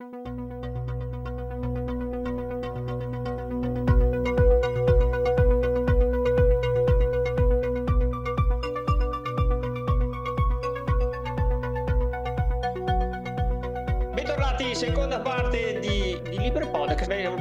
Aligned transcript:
seconda 0.00 0.49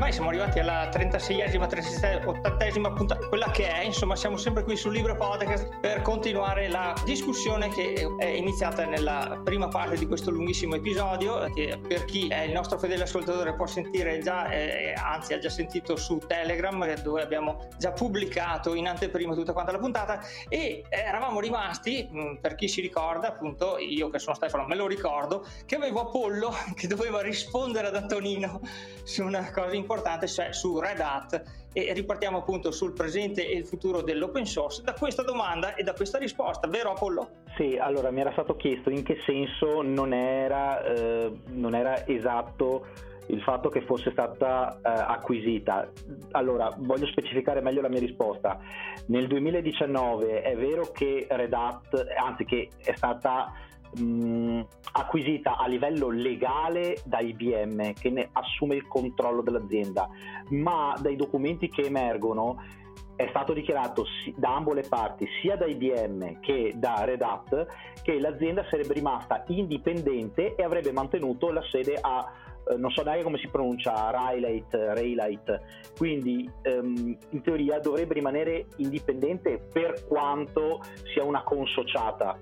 ormai 0.09 0.13
siamo 0.13 0.29
arrivati 0.29 0.59
alla 0.59 0.89
36esima, 0.89 1.67
37 1.67 2.25
80esima 2.25 2.93
puntata, 2.93 3.27
quella 3.27 3.51
che 3.51 3.67
è, 3.67 3.83
insomma, 3.83 4.15
siamo 4.15 4.37
sempre 4.37 4.63
qui 4.63 4.75
su 4.75 4.89
Libre 4.89 5.15
Podcast 5.15 5.79
per 5.79 6.01
continuare 6.01 6.67
la 6.67 6.93
discussione 7.05 7.69
che 7.69 8.07
è 8.17 8.25
iniziata 8.25 8.85
nella 8.85 9.39
prima 9.43 9.67
parte 9.67 9.97
di 9.97 10.07
questo 10.07 10.31
lunghissimo 10.31 10.75
episodio, 10.75 11.51
che 11.53 11.79
per 11.87 12.05
chi 12.05 12.27
è 12.27 12.41
il 12.41 12.51
nostro 12.51 12.77
fedele 12.77 13.03
ascoltatore 13.03 13.53
può 13.55 13.67
sentire 13.67 14.19
già, 14.19 14.49
eh, 14.49 14.93
anzi 14.93 15.33
ha 15.33 15.39
già 15.39 15.49
sentito 15.49 15.95
su 15.95 16.17
Telegram, 16.25 17.01
dove 17.01 17.21
abbiamo 17.21 17.67
già 17.77 17.91
pubblicato 17.91 18.73
in 18.73 18.87
anteprima 18.87 19.33
tutta 19.33 19.53
quanta 19.53 19.71
la 19.71 19.79
puntata. 19.79 20.21
E 20.47 20.83
eravamo 20.89 21.39
rimasti, 21.39 22.07
mh, 22.09 22.39
per 22.41 22.55
chi 22.55 22.67
si 22.67 22.81
ricorda, 22.81 23.27
appunto, 23.27 23.77
io 23.77 24.09
che 24.09 24.19
sono 24.19 24.35
Stefano 24.35 24.65
me 24.65 24.75
lo 24.75 24.87
ricordo, 24.87 25.45
che 25.65 25.75
avevo 25.75 26.01
Apollo 26.01 26.53
che 26.75 26.87
doveva 26.87 27.21
rispondere 27.21 27.87
ad 27.87 27.95
Antonino 27.95 28.61
su 29.03 29.23
una 29.23 29.51
cosa 29.51 29.75
importante, 29.75 29.97
cioè 30.27 30.53
su 30.53 30.79
Red 30.79 30.99
Hat 30.99 31.67
e 31.71 31.93
ripartiamo 31.93 32.39
appunto 32.39 32.71
sul 32.71 32.93
presente 32.93 33.47
e 33.47 33.57
il 33.57 33.65
futuro 33.65 34.01
dell'open 34.01 34.45
source 34.45 34.81
da 34.81 34.93
questa 34.93 35.23
domanda 35.23 35.75
e 35.75 35.83
da 35.83 35.93
questa 35.93 36.17
risposta, 36.17 36.67
vero 36.67 36.91
Apollo? 36.91 37.29
Sì, 37.55 37.77
allora 37.77 38.11
mi 38.11 38.21
era 38.21 38.31
stato 38.31 38.55
chiesto 38.55 38.89
in 38.89 39.03
che 39.03 39.17
senso 39.25 39.81
non 39.81 40.13
era, 40.13 40.83
eh, 40.83 41.31
non 41.47 41.75
era 41.75 42.05
esatto 42.07 42.85
il 43.29 43.41
fatto 43.41 43.69
che 43.69 43.81
fosse 43.81 44.11
stata 44.11 44.77
eh, 44.77 44.79
acquisita. 44.83 45.87
Allora, 46.31 46.73
voglio 46.77 47.05
specificare 47.07 47.61
meglio 47.61 47.81
la 47.81 47.89
mia 47.89 47.99
risposta. 47.99 48.59
Nel 49.07 49.27
2019 49.27 50.41
è 50.41 50.55
vero 50.55 50.91
che 50.91 51.27
Red 51.29 51.53
Hat, 51.53 52.07
anzi 52.17 52.45
che 52.45 52.69
è 52.83 52.95
stata 52.95 53.53
mh, 53.97 54.61
acquisita 54.93 55.57
a 55.57 55.67
livello 55.67 56.09
legale 56.09 57.01
da 57.05 57.19
IBM 57.19 57.93
che 57.93 58.09
ne 58.09 58.29
assume 58.31 58.75
il 58.75 58.87
controllo 58.87 59.41
dell'azienda, 59.41 60.07
ma 60.49 60.95
dai 60.99 61.15
documenti 61.15 61.69
che 61.69 61.81
emergono 61.81 62.57
è 63.15 63.27
stato 63.29 63.51
dichiarato 63.51 64.05
da 64.37 64.55
ambo 64.55 64.71
le 64.71 64.85
parti, 64.87 65.27
sia 65.41 65.57
da 65.57 65.65
IBM 65.65 66.39
che 66.39 66.73
da 66.75 67.03
Red 67.03 67.21
Hat, 67.21 67.65
che 68.01 68.17
l'azienda 68.17 68.65
sarebbe 68.69 68.93
rimasta 68.93 69.43
indipendente 69.47 70.55
e 70.55 70.63
avrebbe 70.63 70.93
mantenuto 70.93 71.51
la 71.51 71.61
sede 71.69 71.97
a 71.99 72.31
eh, 72.69 72.77
non 72.77 72.91
so 72.91 73.03
neanche 73.03 73.23
come 73.23 73.37
si 73.37 73.47
pronuncia, 73.47 74.09
Raylight, 74.11 74.73
Raylight. 74.73 75.61
quindi 75.97 76.49
um, 76.65 77.17
in 77.29 77.41
teoria 77.41 77.79
dovrebbe 77.79 78.13
rimanere 78.13 78.67
indipendente 78.77 79.67
per 79.71 80.05
quanto 80.07 80.81
sia 81.13 81.23
una 81.23 81.43
consociata 81.43 82.37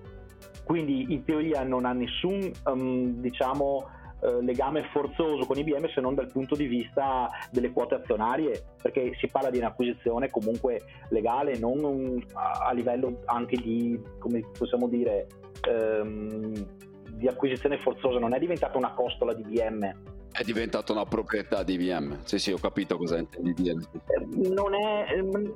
quindi 0.67 1.13
in 1.13 1.23
teoria 1.23 1.63
non 1.63 1.85
ha 1.85 1.93
nessun 1.93 2.51
um, 2.65 3.21
diciamo, 3.21 3.87
eh, 4.19 4.41
legame 4.41 4.83
forzoso 4.91 5.45
con 5.45 5.57
IBM 5.57 5.87
se 5.93 6.01
non 6.01 6.13
dal 6.13 6.29
punto 6.29 6.57
di 6.57 6.65
vista 6.65 7.29
delle 7.51 7.71
quote 7.71 7.95
azionarie, 7.95 8.63
perché 8.81 9.13
si 9.17 9.29
parla 9.29 9.49
di 9.49 9.59
un'acquisizione 9.59 10.29
comunque 10.29 10.81
legale, 11.07 11.57
non 11.57 11.81
un, 11.85 12.21
a 12.33 12.73
livello 12.73 13.21
anche 13.27 13.55
di, 13.55 13.97
come 14.19 14.43
possiamo 14.57 14.89
dire, 14.89 15.27
ehm, 15.65 16.51
di 17.11 17.27
acquisizione 17.29 17.77
forzosa, 17.77 18.19
non 18.19 18.33
è 18.33 18.39
diventata 18.39 18.77
una 18.77 18.91
costola 18.91 19.33
di 19.33 19.43
IBM 19.47 20.16
è 20.31 20.43
diventata 20.43 20.91
una 20.91 21.05
proprietà 21.05 21.63
di 21.63 21.73
IBM. 21.73 22.19
Sì, 22.23 22.37
sì, 22.39 22.51
ho 22.51 22.57
capito 22.57 22.97
cosa 22.97 23.17
intendi 23.17 23.53
dire. 23.53 23.75
Non 24.35 24.73
è. 24.75 25.13
Ehm, 25.13 25.53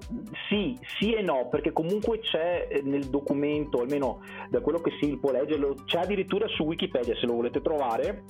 sì, 0.50 0.77
sì 1.00 1.14
e 1.14 1.22
no, 1.22 1.47
perché 1.50 1.72
comunque 1.72 2.19
c'è 2.19 2.67
eh, 2.70 2.82
nel 2.82 3.05
documento, 3.05 3.82
almeno 3.82 4.21
da 4.49 4.59
quello 4.61 4.80
che 4.80 4.92
si 4.99 5.17
può 5.17 5.32
leggere, 5.32 5.76
c'è 5.86 5.99
addirittura 5.99 6.48
su 6.48 6.64
Wikipedia 6.64 7.15
se 7.15 7.26
lo 7.26 7.33
volete 7.33 7.61
trovare. 7.61 8.23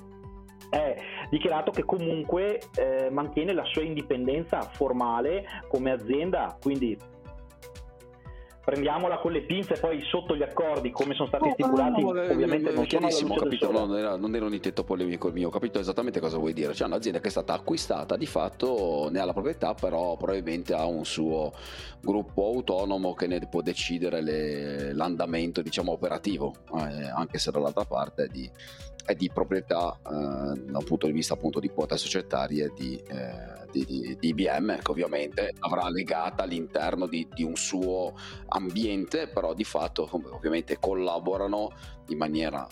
È 0.70 0.96
dichiarato 1.30 1.72
che 1.72 1.84
comunque 1.84 2.62
eh, 2.76 3.10
mantiene 3.10 3.54
la 3.54 3.66
sua 3.66 3.82
indipendenza 3.82 4.62
formale 4.62 5.44
come 5.68 5.92
azienda, 5.92 6.58
quindi 6.62 6.98
prendiamola 8.72 9.18
con 9.18 9.34
le 9.34 9.42
pinze 9.42 9.78
poi 9.78 10.02
sotto 10.04 10.34
gli 10.34 10.44
accordi 10.44 10.92
come 10.92 11.14
sono 11.14 11.28
stati 11.28 11.50
stipulati 11.52 12.02
no, 12.02 12.14
no, 12.14 12.24
no, 12.24 12.32
ovviamente 12.32 12.72
non 12.72 12.86
chiarissimo 12.86 13.36
capito 13.36 13.70
non 13.70 13.98
era, 13.98 14.16
non 14.16 14.34
era 14.34 14.46
un 14.46 14.54
intento 14.54 14.86
polemico 14.86 15.28
il 15.28 15.34
mio 15.34 15.50
ho 15.50 15.52
capito 15.52 15.80
esattamente 15.80 16.22
cosa 16.22 16.38
vuoi 16.38 16.54
dire. 16.54 16.72
C'è 16.72 16.86
un'azienda 16.86 17.20
che 17.20 17.28
è 17.28 17.32
stata 17.32 17.54
acquistata 17.54 18.16
di 18.16 18.26
fatto 18.26 19.10
ne 19.12 19.20
ha 19.20 19.26
la 19.26 19.34
proprietà 19.34 19.74
però 19.74 20.16
probabilmente 20.16 20.74
ha 20.74 20.86
un 20.86 21.04
suo 21.04 21.52
gruppo 22.00 22.46
autonomo 22.46 23.14
che 23.14 23.28
ne 23.28 23.46
può 23.50 23.62
decidere 23.62 24.22
le, 24.22 24.94
l'andamento 24.94 25.62
diciamo 25.62 25.92
operativo 25.92 26.54
eh, 26.74 27.10
anche 27.10 27.40
se 27.40 27.52
dall'altra 27.52 27.84
parte 27.84 28.24
è 28.24 28.28
di, 28.28 28.50
è 29.06 29.16
di 29.16 29.30
proprietà 29.32 29.98
eh, 29.98 30.10
da 30.10 30.78
un 30.78 30.84
punto 30.86 31.06
di 31.06 31.12
vista 31.12 31.34
appunto 31.34 31.60
di 31.60 31.70
quote 31.70 31.98
societarie 31.98 32.72
di, 32.76 32.96
eh, 33.08 33.66
di, 33.72 33.86
di, 33.86 34.18
di, 34.20 34.28
IBM 34.30 34.82
che 34.82 34.92
ovviamente 34.92 35.54
avrà 35.60 35.90
legata 35.90 36.44
all'interno 36.44 37.08
di, 37.08 37.28
un 37.40 37.56
suo 37.56 38.14
ambiente 38.48 39.28
però 39.28 39.54
di 39.54 39.64
fatto 39.64 40.08
ovviamente 40.12 40.78
collaborano 40.80 41.72
in 42.08 42.18
maniera 42.18 42.68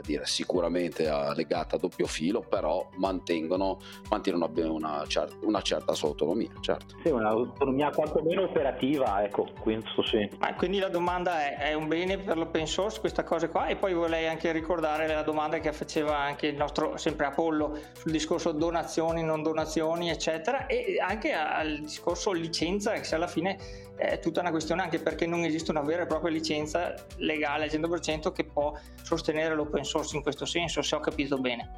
dire, 0.00 0.24
sicuramente 0.26 1.10
legata 1.34 1.76
a 1.76 1.78
doppio 1.78 2.06
filo, 2.06 2.40
però 2.40 2.88
mantengono, 2.96 3.78
mantengono 4.08 4.50
una, 4.72 5.04
cer- 5.06 5.36
una, 5.42 5.60
certa 5.60 5.94
sua 5.94 6.08
autonomia. 6.08 6.50
Certo. 6.60 6.96
Sì, 7.02 7.10
un'autonomia 7.10 7.90
quantomeno 7.90 8.42
operativa, 8.42 9.22
ecco, 9.22 9.48
questo 9.60 10.02
sì. 10.02 10.28
Ah, 10.38 10.54
quindi 10.54 10.78
la 10.78 10.88
domanda 10.88 11.44
è, 11.44 11.70
è 11.70 11.74
un 11.74 11.88
bene 11.88 12.18
per 12.18 12.36
l'open 12.36 12.66
source 12.66 13.00
questa 13.00 13.24
cosa 13.24 13.48
qua? 13.48 13.66
E 13.66 13.76
poi 13.76 13.94
vorrei 13.94 14.26
anche 14.26 14.52
ricordare 14.52 15.06
la 15.06 15.22
domanda 15.22 15.58
che 15.58 15.72
faceva 15.72 16.18
anche 16.18 16.46
il 16.48 16.56
nostro, 16.56 16.96
sempre 16.96 17.26
Apollo, 17.26 17.78
sul 17.92 18.12
discorso 18.12 18.52
donazioni, 18.52 19.22
non 19.22 19.42
donazioni, 19.42 20.10
eccetera, 20.10 20.66
e 20.66 20.98
anche 21.00 21.32
al 21.32 21.80
discorso 21.80 22.32
licenza, 22.32 22.92
che 22.92 23.04
se 23.04 23.14
alla 23.14 23.26
fine 23.26 23.90
è 24.02 24.18
tutta 24.18 24.40
una 24.40 24.50
questione 24.50 24.82
anche 24.82 24.98
perché 24.98 25.26
non 25.26 25.44
esiste 25.44 25.70
una 25.70 25.82
vera 25.82 26.02
e 26.02 26.06
propria 26.06 26.32
licenza 26.32 26.94
legale 27.16 27.64
al 27.64 27.70
100% 27.70 28.32
che 28.32 28.44
può 28.44 28.74
sostenere 29.02 29.54
l'open 29.54 29.84
source 29.84 30.16
in 30.16 30.22
questo 30.22 30.44
senso, 30.44 30.82
se 30.82 30.94
ho 30.94 31.00
capito 31.00 31.38
bene. 31.38 31.70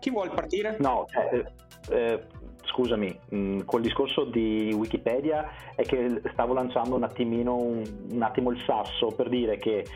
Chi 0.00 0.10
vuole 0.10 0.30
partire? 0.30 0.76
No, 0.80 1.06
eh, 1.30 1.52
eh, 1.90 2.26
scusami, 2.74 3.16
mh, 3.28 3.36
mm, 3.36 3.60
col 3.64 3.80
discorso 3.80 4.24
di 4.24 4.74
Wikipedia 4.76 5.48
è 5.76 5.82
che 5.82 6.20
stavo 6.32 6.52
lanciando 6.54 6.96
un 6.96 7.04
attimino 7.04 7.54
un, 7.54 7.82
un, 8.10 8.22
attimo 8.22 8.50
il 8.50 8.60
sasso 8.66 9.12
per 9.14 9.28
dire 9.28 9.56
che 9.56 9.86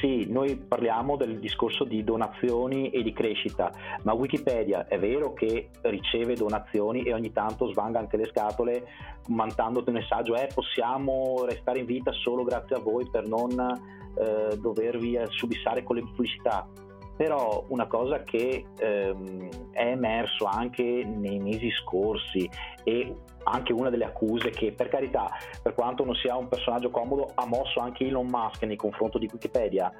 sì, 0.00 0.30
noi 0.30 0.56
parliamo 0.56 1.16
del 1.16 1.38
discorso 1.38 1.84
di 1.84 2.04
donazioni 2.04 2.90
e 2.90 3.02
di 3.02 3.14
crescita, 3.14 3.72
ma 4.02 4.12
Wikipedia 4.12 4.86
è 4.86 4.98
vero 4.98 5.32
che 5.32 5.70
riceve 5.82 6.34
donazioni 6.34 7.02
e 7.02 7.14
ogni 7.14 7.32
tanto 7.32 7.70
svanga 7.70 7.98
anche 7.98 8.18
le 8.18 8.26
scatole 8.26 8.84
mandandoti 9.28 9.88
un 9.88 9.94
messaggio, 9.96 10.36
eh, 10.36 10.48
possiamo 10.54 11.44
restare 11.46 11.78
in 11.78 11.86
vita 11.86 12.12
solo 12.12 12.44
grazie 12.44 12.76
a 12.76 12.80
voi 12.80 13.08
per 13.08 13.26
non 13.26 13.50
eh, 13.58 14.56
dovervi 14.58 15.18
subissare 15.30 15.82
con 15.82 15.96
le 15.96 16.02
pubblicità 16.02 16.68
però 17.16 17.64
una 17.68 17.86
cosa 17.86 18.22
che 18.22 18.66
ehm, 18.78 19.70
è 19.72 19.86
emerso 19.86 20.44
anche 20.44 20.82
nei 20.82 21.38
mesi 21.38 21.70
scorsi 21.70 22.48
e 22.84 23.14
anche 23.44 23.72
una 23.72 23.90
delle 23.90 24.04
accuse 24.04 24.50
che 24.50 24.72
per 24.72 24.88
carità 24.88 25.30
per 25.62 25.74
quanto 25.74 26.04
non 26.04 26.14
sia 26.14 26.36
un 26.36 26.48
personaggio 26.48 26.90
comodo 26.90 27.30
ha 27.34 27.46
mosso 27.46 27.80
anche 27.80 28.04
Elon 28.06 28.26
Musk 28.26 28.64
nei 28.64 28.76
confronti 28.76 29.18
di 29.18 29.28
Wikipedia 29.32 29.92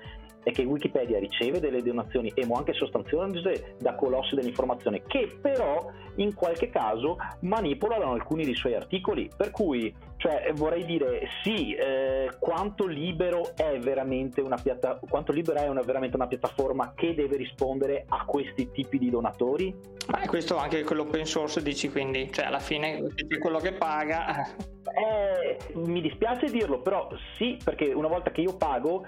è 0.47 0.53
che 0.53 0.63
Wikipedia 0.63 1.19
riceve 1.19 1.59
delle 1.59 1.83
donazioni 1.83 2.31
e 2.33 2.47
anche 2.53 2.73
sostanziose 2.73 3.75
da 3.81 3.97
colossi 3.97 4.37
dell'informazione 4.37 5.03
che 5.03 5.37
però 5.41 5.91
in 6.17 6.35
qualche 6.35 6.71
caso 6.71 7.17
manipolano 7.41 8.13
alcuni 8.13 8.45
dei 8.45 8.55
suoi 8.55 8.77
articoli. 8.77 9.29
Per 9.37 9.51
cui 9.51 9.93
cioè, 10.19 10.53
vorrei 10.55 10.85
dire 10.85 11.27
sì 11.43 11.75
eh, 11.75 12.31
quanto 12.39 12.87
libero 12.87 13.57
è 13.57 13.77
veramente 13.81 14.41
una 14.41 14.57
piatta- 14.57 15.01
quanto 15.09 15.33
libera 15.33 15.65
è 15.65 15.69
una, 15.69 15.81
veramente 15.81 16.15
una 16.15 16.29
piattaforma 16.29 16.93
che 16.95 17.17
deve 17.17 17.37
rispondere 17.37 18.05
a 18.09 18.25
questi 18.25 18.71
tipi 18.71 18.99
di 18.99 19.11
donatori? 19.11 19.75
Ma 20.07 20.21
è 20.21 20.27
questo 20.27 20.57
anche 20.57 20.85
quell'open 20.85 21.25
source 21.25 21.61
dici 21.61 21.91
quindi 21.91 22.31
cioè 22.31 22.45
alla 22.45 22.61
fine 22.61 23.03
quello 23.41 23.59
che 23.59 23.73
paga. 23.73 24.47
Eh, 24.47 25.59
mi 25.75 26.01
dispiace 26.01 26.47
dirlo 26.47 26.81
però 26.81 27.09
sì 27.37 27.59
perché 27.63 27.87
una 27.93 28.07
volta 28.07 28.31
che 28.31 28.43
io 28.43 28.57
pago 28.57 29.05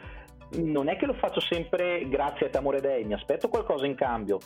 non 0.57 0.89
è 0.89 0.97
che 0.97 1.07
lo 1.07 1.15
faccio 1.15 1.41
sempre 1.41 2.09
grazie 2.09 2.47
a 2.47 2.51
te 2.51 2.59
amore 2.59 2.81
dei, 2.81 3.05
mi 3.05 3.15
aspetto 3.15 3.49
qualcosa 3.49 3.87
in 3.87 3.95
cambio. 3.95 4.39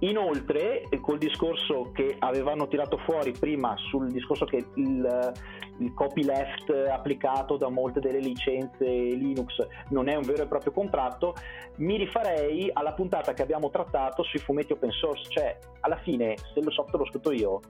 Inoltre, 0.00 0.84
col 1.00 1.18
discorso 1.18 1.90
che 1.92 2.14
avevano 2.20 2.68
tirato 2.68 2.98
fuori 2.98 3.32
prima 3.32 3.74
sul 3.76 4.12
discorso 4.12 4.44
che 4.44 4.64
il, 4.74 5.32
il 5.78 5.92
copyleft 5.92 6.70
applicato 6.88 7.56
da 7.56 7.68
molte 7.68 7.98
delle 7.98 8.20
licenze 8.20 8.84
Linux 8.84 9.56
non 9.88 10.08
è 10.08 10.14
un 10.14 10.22
vero 10.22 10.44
e 10.44 10.46
proprio 10.46 10.70
contratto, 10.70 11.34
mi 11.78 11.96
rifarei 11.96 12.70
alla 12.72 12.92
puntata 12.92 13.34
che 13.34 13.42
abbiamo 13.42 13.70
trattato 13.70 14.22
sui 14.22 14.38
fumetti 14.38 14.72
open 14.72 14.92
source, 14.92 15.28
cioè 15.30 15.58
alla 15.80 15.98
fine 15.98 16.36
se 16.54 16.62
lo 16.62 16.70
software 16.70 16.98
l'ho 16.98 17.10
scritto 17.10 17.32
io, 17.32 17.60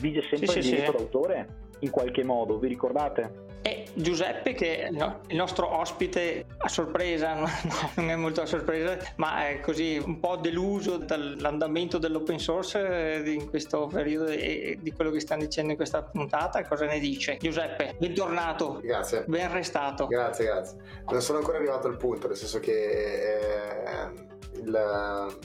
vige 0.00 0.22
sempre 0.22 0.46
sì, 0.46 0.58
il 0.58 0.64
diritto 0.64 0.92
sì. 0.92 0.96
d'autore 0.96 1.66
in 1.80 1.90
qualche 1.90 2.24
modo, 2.24 2.58
vi 2.58 2.68
ricordate? 2.68 3.46
E 3.62 3.86
Giuseppe, 3.92 4.54
che 4.54 4.84
è 4.84 4.88
il 4.88 5.36
nostro 5.36 5.78
ospite 5.78 6.46
a 6.58 6.68
sorpresa, 6.68 7.34
no, 7.34 7.48
non 7.96 8.10
è 8.10 8.16
molto 8.16 8.40
a 8.40 8.46
sorpresa, 8.46 8.96
ma 9.16 9.48
è 9.48 9.60
così 9.60 10.00
un 10.02 10.20
po' 10.20 10.36
deluso 10.36 10.96
dall'andamento 10.96 11.98
dell'open 11.98 12.38
source 12.38 13.16
eh, 13.16 13.30
in 13.30 13.48
questo 13.50 13.86
periodo 13.86 14.26
e 14.26 14.78
di 14.80 14.92
quello 14.92 15.10
che 15.10 15.20
stanno 15.20 15.42
dicendo 15.42 15.72
in 15.72 15.76
questa 15.76 16.02
puntata, 16.02 16.64
cosa 16.66 16.86
ne 16.86 17.00
dice? 17.00 17.36
Giuseppe, 17.40 17.96
bentornato. 17.98 18.80
Grazie. 18.80 19.24
Ben 19.26 19.52
restato. 19.52 20.06
Grazie, 20.06 20.44
grazie. 20.44 20.78
Non 21.10 21.20
sono 21.20 21.38
ancora 21.38 21.58
arrivato 21.58 21.88
al 21.88 21.96
punto, 21.96 22.28
nel 22.28 22.36
senso 22.36 22.60
che 22.60 22.72
eh, 22.72 24.10
il, 24.54 25.36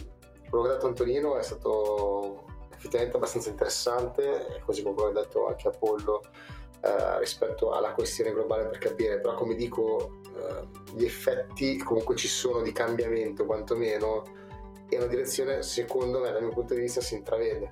quello 0.50 0.66
che 0.66 0.70
ha 0.70 0.74
detto 0.74 0.88
Antonino 0.88 1.38
è 1.38 1.44
stato 1.44 2.46
effettivamente 2.84 3.16
abbastanza 3.16 3.50
interessante, 3.50 4.62
così 4.66 4.84
come 4.84 5.04
ha 5.06 5.12
detto 5.12 5.48
anche 5.48 5.70
Apollo 5.70 6.22
eh, 6.82 7.20
rispetto 7.20 7.72
alla 7.72 7.94
questione 7.94 8.34
globale 8.34 8.66
per 8.66 8.78
capire, 8.78 9.22
però 9.22 9.36
come 9.36 9.56
dico 9.56 10.20
eh, 10.36 10.68
gli 10.94 11.06
effetti 11.06 11.78
comunque 11.78 12.16
ci 12.16 12.28
sono 12.28 12.62
di 12.62 12.74
cambiamento 12.74 13.46
quantomeno 13.46 14.24
e 14.90 14.98
una 14.98 15.06
direzione 15.08 15.64
secondo 15.64 16.20
me 16.20 16.32
dal 16.32 16.44
mio 16.44 16.52
punto 16.52 16.74
di 16.74 16.82
vista 16.82 17.00
si 17.00 17.16
intravede. 17.16 17.72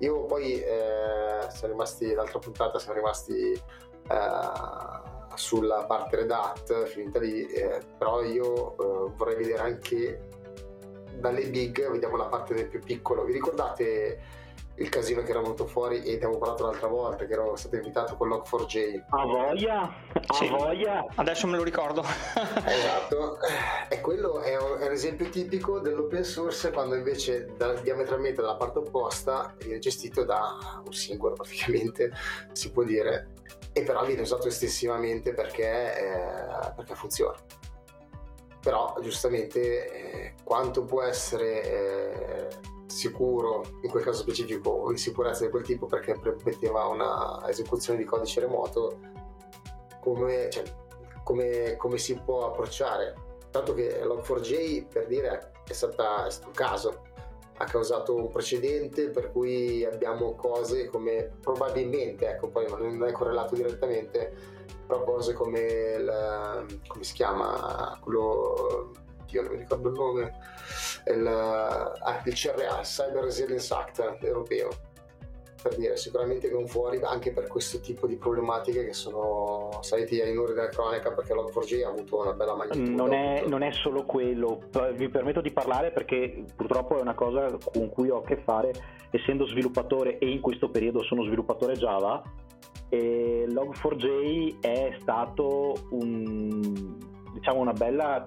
Io 0.00 0.26
poi 0.26 0.60
eh, 0.60 1.48
siamo 1.48 1.72
rimasti, 1.72 2.12
l'altra 2.12 2.38
puntata 2.38 2.78
siamo 2.78 2.98
rimasti 2.98 3.52
eh, 3.52 5.14
sulla 5.34 5.84
parte 5.86 6.16
Red 6.16 6.30
Hat, 6.30 6.84
finita 6.84 7.18
lì, 7.18 7.46
eh, 7.46 7.80
però 7.96 8.22
io 8.22 8.72
eh, 8.76 9.12
vorrei 9.16 9.36
vedere 9.36 9.62
anche 9.62 10.28
dalle 11.18 11.48
big, 11.48 11.90
vediamo 11.90 12.16
la 12.16 12.26
parte 12.26 12.54
del 12.54 12.66
più 12.68 12.80
piccolo. 12.80 13.24
Vi 13.24 13.32
ricordate 13.32 14.20
il 14.76 14.88
casino 14.88 15.22
che 15.22 15.30
era 15.30 15.40
venuto 15.40 15.66
fuori 15.66 16.02
e 16.02 16.14
abbiamo 16.14 16.36
parlato 16.38 16.64
l'altra 16.64 16.86
volta 16.86 17.24
che 17.24 17.32
ero 17.32 17.56
stato 17.56 17.76
invitato 17.76 18.14
con 18.16 18.28
Log4j 18.28 19.04
a 19.08 19.24
voglia 19.24 19.82
a 20.26 20.34
sì. 20.34 20.48
voglia. 20.48 21.06
Adesso 21.14 21.46
me 21.46 21.56
lo 21.56 21.62
ricordo. 21.62 22.02
Esatto. 22.66 23.38
E 23.88 24.00
quello 24.00 24.40
è 24.40 24.56
un, 24.56 24.78
è 24.80 24.86
un, 24.86 24.92
esempio 24.92 25.28
tipico 25.28 25.78
dell'open 25.78 26.24
source 26.24 26.70
quando 26.72 26.94
invece 26.94 27.52
da, 27.56 27.74
diametralmente 27.74 28.40
dalla 28.40 28.56
parte 28.56 28.78
opposta 28.78 29.54
viene 29.58 29.78
gestito 29.78 30.24
da 30.24 30.82
un 30.84 30.92
singolo 30.92 31.34
praticamente 31.34 32.12
si 32.52 32.70
può 32.70 32.82
dire. 32.82 33.28
E 33.72 33.82
però 33.82 34.04
viene 34.04 34.22
usato 34.22 34.48
estensivamente 34.48 35.32
perché, 35.32 35.98
eh, 35.98 36.72
perché 36.74 36.94
funziona 36.94 37.36
però 38.66 38.96
giustamente 39.00 39.60
eh, 39.92 40.34
quanto 40.42 40.82
può 40.82 41.00
essere 41.00 41.62
eh, 41.62 42.48
sicuro 42.86 43.62
in 43.82 43.88
quel 43.88 44.02
caso 44.02 44.22
specifico 44.22 44.70
o 44.70 44.90
in 44.90 44.96
sicurezza 44.96 45.44
di 45.44 45.52
quel 45.52 45.62
tipo 45.62 45.86
perché 45.86 46.18
permetteva 46.18 46.84
una 46.86 47.48
esecuzione 47.48 47.96
di 47.96 48.04
codice 48.04 48.40
remoto 48.40 48.98
come, 50.00 50.50
cioè, 50.50 50.64
come, 51.22 51.76
come 51.76 51.96
si 51.96 52.18
può 52.18 52.48
approcciare? 52.48 53.14
Tanto 53.52 53.72
che 53.72 54.02
Log4j 54.02 54.88
per 54.88 55.06
dire 55.06 55.28
è, 55.28 55.70
è 55.70 55.72
stato 55.72 56.02
un 56.02 56.52
caso 56.52 57.02
ha 57.58 57.64
causato 57.64 58.14
un 58.14 58.28
precedente 58.28 59.10
per 59.10 59.32
cui 59.32 59.84
abbiamo 59.84 60.34
cose 60.34 60.86
come 60.86 61.30
probabilmente 61.40 62.28
ecco 62.28 62.48
poi 62.48 62.66
non 62.68 63.04
è 63.04 63.12
correlato 63.12 63.54
direttamente 63.54 64.32
però 64.86 65.02
cose 65.04 65.32
come 65.32 65.60
il, 65.98 66.66
come 66.86 67.04
si 67.04 67.14
chiama 67.14 67.98
quello 68.00 68.92
io 69.30 69.42
non 69.42 69.52
mi 69.52 69.58
ricordo 69.58 69.88
il 69.88 69.94
nome, 69.94 70.34
il, 71.06 71.26
ah, 71.26 72.22
il 72.24 72.34
CRA, 72.34 72.80
Cyber 72.82 73.24
Resilience 73.24 73.74
Act 73.74 74.18
europeo, 74.20 74.70
per 75.66 75.76
dire, 75.76 75.96
sicuramente 75.96 76.48
non 76.50 76.66
fuori 76.68 77.00
anche 77.02 77.32
per 77.32 77.48
questo 77.48 77.80
tipo 77.80 78.06
di 78.06 78.16
problematiche 78.16 78.84
che 78.84 78.92
sono 78.92 79.70
saliti 79.80 80.20
ai 80.20 80.32
nuri 80.32 80.54
della 80.54 80.68
cronaca 80.68 81.12
perché 81.12 81.34
Log4j 81.34 81.84
ha 81.84 81.88
avuto 81.88 82.20
una 82.20 82.32
bella 82.32 82.54
magnitudo. 82.54 82.90
Non 82.90 83.12
è, 83.12 83.44
non 83.46 83.62
è 83.62 83.72
solo 83.72 84.04
quello, 84.04 84.60
vi 84.94 85.08
permetto 85.08 85.40
di 85.40 85.50
parlare 85.50 85.90
perché 85.90 86.44
purtroppo 86.54 86.98
è 86.98 87.00
una 87.00 87.14
cosa 87.14 87.56
con 87.72 87.88
cui 87.90 88.10
ho 88.10 88.18
a 88.18 88.22
che 88.22 88.36
fare 88.44 88.72
essendo 89.10 89.46
sviluppatore 89.46 90.18
e 90.18 90.30
in 90.30 90.40
questo 90.40 90.70
periodo 90.70 91.02
sono 91.02 91.24
sviluppatore 91.24 91.74
Java 91.74 92.22
e 92.88 93.46
Log4j 93.48 94.60
è 94.60 94.96
stato 95.00 95.74
un, 95.90 96.96
diciamo 97.32 97.60
una 97.60 97.72
bella 97.72 98.22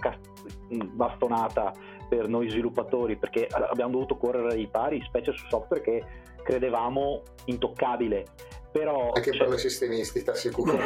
bastonata 0.94 1.72
per 2.10 2.28
noi 2.28 2.50
sviluppatori 2.50 3.16
perché 3.16 3.48
abbiamo 3.48 3.92
dovuto 3.92 4.18
correre 4.18 4.54
ai 4.54 4.68
pari, 4.68 5.02
specie 5.06 5.32
su 5.32 5.46
software 5.48 5.82
che 5.82 6.04
credevamo 6.50 7.22
intoccabile. 7.46 8.26
Però, 8.72 9.12
anche 9.14 9.32
cioè... 9.32 9.40
per 9.40 9.48
noi 9.50 9.58
sistemisti, 9.60 10.24
ti 10.24 10.30
assicuro. 10.30 10.78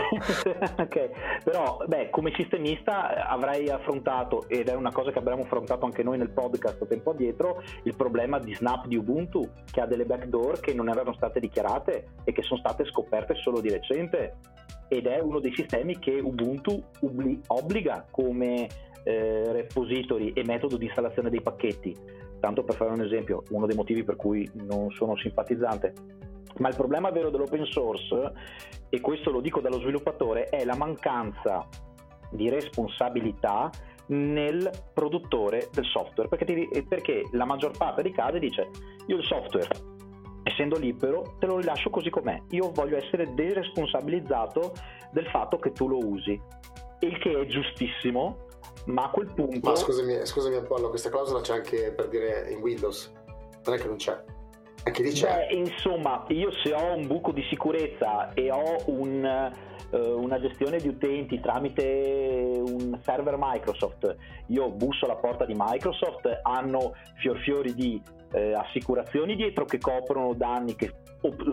però 1.44 1.83
beh, 1.86 2.10
come 2.10 2.33
sistemista 2.36 3.27
avrei 3.27 3.69
affrontato, 3.69 4.48
ed 4.48 4.68
è 4.68 4.74
una 4.74 4.92
cosa 4.92 5.12
che 5.12 5.19
abbiamo 5.19 5.44
affrontato 5.44 5.86
anche 5.86 6.04
noi 6.04 6.18
nel 6.18 6.31
podcast 6.31 6.86
tempo 6.88 7.12
addietro, 7.12 7.62
il 7.83 7.95
problema 7.95 8.39
di 8.39 8.54
Snap 8.54 8.88
di 8.88 8.98
Ubuntu, 8.98 9.50
che 9.69 9.81
ha 9.81 9.86
delle 9.86 10.06
backdoor 10.06 10.60
che 10.60 10.74
non 10.74 10.89
erano 10.89 11.13
state 11.13 11.39
dichiarate 11.39 12.07
e 12.24 12.31
che 12.31 12.42
sono 12.42 12.60
state 12.60 12.86
scoperte 12.86 13.36
solo 13.36 13.62
di 13.62 13.69
recente. 13.69 14.36
Ed 14.89 15.07
è 15.07 15.19
uno 15.19 15.39
dei 15.39 15.54
sistemi 15.56 15.98
che 15.98 16.19
Ubuntu 16.19 16.81
obbliga 17.48 18.06
come 18.12 18.68
eh, 19.04 19.51
repository 19.51 20.31
e 20.33 20.44
metodo 20.45 20.77
di 20.77 20.86
installazione 20.86 21.30
dei 21.30 21.42
pacchetti. 21.42 21.95
Tanto 22.44 22.66
per 22.66 22.75
fare 22.75 22.92
un 22.92 23.00
esempio, 23.00 23.44
uno 23.51 23.66
dei 23.68 23.75
motivi 23.78 24.04
per 24.04 24.18
cui 24.18 24.45
non 24.56 24.92
sono 24.92 25.16
simpatizzante. 25.16 25.94
Ma 26.57 26.68
il 26.68 26.75
problema 26.75 27.10
vero 27.10 27.30
dell'open 27.30 27.63
source, 27.63 28.34
e 28.90 29.00
questo 29.00 29.31
lo 29.31 29.40
dico 29.40 29.62
dallo 29.62 29.80
sviluppatore, 29.80 30.50
è 30.50 30.66
la 30.66 30.75
mancanza 30.75 31.66
di 32.31 32.50
responsabilità 32.50 33.69
nel 34.07 34.69
produttore 34.94 35.69
del 35.72 35.86
software, 35.86 36.28
perché, 36.28 36.44
ti, 36.44 36.84
perché 36.86 37.22
la 37.31 37.45
maggior 37.45 37.78
parte 37.78 38.01
dei 38.01 38.12
casi 38.12 38.40
dice 38.40 38.68
io 39.07 39.16
il 39.16 39.24
software 39.24 39.69
essendo 40.44 40.78
libero, 40.78 41.38
te 41.39 41.46
lo 41.46 41.60
rilascio 41.60 41.89
così 41.89 42.10
com'è. 42.10 42.42
Io 42.50 42.72
voglio 42.74 42.98
essere 42.98 43.34
deresponsabilizzato 43.34 44.74
del 45.13 45.28
fatto 45.28 45.60
che 45.60 45.72
tu 45.72 45.88
lo 45.88 46.06
usi. 46.06 46.38
Il 47.00 47.18
che 47.19 47.39
è 47.39 47.46
giustissimo, 47.46 48.48
ma 48.86 49.06
a 49.06 49.10
quel 49.10 49.32
punto... 49.34 49.70
Ma 49.70 49.76
scusami, 49.76 50.26
scusami 50.26 50.56
Apollo, 50.56 50.90
questa 50.90 51.10
clausola 51.10 51.42
c'è 51.42 51.56
anche 51.56 51.92
per 51.92 52.10
dire 52.10 52.50
in 52.50 52.60
Windows, 52.60 53.12
non 53.66 53.76
è 53.76 53.78
che 53.78 53.88
non 53.88 53.98
c'è. 53.98 54.22
Anche 54.86 55.04
lì 55.04 55.12
c'è. 55.12 55.48
Beh, 55.48 55.56
insomma, 55.56 56.25
io 56.28 56.52
se 56.63 56.74
ho 56.74 56.94
un 56.94 57.08
buco 57.08 57.32
di 57.32 57.42
sicurezza 57.50 58.34
e 58.34 58.52
ho 58.52 58.75
un, 58.88 59.54
uh, 59.92 59.98
una 59.98 60.40
gestione 60.42 60.78
di 60.78 60.90
utenti 60.90 61.40
tramite 61.40 62.62
un 62.66 63.00
server 63.02 63.36
Microsoft, 63.38 64.16
io 64.48 64.70
busso 64.72 65.06
alla 65.06 65.16
porta 65.16 65.46
di 65.46 65.54
Microsoft, 65.56 66.28
hanno 66.42 66.96
fior 67.16 67.38
fiori 67.40 67.74
di 67.74 68.02
eh, 68.34 68.54
assicurazioni 68.54 69.36
dietro 69.36 69.63
che 69.66 69.78
coprono 69.78 70.34
danni 70.34 70.75
che 70.75 70.92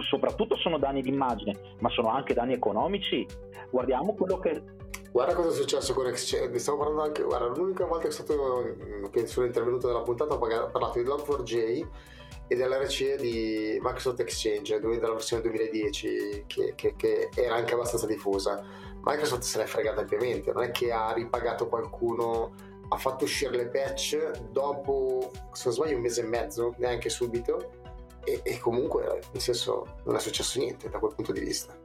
soprattutto 0.09 0.57
sono 0.57 0.79
danni 0.79 1.01
d'immagine, 1.01 1.55
ma 1.79 1.89
sono 1.91 2.09
anche 2.09 2.35
danni 2.35 2.55
economici. 2.55 3.25
Guardiamo 3.71 4.15
quello 4.15 4.39
che 4.39 4.63
Guarda 5.13 5.35
cosa 5.35 5.49
è 5.49 5.53
successo 5.53 5.93
con 5.93 6.07
Exchange, 6.07 6.57
stiamo 6.61 6.79
parlando 6.79 7.03
anche, 7.03 7.23
guarda, 7.25 7.47
l'unica 7.47 7.85
volta 7.85 8.07
che, 8.07 8.13
stato, 8.13 8.77
che 9.11 9.27
sono 9.27 9.47
intervenuto 9.47 9.89
nella 9.89 10.03
puntata 10.03 10.35
ho 10.35 10.39
parlato 10.39 11.01
di 11.01 11.05
Log4j 11.05 11.87
e 12.47 12.55
dell'RC 12.55 13.17
di 13.17 13.77
Microsoft 13.83 14.21
Exchange 14.21 14.79
della 14.79 15.11
versione 15.11 15.43
2010 15.43 16.45
che, 16.47 16.75
che, 16.77 16.95
che, 16.95 17.29
era 17.35 17.57
anche 17.57 17.75
abbastanza 17.75 18.07
diffusa. 18.07 18.65
Microsoft 19.03 19.43
se 19.43 19.59
l'è 19.59 19.67
fregata 19.67 20.03
ampiamente, 20.03 20.53
non 20.53 20.63
è 20.63 20.71
che 20.71 20.93
ha 20.93 21.13
ripagato 21.13 21.67
qualcuno, 21.67 22.55
ha 22.89 22.97
fatto 22.97 23.25
uscire 23.25 23.57
le 23.57 23.67
patch 23.67 24.43
dopo, 24.53 25.33
se 25.53 25.63
non 25.65 25.75
sbaglio, 25.75 25.97
un 25.97 26.03
mese 26.03 26.21
e 26.21 26.25
mezzo, 26.25 26.75
neanche 26.79 27.09
subito, 27.09 27.73
e, 28.23 28.41
e 28.45 28.61
comunque, 28.61 29.23
nel 29.33 29.43
senso, 29.43 29.97
non 30.05 30.15
è 30.15 30.21
successo 30.21 30.61
niente 30.61 30.89
da 30.89 31.01
quel 31.01 31.15
punto 31.17 31.33
di 31.33 31.41
vista. 31.41 31.77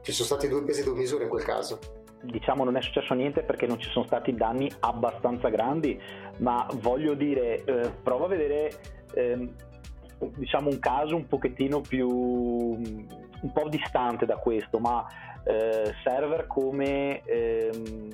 Ci 0.00 0.12
sono 0.12 0.26
stati 0.26 0.48
due 0.48 0.62
pesi 0.62 0.80
e 0.80 0.84
due 0.84 0.94
misure 0.94 1.24
in 1.24 1.28
quel 1.28 1.44
caso 1.44 2.04
diciamo 2.26 2.64
non 2.64 2.76
è 2.76 2.82
successo 2.82 3.14
niente 3.14 3.42
perché 3.42 3.66
non 3.66 3.80
ci 3.80 3.88
sono 3.90 4.04
stati 4.04 4.34
danni 4.34 4.70
abbastanza 4.80 5.48
grandi, 5.48 6.00
ma 6.38 6.66
voglio 6.80 7.14
dire, 7.14 7.64
eh, 7.64 7.90
prova 8.02 8.26
a 8.26 8.28
vedere 8.28 8.72
eh, 9.14 9.48
diciamo 10.36 10.68
un 10.70 10.78
caso 10.78 11.16
un 11.16 11.26
pochettino 11.26 11.80
più 11.80 12.08
un 12.08 13.52
po' 13.52 13.68
distante 13.68 14.26
da 14.26 14.36
questo, 14.36 14.78
ma 14.78 15.06
eh, 15.44 15.94
server 16.02 16.46
come 16.46 17.22
ehm, 17.22 18.08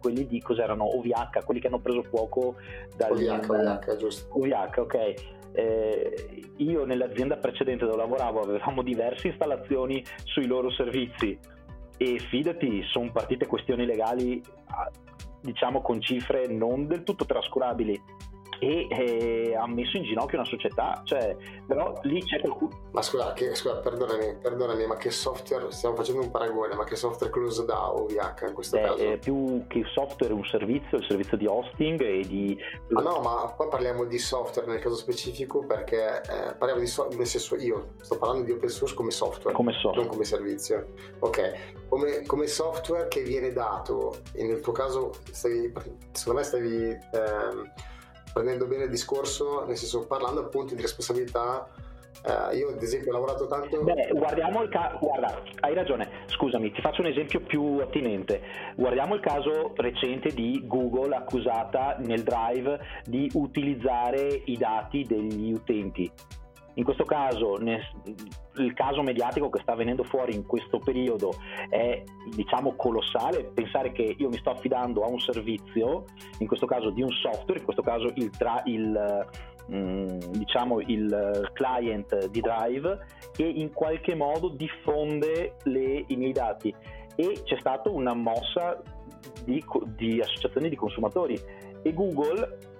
quelli 0.00 0.26
di 0.26 0.40
cos'erano 0.40 0.84
OVH, 0.84 1.44
quelli 1.44 1.60
che 1.60 1.68
hanno 1.68 1.80
preso 1.80 2.02
fuoco 2.02 2.56
dal 2.96 3.12
OVH, 3.12 3.50
OVH 3.50 3.96
giusto. 3.96 4.38
OVH, 4.38 4.78
ok. 4.78 5.14
eh, 5.52 6.42
io 6.58 6.84
nell'azienda 6.84 7.36
precedente 7.36 7.84
dove 7.84 7.96
lavoravo 7.96 8.40
avevamo 8.40 8.82
diverse 8.82 9.28
installazioni 9.28 10.04
sui 10.24 10.46
loro 10.46 10.70
servizi 10.70 11.38
e 11.96 12.18
fidati, 12.18 12.82
sono 12.84 13.10
partite 13.10 13.46
questioni 13.46 13.86
legali 13.86 14.42
diciamo 15.40 15.80
con 15.80 16.00
cifre 16.00 16.46
non 16.48 16.86
del 16.86 17.04
tutto 17.04 17.24
trascurabili 17.24 18.00
e 18.58 18.86
eh, 18.90 19.54
ha 19.54 19.66
messo 19.66 19.96
in 19.96 20.04
ginocchio 20.04 20.38
una 20.38 20.46
società, 20.46 21.02
cioè, 21.04 21.36
però 21.66 21.98
lì 22.02 22.22
c'è 22.22 22.40
qualcuno... 22.40 22.88
Ma 22.92 23.02
scusa, 23.02 23.32
che, 23.32 23.54
scusa 23.54 23.76
perdonami, 23.76 24.36
perdonami, 24.40 24.86
ma 24.86 24.96
che 24.96 25.10
software, 25.10 25.70
stiamo 25.72 25.96
facendo 25.96 26.22
un 26.22 26.30
paragone, 26.30 26.74
ma 26.74 26.84
che 26.84 26.96
software 26.96 27.32
close 27.32 27.64
da 27.64 27.92
OVH 27.92 28.44
in 28.48 28.52
questo 28.54 28.76
Beh, 28.76 28.82
caso? 28.82 29.12
È 29.12 29.18
più 29.18 29.64
che 29.68 29.82
software 29.92 30.32
un 30.32 30.44
servizio, 30.44 30.98
il 30.98 31.04
servizio 31.06 31.36
di 31.36 31.46
hosting 31.46 32.00
e 32.00 32.20
di... 32.26 32.58
Ah 32.94 33.02
no, 33.02 33.20
ma 33.20 33.52
qua 33.54 33.68
parliamo 33.68 34.04
di 34.04 34.18
software 34.18 34.68
nel 34.68 34.80
caso 34.80 34.96
specifico 34.96 35.64
perché 35.64 36.22
eh, 36.22 36.54
parliamo 36.54 36.80
di 36.80 36.86
software, 36.86 37.18
nel 37.18 37.26
senso 37.26 37.56
io 37.56 37.94
sto 38.00 38.16
parlando 38.18 38.44
di 38.44 38.52
open 38.52 38.68
source 38.68 38.94
come 38.94 39.10
software, 39.10 39.54
come 39.54 39.72
software. 39.72 39.98
non 39.98 40.08
come 40.08 40.24
servizio. 40.24 40.86
Ok, 41.20 41.52
come, 41.88 42.22
come, 42.24 42.46
software 42.46 43.08
che 43.08 43.22
viene 43.22 43.52
dato, 43.52 44.20
e 44.32 44.44
nel 44.44 44.60
tuo 44.60 44.72
caso 44.72 45.12
stavi, 45.30 45.72
secondo 46.12 46.40
me 46.40 46.44
stavi... 46.44 46.98
Ehm, 47.12 47.72
prendendo 48.36 48.66
bene 48.66 48.84
il 48.84 48.90
discorso, 48.90 49.64
nel 49.64 49.78
senso 49.78 50.06
parlando 50.06 50.40
appunto 50.40 50.74
di 50.74 50.82
responsabilità. 50.82 51.66
Eh, 52.22 52.56
io 52.58 52.68
ad 52.68 52.82
esempio 52.82 53.10
ho 53.10 53.14
lavorato 53.14 53.46
tanto. 53.46 53.82
Beh, 53.82 54.10
guardiamo 54.12 54.62
il 54.62 54.68
caso. 54.68 54.98
Guarda, 54.98 55.42
hai 55.60 55.72
ragione. 55.72 56.06
Scusami, 56.26 56.70
ti 56.70 56.82
faccio 56.82 57.00
un 57.00 57.06
esempio 57.06 57.40
più 57.40 57.78
attinente. 57.80 58.42
Guardiamo 58.74 59.14
il 59.14 59.20
caso 59.20 59.72
recente 59.76 60.34
di 60.34 60.62
Google 60.66 61.16
accusata 61.16 61.96
nel 62.00 62.22
Drive 62.22 62.78
di 63.04 63.30
utilizzare 63.32 64.42
i 64.44 64.58
dati 64.58 65.04
degli 65.04 65.52
utenti. 65.52 66.10
In 66.76 66.84
questo 66.84 67.04
caso, 67.04 67.56
nel, 67.56 67.80
il 68.56 68.74
caso 68.74 69.02
mediatico 69.02 69.48
che 69.48 69.60
sta 69.62 69.74
venendo 69.74 70.04
fuori 70.04 70.34
in 70.34 70.44
questo 70.44 70.78
periodo 70.78 71.32
è 71.70 72.02
diciamo 72.34 72.74
colossale. 72.76 73.44
Pensare 73.44 73.92
che 73.92 74.14
io 74.18 74.28
mi 74.28 74.36
sto 74.36 74.50
affidando 74.50 75.02
a 75.02 75.08
un 75.08 75.18
servizio, 75.18 76.04
in 76.38 76.46
questo 76.46 76.66
caso 76.66 76.90
di 76.90 77.00
un 77.00 77.10
software, 77.10 77.60
in 77.60 77.64
questo 77.64 77.82
caso 77.82 78.12
il, 78.16 78.28
tra, 78.30 78.60
il 78.66 79.26
mm, 79.72 80.18
diciamo 80.32 80.80
il 80.80 81.50
client 81.54 82.26
di 82.26 82.40
Drive, 82.42 83.06
che 83.32 83.44
in 83.44 83.72
qualche 83.72 84.14
modo 84.14 84.50
diffonde 84.50 85.56
le, 85.64 86.04
i 86.06 86.16
miei 86.16 86.32
dati. 86.32 86.74
E 87.14 87.40
c'è 87.44 87.56
stata 87.58 87.88
una 87.88 88.12
mossa 88.12 88.82
di, 89.44 89.64
di 89.96 90.20
associazioni 90.20 90.68
di 90.68 90.76
consumatori 90.76 91.40
e 91.82 91.94
Google 91.94 92.74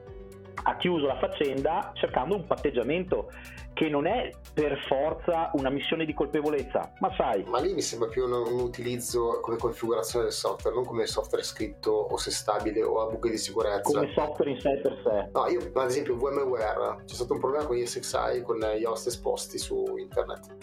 ha 0.62 0.76
chiuso 0.76 1.06
la 1.06 1.18
faccenda 1.18 1.92
cercando 1.94 2.34
un 2.34 2.46
patteggiamento 2.46 3.30
che 3.72 3.88
non 3.90 4.06
è 4.06 4.32
per 4.54 4.78
forza 4.86 5.50
una 5.52 5.68
missione 5.68 6.06
di 6.06 6.14
colpevolezza, 6.14 6.92
ma 7.00 7.12
sai. 7.14 7.44
Ma 7.44 7.60
lì 7.60 7.75
mi 7.75 7.82
sembra 7.82 8.08
più 8.08 8.25
un, 8.25 8.32
un 8.32 8.60
utilizzo 8.60 9.40
come 9.42 9.58
configurazione 9.58 10.25
del 10.25 10.32
software, 10.32 10.75
non 10.75 10.86
come 10.86 11.06
software 11.06 11.44
scritto 11.44 11.90
o 11.90 12.16
se 12.16 12.30
stabile 12.30 12.82
o 12.82 13.02
a 13.02 13.10
buche 13.10 13.28
di 13.28 13.36
sicurezza. 13.36 13.82
Come 13.82 14.12
software 14.14 14.50
in 14.50 14.60
sé 14.60 14.80
per 14.82 14.98
sé. 15.04 15.28
No, 15.32 15.46
io 15.48 15.60
ad 15.75 15.88
esempio 15.88 16.16
VMware, 16.16 17.04
c'è 17.04 17.14
stato 17.14 17.34
un 17.34 17.40
problema 17.40 17.66
con 17.66 17.76
gli 17.76 17.84
SXI 17.84 18.42
con 18.42 18.58
gli 18.58 18.84
host 18.84 19.08
esposti 19.08 19.58
su 19.58 19.96
internet. 19.98 20.56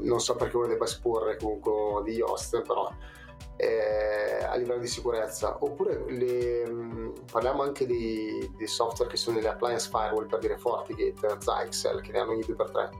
Non 0.00 0.20
so 0.20 0.36
perché 0.36 0.56
uno 0.56 0.66
debba 0.66 0.84
esporre 0.84 1.36
comunque 1.36 2.02
degli 2.04 2.20
host, 2.20 2.62
però 2.62 2.88
eh, 3.56 4.44
a 4.44 4.54
livello 4.56 4.80
di 4.80 4.86
sicurezza. 4.86 5.56
Oppure 5.60 6.04
le, 6.08 6.68
mm, 6.68 7.10
parliamo 7.30 7.62
anche 7.62 7.86
di, 7.86 8.50
di, 8.56 8.66
software 8.66 9.10
che 9.10 9.16
sono 9.16 9.36
nelle 9.36 9.48
appliance 9.48 9.88
firewall 9.88 10.26
per 10.26 10.38
dire 10.38 10.58
FortiGate, 10.58 11.36
Zyxel 11.38 12.00
che 12.00 12.12
ne 12.12 12.18
hanno 12.18 12.32
ogni 12.32 12.42
2x3 12.42 12.90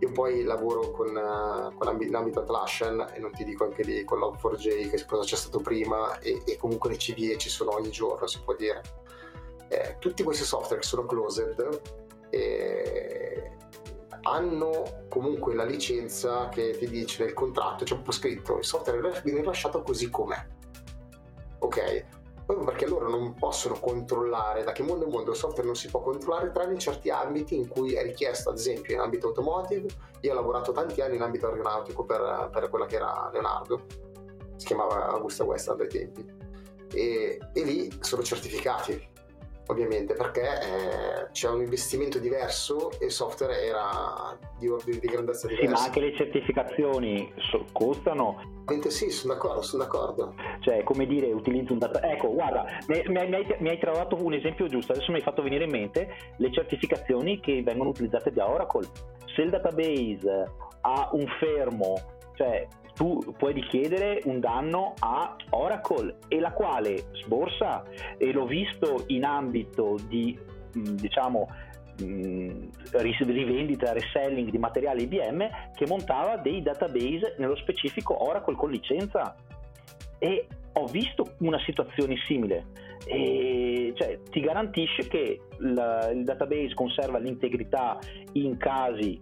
io 0.00 0.10
poi 0.12 0.42
lavoro 0.42 0.90
con, 0.90 1.08
uh, 1.08 1.74
con 1.76 1.98
l'ambito 2.10 2.40
Atlassian 2.40 3.12
e 3.14 3.20
non 3.20 3.30
ti 3.32 3.44
dico 3.44 3.64
anche 3.64 3.82
lì 3.82 4.04
con 4.04 4.18
Log4j 4.18 4.90
che 4.90 5.04
cosa 5.06 5.24
c'è 5.24 5.36
stato 5.36 5.60
prima 5.60 6.18
e, 6.18 6.42
e 6.44 6.56
comunque 6.56 6.90
le 6.90 6.96
CVE 6.96 7.38
ci 7.38 7.48
sono 7.48 7.74
ogni 7.74 7.90
giorno 7.90 8.26
si 8.26 8.40
può 8.42 8.54
dire. 8.54 8.82
Eh, 9.68 9.96
tutti 9.98 10.22
questi 10.22 10.44
software 10.44 10.80
che 10.80 10.86
sono 10.86 11.06
closed 11.06 11.80
eh, 12.30 13.23
hanno 14.24 15.04
comunque 15.08 15.54
la 15.54 15.64
licenza 15.64 16.48
che 16.48 16.76
ti 16.78 16.88
dice 16.88 17.24
nel 17.24 17.34
contratto, 17.34 17.84
c'è 17.84 17.94
un 17.94 18.02
po' 18.02 18.12
scritto, 18.12 18.58
il 18.58 18.64
software 18.64 19.20
viene 19.22 19.42
lasciato 19.42 19.82
così 19.82 20.10
com'è. 20.10 20.46
Ok? 21.58 22.04
Proprio 22.44 22.66
perché 22.66 22.86
loro 22.86 23.08
non 23.08 23.34
possono 23.34 23.78
controllare, 23.78 24.64
da 24.64 24.72
che 24.72 24.82
mondo 24.82 25.06
è 25.06 25.10
mondo 25.10 25.30
il 25.30 25.36
software 25.36 25.66
non 25.66 25.76
si 25.76 25.88
può 25.88 26.00
controllare 26.02 26.50
tranne 26.52 26.74
in 26.74 26.78
certi 26.78 27.08
ambiti 27.10 27.56
in 27.56 27.68
cui 27.68 27.94
è 27.94 28.02
richiesto, 28.02 28.50
ad 28.50 28.56
esempio 28.56 28.94
in 28.94 29.00
ambito 29.00 29.28
automotive, 29.28 29.88
io 30.20 30.32
ho 30.32 30.34
lavorato 30.34 30.72
tanti 30.72 31.00
anni 31.00 31.16
in 31.16 31.22
ambito 31.22 31.46
aeronautico 31.46 32.04
per, 32.04 32.50
per 32.52 32.68
quella 32.68 32.86
che 32.86 32.96
era 32.96 33.30
Leonardo, 33.32 33.86
si 34.56 34.66
chiamava 34.66 35.06
Augusta 35.08 35.44
Westland 35.44 35.80
ai 35.80 35.88
tempi, 35.88 36.26
e, 36.92 37.38
e 37.52 37.62
lì 37.62 37.90
sono 38.00 38.22
certificati, 38.22 39.12
ovviamente 39.68 40.14
perché 40.14 40.42
eh, 40.42 41.30
c'è 41.32 41.48
un 41.48 41.60
investimento 41.60 42.18
diverso 42.18 42.90
e 42.98 43.06
il 43.06 43.10
software 43.10 43.62
era 43.62 44.36
di, 44.58 44.68
di, 44.84 44.98
di 44.98 45.06
grandezza 45.06 45.46
diversa. 45.46 45.66
Sì, 45.66 45.72
ma 45.72 45.84
anche 45.86 46.00
le 46.00 46.16
certificazioni 46.16 47.32
so, 47.50 47.64
costano. 47.72 48.52
Sì, 48.88 49.10
sono 49.10 49.34
d'accordo, 49.34 49.62
sono 49.62 49.82
d'accordo. 49.84 50.34
Cioè, 50.60 50.82
come 50.82 51.06
dire, 51.06 51.32
utilizzo 51.32 51.72
un 51.72 51.78
data... 51.78 52.00
Ecco, 52.02 52.32
guarda, 52.32 52.64
mi, 52.88 53.02
mi, 53.08 53.18
hai, 53.18 53.56
mi 53.58 53.68
hai 53.68 53.78
trovato 53.78 54.16
un 54.22 54.32
esempio 54.32 54.68
giusto, 54.68 54.92
adesso 54.92 55.10
mi 55.10 55.18
hai 55.18 55.24
fatto 55.24 55.42
venire 55.42 55.64
in 55.64 55.70
mente 55.70 56.08
le 56.36 56.52
certificazioni 56.52 57.40
che 57.40 57.62
vengono 57.62 57.90
utilizzate 57.90 58.32
da 58.32 58.48
Oracle. 58.48 58.86
Se 59.34 59.42
il 59.42 59.50
database 59.50 60.50
ha 60.82 61.08
un 61.12 61.26
fermo, 61.38 61.94
cioè 62.34 62.66
tu 62.94 63.34
puoi 63.36 63.52
richiedere 63.52 64.20
un 64.24 64.40
danno 64.40 64.94
a 65.00 65.36
Oracle 65.50 66.16
e 66.28 66.38
la 66.38 66.52
quale 66.52 67.06
sborsa 67.12 67.84
e 68.16 68.32
l'ho 68.32 68.46
visto 68.46 69.04
in 69.08 69.24
ambito 69.24 69.98
di 70.08 70.38
mm, 70.78 70.82
diciamo 70.94 71.48
mm, 72.02 72.62
rivendita, 72.92 73.92
reselling 73.92 74.50
di 74.50 74.58
materiale 74.58 75.02
IBM 75.02 75.48
che 75.74 75.86
montava 75.86 76.36
dei 76.36 76.62
database 76.62 77.34
nello 77.38 77.56
specifico 77.56 78.28
Oracle 78.28 78.54
con 78.54 78.70
licenza. 78.70 79.34
E 80.18 80.46
ho 80.74 80.86
visto 80.86 81.34
una 81.38 81.58
situazione 81.64 82.16
simile. 82.26 82.66
E 83.06 83.92
cioè, 83.96 84.18
ti 84.30 84.40
garantisce 84.40 85.06
che 85.08 85.40
la, 85.58 86.10
il 86.10 86.24
database 86.24 86.74
conserva 86.74 87.18
l'integrità 87.18 87.98
in 88.32 88.56
casi 88.56 89.20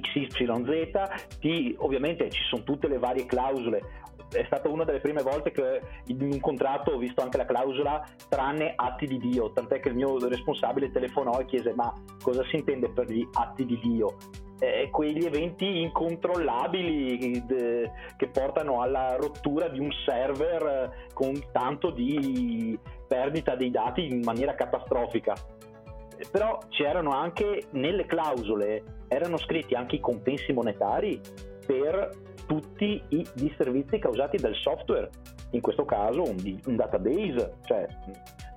XYZ, 0.00 1.38
T, 1.38 1.74
ovviamente 1.78 2.30
ci 2.30 2.42
sono 2.48 2.62
tutte 2.62 2.88
le 2.88 2.98
varie 2.98 3.26
clausole. 3.26 4.00
È 4.32 4.42
stata 4.46 4.68
una 4.68 4.84
delle 4.84 5.00
prime 5.00 5.22
volte 5.22 5.50
che 5.50 5.80
in 6.06 6.22
un 6.22 6.40
contratto 6.40 6.92
ho 6.92 6.98
visto 6.98 7.20
anche 7.20 7.36
la 7.36 7.44
clausola 7.44 8.02
tranne 8.28 8.72
atti 8.74 9.06
di 9.06 9.18
Dio, 9.18 9.52
tant'è 9.52 9.80
che 9.80 9.90
il 9.90 9.94
mio 9.94 10.16
responsabile 10.26 10.90
telefonò 10.90 11.38
e 11.38 11.44
chiese 11.44 11.74
ma 11.74 11.92
cosa 12.22 12.42
si 12.44 12.56
intende 12.56 12.88
per 12.88 13.10
gli 13.10 13.26
atti 13.34 13.66
di 13.66 13.78
Dio? 13.78 14.16
Eh, 14.58 14.88
quegli 14.90 15.26
eventi 15.26 15.80
incontrollabili 15.80 17.44
de, 17.44 17.90
che 18.16 18.28
portano 18.28 18.80
alla 18.80 19.16
rottura 19.16 19.68
di 19.68 19.80
un 19.80 19.90
server 20.06 20.62
eh, 20.62 21.08
con 21.12 21.32
tanto 21.50 21.90
di 21.90 22.78
perdita 23.06 23.56
dei 23.56 23.70
dati 23.70 24.06
in 24.06 24.20
maniera 24.22 24.54
catastrofica 24.54 25.34
però 26.30 26.58
c'erano 26.68 27.10
anche 27.10 27.64
nelle 27.70 28.06
clausole, 28.06 28.82
erano 29.08 29.36
scritti 29.36 29.74
anche 29.74 29.96
i 29.96 30.00
compensi 30.00 30.52
monetari 30.52 31.20
per 31.64 32.10
tutti 32.46 33.02
i 33.08 33.26
disservizi 33.34 33.98
causati 33.98 34.36
dal 34.36 34.54
software, 34.54 35.10
in 35.50 35.60
questo 35.60 35.84
caso 35.84 36.22
un, 36.22 36.60
un 36.66 36.76
database, 36.76 37.54
cioè 37.64 37.86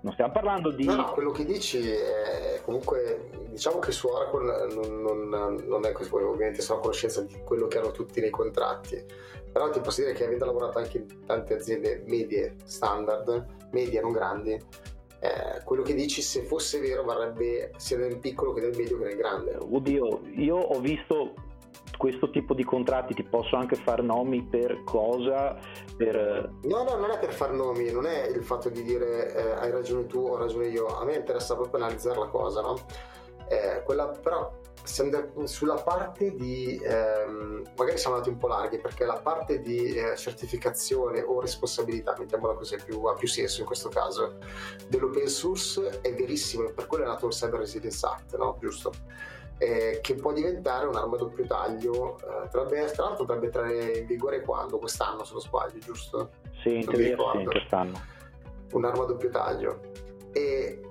non 0.02 0.14
stiamo 0.14 0.32
parlando 0.32 0.70
di... 0.72 0.86
No, 0.86 0.96
no, 0.96 1.12
quello 1.14 1.32
che 1.32 1.46
dici 1.46 1.90
è 1.90 2.62
comunque, 2.64 3.30
diciamo 3.50 3.80
che 3.80 3.92
su 3.92 4.08
Oracle 4.08 4.74
non, 4.74 5.30
non, 5.30 5.56
non 5.66 5.86
è 5.86 5.92
così, 5.92 6.14
ovviamente 6.14 6.62
sono 6.62 6.80
a 6.80 6.82
conoscenza 6.82 7.22
di 7.22 7.40
quello 7.44 7.68
che 7.68 7.80
hanno 7.80 7.92
tutti 7.92 8.22
nei 8.22 8.30
contratti, 8.30 9.04
però 9.52 9.70
ti 9.70 9.80
posso 9.80 10.02
dire 10.02 10.14
che 10.14 10.26
avendo 10.26 10.46
lavorato 10.46 10.78
anche 10.78 10.98
in 10.98 11.26
tante 11.26 11.56
aziende 11.56 12.04
medie, 12.06 12.56
standard, 12.66 13.46
medie, 13.72 14.02
non 14.02 14.12
grandi, 14.12 14.62
eh, 15.20 15.64
quello 15.64 15.82
che 15.82 15.94
dici 15.94 16.22
se 16.22 16.44
fosse 16.44 16.80
vero 16.80 17.04
varrebbe 17.04 17.72
sia 17.78 17.98
nel 17.98 18.18
piccolo 18.18 18.54
che 18.54 18.62
nel 18.62 18.76
medio 18.76 18.98
che 18.98 19.06
nel 19.06 19.16
grande. 19.16 19.58
Oddio, 19.60 20.22
io 20.36 20.56
ho 20.58 20.80
visto 20.80 21.34
questo 21.98 22.30
tipo 22.30 22.54
di 22.54 22.64
contratti, 22.64 23.14
ti 23.14 23.24
posso 23.24 23.56
anche 23.56 23.76
far 23.76 24.04
nomi 24.04 24.44
per 24.44 24.84
cosa? 24.84 25.58
Per... 25.98 26.52
No, 26.64 26.84
no, 26.84 26.96
non 26.98 27.12
è 27.12 27.20
per 27.20 27.34
far 27.34 27.54
nomi, 27.54 27.92
non 27.92 28.06
è 28.06 28.28
il 28.28 28.44
fatto 28.44 28.70
di 28.70 28.84
dire 28.84 29.34
eh, 29.34 29.52
hai 29.52 29.72
ragione 29.72 30.06
tu, 30.06 30.20
ho 30.20 30.38
ragione 30.38 30.68
io, 30.68 30.88
a 30.88 31.06
me 31.06 31.16
interessa 31.16 31.56
proprio 31.56 31.84
analizzare 31.84 32.20
la 32.20 32.28
cosa, 32.28 32.62
no? 32.62 32.78
Eh, 33.48 33.84
quella, 33.84 34.08
però 34.08 34.52
sulla 34.86 35.76
parte 35.76 36.36
di 36.36 36.80
ehm, 36.84 37.64
magari 37.76 37.98
siamo 37.98 38.16
andati 38.16 38.32
un 38.32 38.38
po' 38.38 38.48
larghi 38.48 38.78
perché 38.78 39.04
la 39.04 39.18
parte 39.18 39.60
di 39.60 39.96
eh, 39.96 40.16
certificazione 40.16 41.22
o 41.22 41.42
responsabilità 41.42 42.16
mettiamola 42.18 42.54
così 42.54 42.78
più, 42.86 43.04
ha 43.06 43.16
più 43.16 43.28
senso 43.28 43.62
in 43.62 43.66
questo 43.66 43.90
caso 43.90 44.38
dell'open 44.88 45.28
source 45.28 46.02
è 46.02 46.14
verissimo 46.14 46.72
per 46.72 46.86
quello 46.86 47.06
è 47.06 47.08
nato 47.08 47.26
il 47.26 47.34
Cyber 47.34 47.62
Resilience 47.62 48.06
Act 48.06 48.38
no? 48.38 48.58
giusto 48.60 48.92
eh, 49.58 50.00
che 50.02 50.16
può 50.16 50.34
diventare 50.34 50.86
un'arma 50.88 51.16
a 51.16 51.20
doppio 51.20 51.46
taglio. 51.46 52.18
Eh, 52.18 52.50
tra 52.50 52.64
l'altro 52.64 53.26
dovrebbe 53.26 53.46
entrare 53.46 54.00
in 54.00 54.06
vigore 54.06 54.42
quando? 54.42 54.78
Quest'anno 54.78 55.24
se 55.24 55.34
non 55.34 55.42
sbaglio, 55.42 55.80
giusto? 55.80 56.30
Sì, 56.62 56.76
in 56.76 56.86
teoria 56.86 57.16
sì, 57.16 57.44
quest'anno. 57.46 58.02
Un'arma 58.74 59.04
a 59.04 59.06
doppio 59.06 59.30
taglio. 59.30 59.80
E 60.34 60.82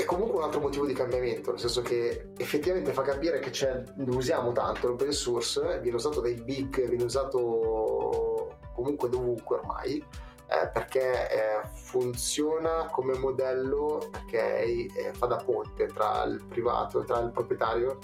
è 0.00 0.04
comunque 0.06 0.38
un 0.38 0.44
altro 0.44 0.60
motivo 0.60 0.86
di 0.86 0.94
cambiamento, 0.94 1.50
nel 1.50 1.60
senso 1.60 1.82
che 1.82 2.30
effettivamente 2.38 2.92
fa 2.92 3.02
capire 3.02 3.38
che 3.38 3.84
lo 3.96 4.16
usiamo 4.16 4.52
tanto 4.52 4.88
l'open 4.88 5.12
source, 5.12 5.78
viene 5.80 5.96
usato 5.96 6.20
dai 6.20 6.34
big, 6.34 6.88
viene 6.88 7.04
usato 7.04 8.56
comunque 8.74 9.10
dovunque 9.10 9.56
ormai, 9.56 9.96
eh, 9.98 10.68
perché 10.72 11.30
eh, 11.30 11.68
funziona 11.74 12.86
come 12.90 13.16
modello, 13.18 14.08
perché 14.10 14.62
eh, 14.62 15.12
fa 15.12 15.26
da 15.26 15.36
ponte 15.36 15.86
tra 15.88 16.24
il 16.24 16.42
privato, 16.48 17.04
tra 17.04 17.20
il 17.20 17.30
proprietario 17.30 17.98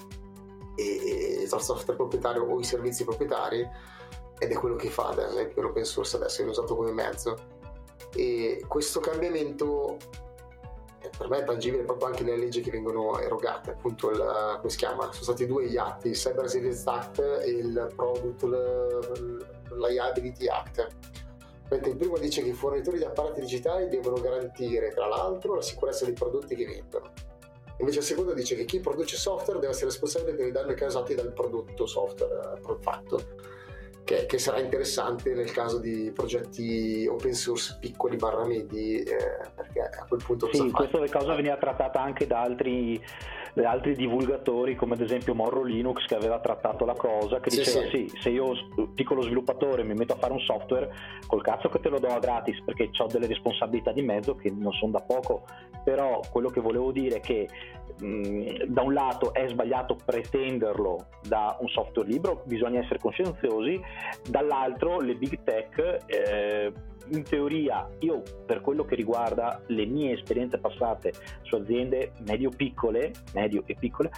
e, 0.76 0.82
e 0.84 1.42
il 1.42 1.48
software 1.48 1.96
proprietario 1.96 2.44
o 2.44 2.60
i 2.60 2.64
servizi 2.64 3.04
proprietari 3.04 3.66
ed 4.38 4.52
è 4.52 4.54
quello 4.54 4.76
che 4.76 4.90
fa 4.90 5.14
l'open 5.14 5.84
source 5.84 6.16
adesso, 6.16 6.36
viene 6.36 6.50
usato 6.50 6.76
come 6.76 6.92
mezzo. 6.92 7.54
E 8.14 8.62
questo 8.68 9.00
cambiamento 9.00 9.96
per 11.16 11.28
me 11.28 11.38
è 11.38 11.44
tangibile 11.44 11.84
proprio 11.84 12.08
anche 12.08 12.22
nelle 12.24 12.36
leggi 12.36 12.60
che 12.60 12.70
vengono 12.70 13.18
erogate, 13.18 13.70
appunto 13.70 14.10
il, 14.10 14.18
come 14.58 14.70
si 14.70 14.76
chiama? 14.76 15.04
Sono 15.12 15.22
stati 15.22 15.46
due 15.46 15.66
gli 15.66 15.76
atti, 15.76 16.08
il 16.08 16.14
Cyber 16.14 16.42
Resilience 16.42 16.88
Act 16.88 17.20
e 17.20 17.50
il 17.50 17.92
Product 17.94 18.44
Liability 19.72 20.46
Act. 20.48 20.86
Il 21.70 21.96
primo 21.96 22.18
dice 22.18 22.42
che 22.42 22.50
i 22.50 22.52
fornitori 22.52 22.98
di 22.98 23.04
apparati 23.04 23.40
digitali 23.40 23.88
devono 23.88 24.20
garantire, 24.20 24.90
tra 24.90 25.06
l'altro, 25.08 25.54
la 25.54 25.62
sicurezza 25.62 26.04
dei 26.04 26.14
prodotti 26.14 26.54
che 26.54 26.64
vendono. 26.64 27.12
Invece 27.78 27.98
il 27.98 28.04
secondo 28.04 28.32
dice 28.32 28.54
che 28.54 28.64
chi 28.64 28.80
produce 28.80 29.16
software 29.16 29.58
deve 29.58 29.72
essere 29.72 29.86
responsabile 29.86 30.34
per 30.34 30.46
i 30.46 30.52
danni 30.52 30.74
causati 30.74 31.14
dal 31.14 31.32
prodotto 31.32 31.86
software 31.86 32.58
eh, 32.58 32.76
fatto 32.80 33.54
che, 34.06 34.24
che, 34.26 34.38
sarà 34.38 34.60
interessante 34.60 35.34
nel 35.34 35.50
caso 35.50 35.80
di 35.80 36.12
progetti 36.14 37.08
open 37.10 37.34
source 37.34 37.76
piccoli 37.80 38.16
barra 38.16 38.46
medi, 38.46 39.02
eh, 39.02 39.50
perché 39.52 39.80
a 39.80 40.04
quel 40.06 40.22
punto 40.24 40.48
sì, 40.52 40.70
questa 40.70 41.00
cosa 41.10 41.34
veniva 41.34 41.56
trattata 41.56 42.00
anche 42.00 42.24
da 42.24 42.40
altri, 42.40 43.02
da 43.52 43.68
altri, 43.68 43.96
divulgatori, 43.96 44.76
come 44.76 44.94
ad 44.94 45.00
esempio 45.00 45.34
Morro 45.34 45.64
Linux, 45.64 46.06
che 46.06 46.14
aveva 46.14 46.38
trattato 46.38 46.84
la 46.84 46.94
cosa, 46.94 47.40
che 47.40 47.50
sì, 47.50 47.58
diceva 47.58 47.80
sì. 47.88 48.08
sì, 48.08 48.18
se 48.20 48.30
io 48.30 48.52
piccolo 48.94 49.22
sviluppatore 49.22 49.82
mi 49.82 49.94
metto 49.94 50.12
a 50.12 50.18
fare 50.18 50.34
un 50.34 50.40
software, 50.40 50.88
col 51.26 51.42
cazzo 51.42 51.68
che 51.68 51.80
te 51.80 51.88
lo 51.88 51.98
do 51.98 52.06
a 52.06 52.20
gratis, 52.20 52.62
perché 52.64 52.90
ho 52.96 53.06
delle 53.06 53.26
responsabilità 53.26 53.90
di 53.90 54.02
mezzo 54.02 54.36
che 54.36 54.50
non 54.50 54.70
sono 54.70 54.92
da 54.92 55.00
poco, 55.00 55.46
però 55.82 56.20
quello 56.30 56.48
che 56.48 56.60
volevo 56.60 56.92
dire 56.92 57.16
è 57.16 57.20
che 57.20 57.48
mh, 57.98 58.64
da 58.66 58.82
un 58.82 58.92
lato 58.92 59.32
è 59.32 59.46
sbagliato 59.48 59.96
pretenderlo 60.04 61.06
da 61.26 61.56
un 61.60 61.68
software 61.68 62.08
libero, 62.08 62.42
bisogna 62.44 62.80
essere 62.80 62.98
coscienziosi, 62.98 63.80
dall'altro 64.28 65.00
le 65.00 65.14
big 65.14 65.42
tech 65.42 66.04
eh, 66.06 66.72
in 67.08 67.22
teoria 67.22 67.88
io 68.00 68.22
per 68.44 68.60
quello 68.60 68.84
che 68.84 68.96
riguarda 68.96 69.60
le 69.66 69.86
mie 69.86 70.14
esperienze 70.14 70.58
passate 70.58 71.12
su 71.42 71.54
aziende 71.54 72.12
medio-piccole, 72.26 73.12
medio 73.34 73.62
e 73.66 73.76
piccole, 73.78 74.10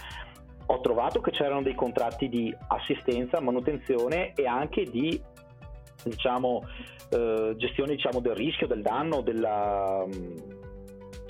ho 0.71 0.81
trovato 0.81 1.19
che 1.19 1.31
c'erano 1.31 1.63
dei 1.63 1.75
contratti 1.75 2.29
di 2.29 2.55
assistenza, 2.67 3.41
manutenzione 3.41 4.33
e 4.33 4.45
anche 4.45 4.83
di 4.83 5.19
diciamo, 6.03 6.63
eh, 7.09 7.53
gestione 7.57 7.95
diciamo, 7.95 8.19
del 8.19 8.35
rischio, 8.35 8.67
del 8.67 8.81
danno, 8.81 9.21
della, 9.21 10.05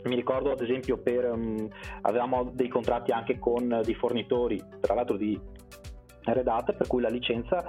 mi 0.06 0.16
ricordo 0.16 0.52
ad 0.52 0.62
esempio 0.62 0.98
per, 0.98 1.32
um, 1.32 1.68
avevamo 2.02 2.52
dei 2.54 2.68
contratti 2.68 3.12
anche 3.12 3.40
con 3.40 3.82
dei 3.84 3.96
fornitori, 3.96 4.62
tra 4.80 4.94
l'altro 4.94 5.18
di 5.18 5.40
Red 6.24 6.48
Hat, 6.48 6.74
per 6.76 6.88
cui 6.88 7.02
la 7.02 7.10
licenza 7.10 7.66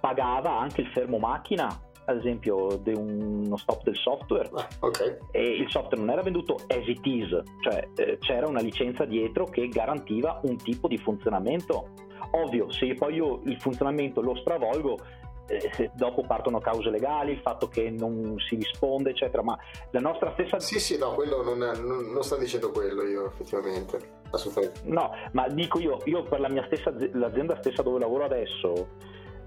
pagava 0.00 0.58
anche 0.58 0.82
il 0.82 0.88
fermo 0.88 1.18
macchina, 1.18 1.68
ad 2.06 2.18
esempio 2.18 2.78
di 2.82 2.92
uno 2.92 3.56
stop 3.56 3.82
del 3.84 3.96
software 3.96 4.50
ah, 4.54 4.68
okay. 4.80 5.16
e 5.30 5.56
il 5.56 5.70
software 5.70 5.96
non 5.96 6.10
era 6.10 6.22
venduto 6.22 6.56
as 6.68 6.86
it 6.86 7.04
is, 7.04 7.28
cioè 7.62 7.88
eh, 7.96 8.18
c'era 8.18 8.46
una 8.46 8.60
licenza 8.60 9.04
dietro 9.04 9.46
che 9.46 9.68
garantiva 9.68 10.40
un 10.44 10.56
tipo 10.56 10.88
di 10.88 10.98
funzionamento. 10.98 11.88
Ovvio, 12.32 12.70
se 12.70 12.94
poi 12.94 13.14
io 13.14 13.40
il 13.44 13.60
funzionamento 13.60 14.20
lo 14.20 14.34
stravolgo, 14.36 14.98
eh, 15.46 15.90
dopo 15.94 16.22
partono 16.22 16.60
cause 16.60 16.90
legali, 16.90 17.32
il 17.32 17.40
fatto 17.40 17.68
che 17.68 17.90
non 17.90 18.36
si 18.48 18.56
risponde, 18.56 19.10
eccetera, 19.10 19.42
ma 19.42 19.58
la 19.90 20.00
nostra 20.00 20.32
stessa... 20.32 20.58
Sì, 20.60 20.78
sì, 20.80 20.98
no, 20.98 21.12
quello 21.12 21.42
non, 21.42 21.62
è, 21.62 21.76
non, 21.76 22.10
non 22.12 22.22
sto 22.22 22.36
dicendo 22.36 22.70
quello 22.70 23.02
io 23.04 23.26
effettivamente, 23.26 23.98
assolutamente. 24.30 24.80
No, 24.84 25.10
ma 25.32 25.48
dico 25.48 25.78
io, 25.78 26.00
io 26.04 26.22
per 26.22 26.40
la 26.40 26.48
mia 26.48 26.64
stessa, 26.66 26.92
l'azienda 27.12 27.56
stessa 27.58 27.82
dove 27.82 27.98
lavoro 27.98 28.24
adesso, 28.24 28.88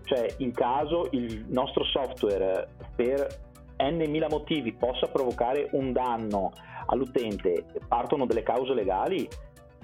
cioè 0.03 0.27
in 0.37 0.51
caso 0.51 1.07
il 1.11 1.45
nostro 1.49 1.83
software 1.83 2.67
per 2.95 3.45
n 3.77 4.03
mila 4.09 4.27
motivi 4.29 4.73
possa 4.73 5.07
provocare 5.07 5.69
un 5.73 5.91
danno 5.91 6.51
all'utente, 6.87 7.65
partono 7.87 8.25
delle 8.25 8.43
cause 8.43 8.73
legali, 8.73 9.27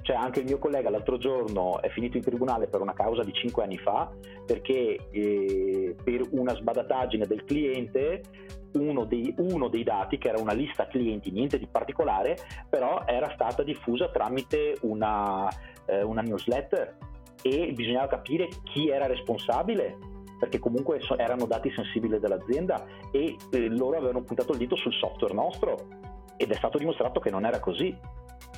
cioè 0.04 0.16
anche 0.16 0.40
il 0.40 0.46
mio 0.46 0.60
collega 0.60 0.90
l'altro 0.90 1.18
giorno 1.18 1.82
è 1.82 1.90
finito 1.90 2.18
in 2.18 2.24
tribunale 2.24 2.68
per 2.68 2.82
una 2.82 2.94
causa 2.94 3.24
di 3.24 3.34
5 3.34 3.64
anni 3.64 3.78
fa 3.78 4.12
perché 4.46 5.08
eh, 5.10 5.96
per 6.04 6.28
una 6.32 6.54
sbadataggine 6.54 7.26
del 7.26 7.44
cliente 7.46 8.22
uno 8.74 9.06
dei, 9.06 9.34
uno 9.38 9.68
dei, 9.68 9.84
dati, 9.84 10.18
che 10.18 10.30
era 10.30 10.40
una 10.40 10.54
lista 10.54 10.88
clienti, 10.88 11.32
niente 11.32 11.60
di 11.60 11.68
particolare, 11.68 12.38
però 12.70 13.04
era 13.06 13.32
stata 13.34 13.62
diffusa 13.62 14.10
tramite 14.10 14.78
una, 14.82 15.48
eh, 15.86 16.02
una 16.02 16.22
newsletter. 16.22 16.98
E 17.42 17.72
bisognava 17.74 18.08
capire 18.08 18.48
chi 18.64 18.90
era 18.90 19.06
responsabile 19.06 19.98
perché 20.40 20.60
comunque 20.60 21.00
erano 21.18 21.46
dati 21.46 21.72
sensibili 21.74 22.20
dell'azienda 22.20 22.86
e 23.12 23.36
eh, 23.52 23.68
loro 23.70 23.98
avevano 23.98 24.24
puntato 24.24 24.54
il 24.54 24.58
dito 24.58 24.76
sul 24.76 24.94
software 24.94 25.34
nostro 25.34 25.88
ed 26.38 26.52
è 26.52 26.56
stato 26.56 26.78
dimostrato 26.78 27.20
che 27.20 27.30
non 27.30 27.46
era 27.46 27.60
così 27.60 27.96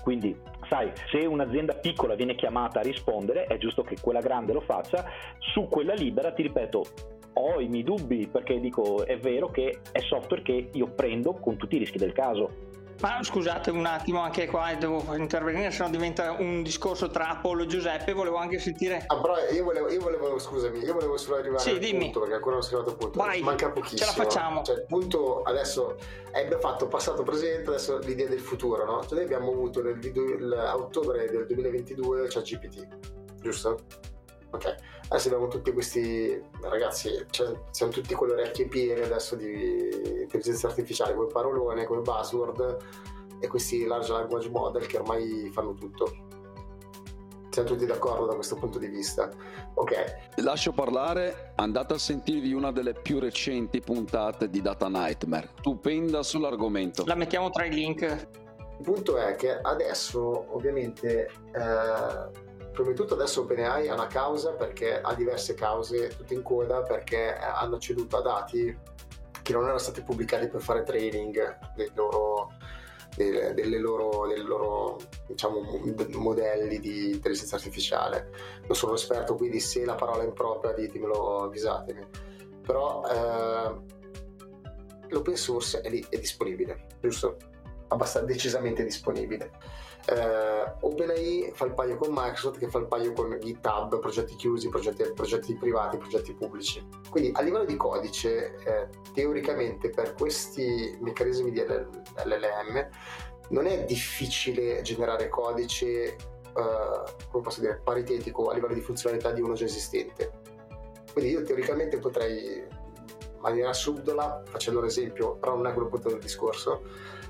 quindi, 0.01 0.35
sai, 0.69 0.91
se 1.09 1.25
un'azienda 1.25 1.75
piccola 1.75 2.15
viene 2.15 2.35
chiamata 2.35 2.79
a 2.79 2.83
rispondere, 2.83 3.45
è 3.45 3.57
giusto 3.57 3.83
che 3.83 3.97
quella 3.99 4.21
grande 4.21 4.53
lo 4.53 4.61
faccia. 4.61 5.05
Su 5.39 5.67
quella 5.67 5.93
libera, 5.93 6.31
ti 6.31 6.43
ripeto, 6.43 6.83
ho 7.33 7.59
i 7.59 7.67
miei 7.67 7.83
dubbi 7.83 8.27
perché 8.27 8.59
dico 8.59 9.05
è 9.05 9.17
vero 9.17 9.49
che 9.49 9.79
è 9.91 9.99
software 9.99 10.41
che 10.41 10.69
io 10.71 10.87
prendo 10.87 11.33
con 11.33 11.57
tutti 11.57 11.75
i 11.75 11.79
rischi 11.79 11.97
del 11.97 12.13
caso 12.13 12.73
ma 13.01 13.23
scusate 13.23 13.71
un 13.71 13.85
attimo, 13.85 14.19
anche 14.19 14.47
qua 14.47 14.73
devo 14.75 15.03
intervenire, 15.15 15.71
se 15.71 15.83
no 15.83 15.89
diventa 15.89 16.31
un 16.31 16.63
discorso 16.63 17.09
tra 17.09 17.29
Apollo 17.29 17.63
e 17.63 17.67
Giuseppe. 17.67 18.13
Volevo 18.13 18.37
anche 18.37 18.59
sentire. 18.59 19.03
Ah, 19.07 19.19
però 19.19 19.35
io 19.51 19.63
volevo, 19.63 19.89
io 19.91 19.99
volevo 19.99 20.39
scusami, 20.39 20.79
io 20.79 20.93
volevo 20.93 21.17
solo 21.17 21.37
arrivare 21.37 21.61
sì, 21.61 21.71
al 21.71 21.79
dimmi. 21.79 22.05
punto 22.05 22.19
perché 22.21 22.35
ancora 22.35 22.55
non 22.55 22.63
sono 22.63 22.77
arrivato 22.77 22.97
al 22.97 23.03
punto. 23.03 23.19
Vai, 23.23 23.41
Manca 23.41 23.69
pochissimo. 23.69 23.99
Ce 23.99 24.05
la 24.05 24.23
facciamo. 24.23 24.61
Cioè, 24.63 24.75
il 24.75 24.85
punto 24.87 25.41
adesso 25.43 25.97
è 26.31 26.47
fatto 26.59 26.87
passato 26.87 27.23
presente, 27.23 27.69
adesso 27.69 27.97
l'idea 27.99 28.27
del 28.27 28.39
futuro, 28.39 28.85
no? 28.85 29.01
Cioè, 29.03 29.15
noi 29.15 29.23
abbiamo 29.23 29.51
avuto 29.51 29.81
nel 29.81 29.99
a 30.57 30.75
ottobre 30.75 31.29
del 31.29 31.45
2022 31.45 32.27
c'è 32.27 32.41
GPT, 32.41 32.87
giusto? 33.41 34.13
Ok, 34.51 34.75
adesso 35.09 35.27
abbiamo 35.27 35.47
tutti 35.47 35.71
questi 35.73 36.41
ragazzi, 36.61 37.25
cioè, 37.29 37.53
siamo 37.71 37.91
tutti 37.91 38.13
con 38.13 38.27
le 38.27 38.33
orecchie 38.33 38.67
piene 38.67 39.03
adesso 39.03 39.35
di 39.35 40.21
intelligenza 40.21 40.67
artificiale, 40.67 41.13
come 41.13 41.27
parolone, 41.27 41.85
come 41.85 42.01
buzzword 42.01 42.77
e 43.39 43.47
questi 43.47 43.85
large 43.85 44.11
language 44.11 44.49
model 44.49 44.85
che 44.85 44.97
ormai 44.97 45.49
fanno 45.51 45.73
tutto. 45.73 46.23
Siamo 47.49 47.69
tutti 47.69 47.85
d'accordo 47.85 48.25
da 48.25 48.35
questo 48.35 48.55
punto 48.55 48.77
di 48.79 48.87
vista. 48.87 49.29
Ok. 49.75 49.93
Lascio 50.37 50.73
parlare, 50.73 51.53
andate 51.55 51.93
a 51.93 51.97
sentirvi 51.97 52.51
una 52.51 52.71
delle 52.71 52.93
più 52.93 53.17
recenti 53.19 53.79
puntate 53.79 54.49
di 54.49 54.61
Data 54.61 54.89
Nightmare, 54.89 55.51
stupenda 55.59 56.21
sull'argomento. 56.21 57.03
La 57.05 57.15
mettiamo 57.15 57.49
tra 57.49 57.63
i 57.65 57.69
link. 57.69 58.01
Il 58.77 58.83
punto 58.83 59.17
è 59.17 59.35
che 59.35 59.57
adesso 59.57 60.53
ovviamente 60.53 61.29
eh, 61.53 62.43
prima 62.75 62.89
di 62.91 62.95
tutto 62.95 63.15
adesso 63.15 63.41
OpenAI 63.41 63.87
ha 63.87 63.93
una 63.93 64.07
causa 64.07 64.51
perché 64.51 65.01
ha 65.01 65.13
diverse 65.15 65.55
cause 65.55 66.09
tutte 66.15 66.33
in 66.33 66.43
coda 66.43 66.83
perché 66.83 67.33
hanno 67.35 67.79
ceduto 67.79 68.17
a 68.17 68.21
dati 68.21 68.77
che 69.41 69.53
non 69.53 69.63
erano 69.63 69.77
stati 69.77 70.01
pubblicati 70.01 70.47
per 70.47 70.61
fare 70.61 70.83
training 70.83 71.73
dei 71.75 71.91
loro, 71.93 72.51
delle, 73.15 73.53
delle 73.53 73.77
loro, 73.77 74.27
dei 74.27 74.41
loro 74.41 74.99
diciamo, 75.27 75.61
modelli 76.15 76.79
di 76.79 77.11
intelligenza 77.11 77.55
artificiale. 77.55 78.31
Non 78.65 78.75
sono 78.75 78.95
esperto, 78.95 79.35
quindi 79.35 79.59
se 79.59 79.85
la 79.85 79.93
parola 79.93 80.23
è 80.23 80.25
impropria 80.25 80.73
ditemelo, 80.73 81.43
avvisatemi. 81.43 82.07
Però 82.61 83.03
eh, 83.05 83.75
l'open 85.09 85.35
source 85.35 85.81
è 85.81 85.89
lì, 85.89 86.03
è 86.09 86.17
disponibile, 86.17 86.87
giusto? 86.99 87.37
Abbastanza 87.87 88.27
decisamente 88.27 88.83
disponibile 88.83 89.51
eh, 90.07 90.73
OpenAI 90.81 91.51
fa 91.53 91.65
il 91.65 91.73
paio 91.73 91.95
con 91.95 92.09
Microsoft 92.11 92.59
che 92.59 92.69
fa 92.69 92.77
il 92.77 92.85
paio 92.85 93.11
con 93.13 93.37
GitHub, 93.41 93.99
progetti 93.99 94.35
chiusi, 94.35 94.69
progetti, 94.69 95.03
progetti 95.13 95.55
privati, 95.55 95.97
progetti 95.97 96.33
pubblici. 96.33 96.85
Quindi 97.09 97.31
a 97.33 97.41
livello 97.41 97.65
di 97.65 97.75
codice, 97.75 98.55
eh, 98.63 98.87
teoricamente 99.13 99.89
per 99.89 100.13
questi 100.13 100.95
meccanismi 101.01 101.51
di 101.51 101.59
LLM 101.59 102.89
non 103.49 103.65
è 103.65 103.83
difficile 103.85 104.81
generare 104.81 105.27
codice 105.27 106.03
eh, 106.03 106.17
come 107.31 107.43
posso 107.43 107.61
dire, 107.61 107.81
paritetico 107.83 108.49
a 108.49 108.53
livello 108.53 108.75
di 108.75 108.81
funzionalità 108.81 109.31
di 109.31 109.41
uno 109.41 109.53
già 109.53 109.65
esistente. 109.65 110.43
Quindi 111.13 111.31
io 111.31 111.41
teoricamente 111.41 111.97
potrei, 111.97 112.57
in 112.57 113.39
maniera 113.39 113.73
subdola, 113.73 114.43
facendo 114.45 114.79
un 114.79 114.85
esempio, 114.85 115.35
però 115.37 115.55
non 115.55 115.65
è 115.65 115.73
quello 115.73 115.87
punto 115.87 116.09
del 116.09 116.19
discorso, 116.19 116.83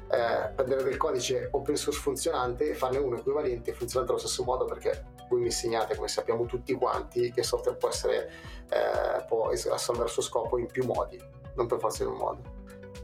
eh, 0.10 0.52
prendere 0.54 0.84
del 0.84 0.98
codice 0.98 1.48
open 1.52 1.76
source 1.76 2.00
funzionante 2.00 2.70
e 2.70 2.74
farne 2.74 2.98
uno 2.98 3.18
equivalente 3.18 3.74
funzionante 3.74 4.14
allo 4.14 4.22
stesso 4.22 4.44
modo 4.44 4.66
perché 4.66 5.14
voi 5.30 5.40
mi 5.40 5.46
insegnate, 5.46 5.96
come 5.96 6.08
sappiamo 6.08 6.46
tutti 6.46 6.74
quanti, 6.74 7.32
che 7.32 7.40
il 7.40 7.46
software 7.46 7.78
può, 7.78 7.90
essere, 7.90 8.32
eh, 8.70 9.26
può 9.28 9.50
assolvere 9.50 10.06
il 10.06 10.12
suo 10.12 10.22
scopo 10.22 10.58
in 10.58 10.68
più 10.68 10.86
modi, 10.86 11.20
non 11.56 11.68
per 11.68 11.80
forza 11.80 12.04
in 12.04 12.10
un 12.10 12.18
modo. 12.18 12.42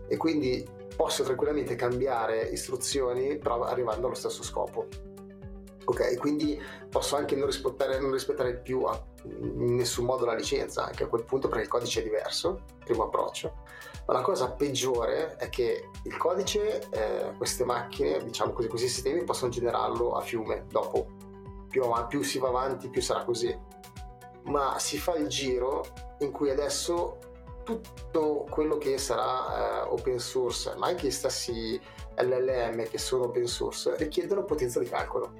E 0.08 0.18
quindi 0.18 0.68
posso 0.96 1.24
tranquillamente 1.24 1.76
cambiare 1.76 2.44
istruzioni 2.44 3.38
però 3.38 3.64
arrivando 3.64 4.06
allo 4.06 4.16
stesso 4.16 4.44
scopo. 4.44 4.88
Ok, 5.84 6.18
quindi 6.20 6.62
posso 6.90 7.16
anche 7.16 7.36
non 7.36 7.48
rispettare, 7.48 8.00
non 8.00 8.12
rispettare 8.12 8.56
più 8.58 8.84
a, 8.84 9.04
in 9.24 9.76
nessun 9.76 10.06
modo 10.06 10.26
la 10.26 10.36
licenza, 10.36 10.86
anche 10.86 11.04
a 11.04 11.08
quel 11.08 11.24
punto 11.24 11.48
perché 11.48 11.64
il 11.64 11.70
codice 11.70 12.02
è 12.02 12.04
diverso, 12.04 12.62
primo 12.86 13.06
approccio. 13.06 13.64
Ma 14.06 14.14
la 14.14 14.22
cosa 14.22 14.52
peggiore 14.52 15.36
è 15.38 15.50
che 15.50 15.90
il 16.04 16.18
codice, 16.18 16.88
eh, 16.90 17.34
queste 17.38 17.64
macchine, 17.64 18.24
diciamo 18.24 18.52
così, 18.52 18.68
questi 18.68 18.88
sistemi 18.88 19.24
possono 19.24 19.52
generarlo 19.52 20.14
a 20.14 20.22
fiume 20.22 20.66
dopo. 20.68 21.08
Più, 21.70 21.84
più 22.08 22.22
si 22.24 22.40
va 22.40 22.50
avanti, 22.50 22.90
più 22.90 23.02
sarà 23.02 23.24
così. 23.24 23.58
Ma 24.44 24.78
si 24.80 24.98
fa 24.98 25.16
il 25.16 25.28
giro 25.28 25.86
in 26.20 26.32
cui 26.32 26.50
adesso 26.50 27.18
tutto 27.64 28.46
quello 28.50 28.78
che 28.78 28.98
sarà 28.98 29.86
uh, 29.86 29.94
open 29.94 30.20
source, 30.20 30.74
ma 30.78 30.88
anche 30.88 31.08
gli 31.08 31.12
stessi 31.12 31.80
LLM 32.18 32.90
che 32.90 32.98
sono 32.98 33.26
open 33.26 33.46
source, 33.46 33.96
richiedono 33.98 34.44
potenza 34.44 34.80
di 34.80 34.90
calcolo. 34.90 35.32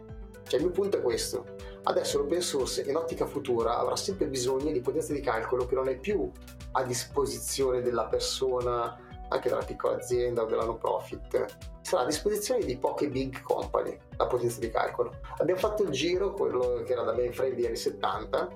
Cioè 0.44 0.60
il 0.60 0.66
mio 0.66 0.74
punto 0.74 0.98
è 0.98 1.02
questo. 1.02 1.46
Adesso 1.84 2.20
l'open 2.20 2.42
source 2.42 2.84
in 2.84 2.96
ottica 2.96 3.26
futura 3.26 3.78
avrà 3.80 3.96
sempre 3.96 4.28
bisogno 4.28 4.72
di 4.72 4.82
potenza 4.82 5.14
di 5.14 5.22
calcolo 5.22 5.66
che 5.66 5.76
non 5.76 5.90
è 5.90 5.98
più 5.98 6.30
a 6.74 6.84
disposizione 6.84 7.82
della 7.82 8.06
persona, 8.06 8.98
anche 9.30 9.50
della 9.50 9.64
piccola 9.64 9.96
azienda 9.96 10.44
o 10.44 10.46
della 10.46 10.66
no 10.66 10.78
profit, 10.78 11.58
sarà 11.82 12.04
a 12.04 12.06
disposizione 12.06 12.64
di 12.64 12.78
poche 12.78 13.10
big 13.10 13.42
company 13.42 13.98
la 14.18 14.28
potenza 14.28 14.60
di 14.60 14.70
calcolo. 14.70 15.16
Abbiamo 15.38 15.60
fatto 15.60 15.84
il 15.84 15.90
giro, 15.90 16.34
quello 16.34 16.84
che 16.86 16.92
era 16.92 17.02
da 17.02 17.14
mainframe 17.14 17.56
degli 17.56 17.66
anni 17.66 17.76
70, 17.76 18.50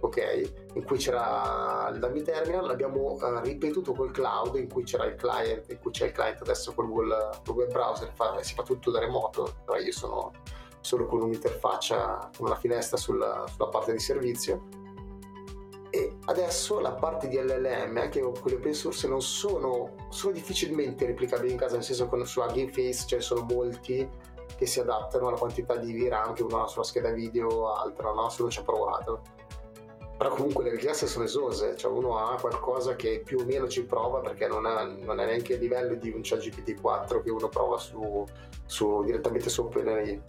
ok? 0.00 0.52
In 0.74 0.84
cui 0.84 0.98
c'era 0.98 1.90
il 1.92 1.98
dummy 1.98 2.22
terminal, 2.22 2.66
l'abbiamo 2.66 3.16
uh, 3.20 3.40
ripetuto 3.42 3.92
col 3.92 4.12
cloud, 4.12 4.54
in 4.56 4.68
cui 4.68 4.84
c'era 4.84 5.04
il 5.06 5.16
client, 5.16 5.68
in 5.70 5.78
cui 5.80 5.90
c'è 5.90 6.06
il 6.06 6.12
client 6.12 6.40
adesso 6.42 6.72
col, 6.74 6.88
col 7.44 7.56
web 7.56 7.72
browser, 7.72 8.12
fa, 8.14 8.40
si 8.42 8.54
fa 8.54 8.62
tutto 8.62 8.90
da 8.90 9.00
remoto, 9.00 9.56
però 9.64 9.78
io 9.78 9.92
sono 9.92 10.32
solo 10.82 11.06
con 11.06 11.22
un'interfaccia, 11.22 12.30
con 12.36 12.46
una 12.46 12.56
finestra 12.56 12.98
sulla, 12.98 13.46
sulla 13.50 13.68
parte 13.68 13.92
di 13.92 13.98
servizio. 13.98 14.68
E 15.90 16.16
adesso 16.26 16.80
la 16.80 16.92
parte 16.92 17.28
di 17.28 17.36
LLM, 17.36 17.96
anche 17.96 18.20
quelle 18.20 18.56
open 18.56 18.74
source, 18.74 19.08
non 19.08 19.22
sono, 19.22 19.94
sono 20.10 20.32
difficilmente 20.32 21.06
replicabili 21.06 21.52
in 21.52 21.58
casa, 21.58 21.74
nel 21.74 21.84
senso 21.84 22.08
che 22.08 22.24
su 22.24 22.40
Hugging 22.40 22.70
Face 22.70 23.06
ce 23.06 23.16
ne 23.16 23.22
sono 23.22 23.46
molti 23.48 24.08
che 24.56 24.66
si 24.66 24.80
adattano 24.80 25.28
alla 25.28 25.38
quantità 25.38 25.76
di 25.76 25.92
VRAM 25.92 26.34
che 26.34 26.42
uno 26.42 26.62
ha 26.62 26.66
sulla 26.66 26.84
scheda 26.84 27.10
video 27.10 27.48
o 27.48 27.72
altro, 27.74 28.14
no? 28.14 28.28
se 28.28 28.42
uno 28.42 28.50
ci 28.50 28.60
ha 28.60 28.62
provato 28.62 29.22
però 30.22 30.36
comunque 30.36 30.62
le 30.62 30.70
richieste 30.70 31.08
sono 31.08 31.24
esose, 31.24 31.74
cioè 31.76 31.90
uno 31.90 32.16
ha 32.16 32.38
qualcosa 32.38 32.94
che 32.94 33.22
più 33.24 33.40
o 33.40 33.44
meno 33.44 33.66
ci 33.66 33.84
prova 33.84 34.20
perché 34.20 34.46
non, 34.46 34.66
ha, 34.66 34.84
non 34.84 35.18
è 35.18 35.26
neanche 35.26 35.54
a 35.54 35.58
livello 35.58 35.96
di 35.96 36.10
un 36.10 36.20
ChatGPT 36.22 36.80
4 36.80 37.22
che 37.22 37.30
uno 37.30 37.48
prova 37.48 37.76
su, 37.76 38.24
su, 38.64 39.02
direttamente 39.02 39.48
su 39.48 39.62
OpenAI. 39.62 40.22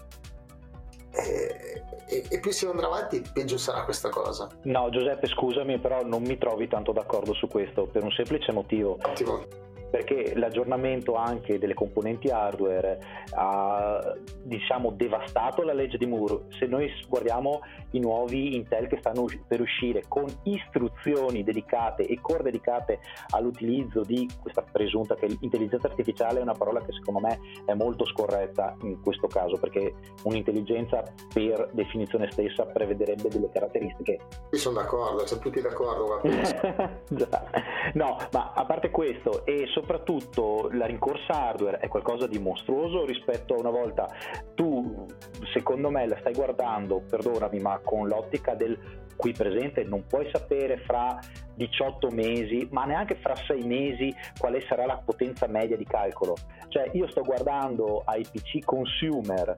E, 1.15 1.83
e, 2.07 2.25
e, 2.27 2.39
più 2.39 2.51
si 2.51 2.65
andrà 2.65 2.87
avanti 2.87 3.21
peggio 3.33 3.57
sarà 3.57 3.83
questa 3.83 4.09
cosa. 4.09 4.49
No 4.63 4.89
Giuseppe 4.89 5.27
scusami 5.27 5.79
però 5.79 6.03
non 6.03 6.23
mi 6.23 6.37
trovi 6.37 6.67
tanto 6.67 6.91
d'accordo 6.91 7.33
su 7.33 7.47
questo 7.47 7.85
per 7.85 8.03
un 8.03 8.11
semplice 8.11 8.51
motivo. 8.51 8.97
Ottimo 9.01 9.63
perché 9.93 10.33
l'aggiornamento 10.35 11.13
anche 11.13 11.59
delle 11.59 11.75
componenti 11.75 12.29
hardware 12.29 12.97
ha 13.35 14.15
diciamo, 14.41 14.89
devastato 14.89 15.61
la 15.61 15.73
legge 15.73 15.99
di 15.99 16.07
Moore. 16.07 16.45
Se 16.57 16.65
noi 16.65 16.91
guardiamo 17.07 17.59
i 17.91 17.99
nuovi 17.99 18.55
Intel 18.55 18.87
che 18.87 18.97
stanno 18.97 19.25
per 19.47 19.61
uscire 19.61 20.05
con 20.07 20.25
istruzioni 20.45 21.43
dedicate 21.43 22.07
e 22.07 22.17
core 22.19 22.41
dedicate 22.41 23.01
all'utilizzo 23.35 24.01
di 24.01 24.27
questa 24.41 24.63
presunta 24.63 25.13
che 25.13 25.27
intelligenza 25.41 25.87
artificiale 25.87 26.39
è 26.39 26.41
una 26.41 26.53
parola 26.53 26.79
che 26.79 26.91
secondo 26.93 27.19
me 27.19 27.39
è 27.65 27.75
molto 27.75 28.03
scorretta 28.07 28.75
in 28.81 28.99
questo 28.99 29.27
caso 29.27 29.57
perché 29.59 29.93
un'intelligenza 30.23 31.03
per 31.31 31.69
definizione 31.71 32.31
stessa 32.31 32.65
prevederebbe 32.65 33.29
delle 33.29 33.49
caratteristiche. 33.51 34.17
Io 34.49 34.57
sono 34.57 34.79
d'accordo, 34.79 35.23
siamo 35.27 35.43
tutti 35.43 35.61
d'accordo. 35.61 36.19
no, 37.93 38.17
ma 38.31 38.53
a 38.55 38.65
parte 38.65 38.89
questo 38.89 39.45
e 39.45 39.67
soprattutto 39.67 39.81
soprattutto 39.83 40.69
la 40.71 40.85
rincorsa 40.85 41.33
hardware 41.33 41.79
è 41.79 41.89
qualcosa 41.89 42.25
di 42.25 42.39
mostruoso 42.39 43.05
rispetto 43.05 43.53
a 43.53 43.59
una 43.59 43.69
volta 43.69 44.07
tu 44.55 45.05
secondo 45.51 45.89
me 45.89 46.07
la 46.07 46.17
stai 46.19 46.33
guardando, 46.33 47.01
perdonami, 47.01 47.59
ma 47.59 47.79
con 47.83 48.07
l'ottica 48.07 48.55
del 48.55 49.01
qui 49.17 49.33
presente 49.33 49.83
non 49.83 50.05
puoi 50.07 50.27
sapere 50.31 50.77
fra 50.77 51.19
18 51.55 52.09
mesi, 52.11 52.67
ma 52.71 52.85
neanche 52.85 53.15
fra 53.15 53.35
6 53.35 53.61
mesi 53.63 54.13
quale 54.39 54.61
sarà 54.61 54.85
la 54.85 55.01
potenza 55.03 55.47
media 55.47 55.75
di 55.77 55.85
calcolo. 55.85 56.35
Cioè 56.69 56.89
io 56.93 57.07
sto 57.09 57.21
guardando 57.21 58.01
ai 58.05 58.23
PC 58.23 58.63
consumer 58.63 59.57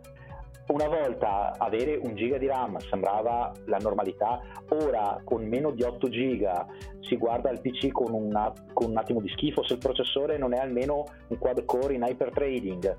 una 0.68 0.88
volta 0.88 1.54
avere 1.58 2.00
un 2.02 2.16
giga 2.16 2.38
di 2.38 2.48
RAM 2.48 2.78
sembrava 2.78 3.52
la 3.66 3.78
normalità, 3.78 4.42
ora 4.70 5.22
con 5.24 5.46
meno 5.46 5.72
di 5.72 5.84
8 5.84 6.10
giga 6.10 6.66
si 7.02 7.18
guarda 7.18 7.52
il 7.52 7.62
PC 7.62 7.92
con, 7.92 8.14
una, 8.14 8.52
con 8.74 8.90
un 8.90 8.98
attimo 8.98 9.22
di 9.22 9.30
schifo 9.30 9.64
se 9.64 9.74
il 9.74 9.80
processore 9.80 10.38
non 10.38 10.54
è 10.54 10.58
almeno 10.58 11.06
un 11.28 11.38
quad 11.38 11.64
core 11.66 11.94
in 11.94 12.04
hyper 12.04 12.32
trading. 12.32 12.98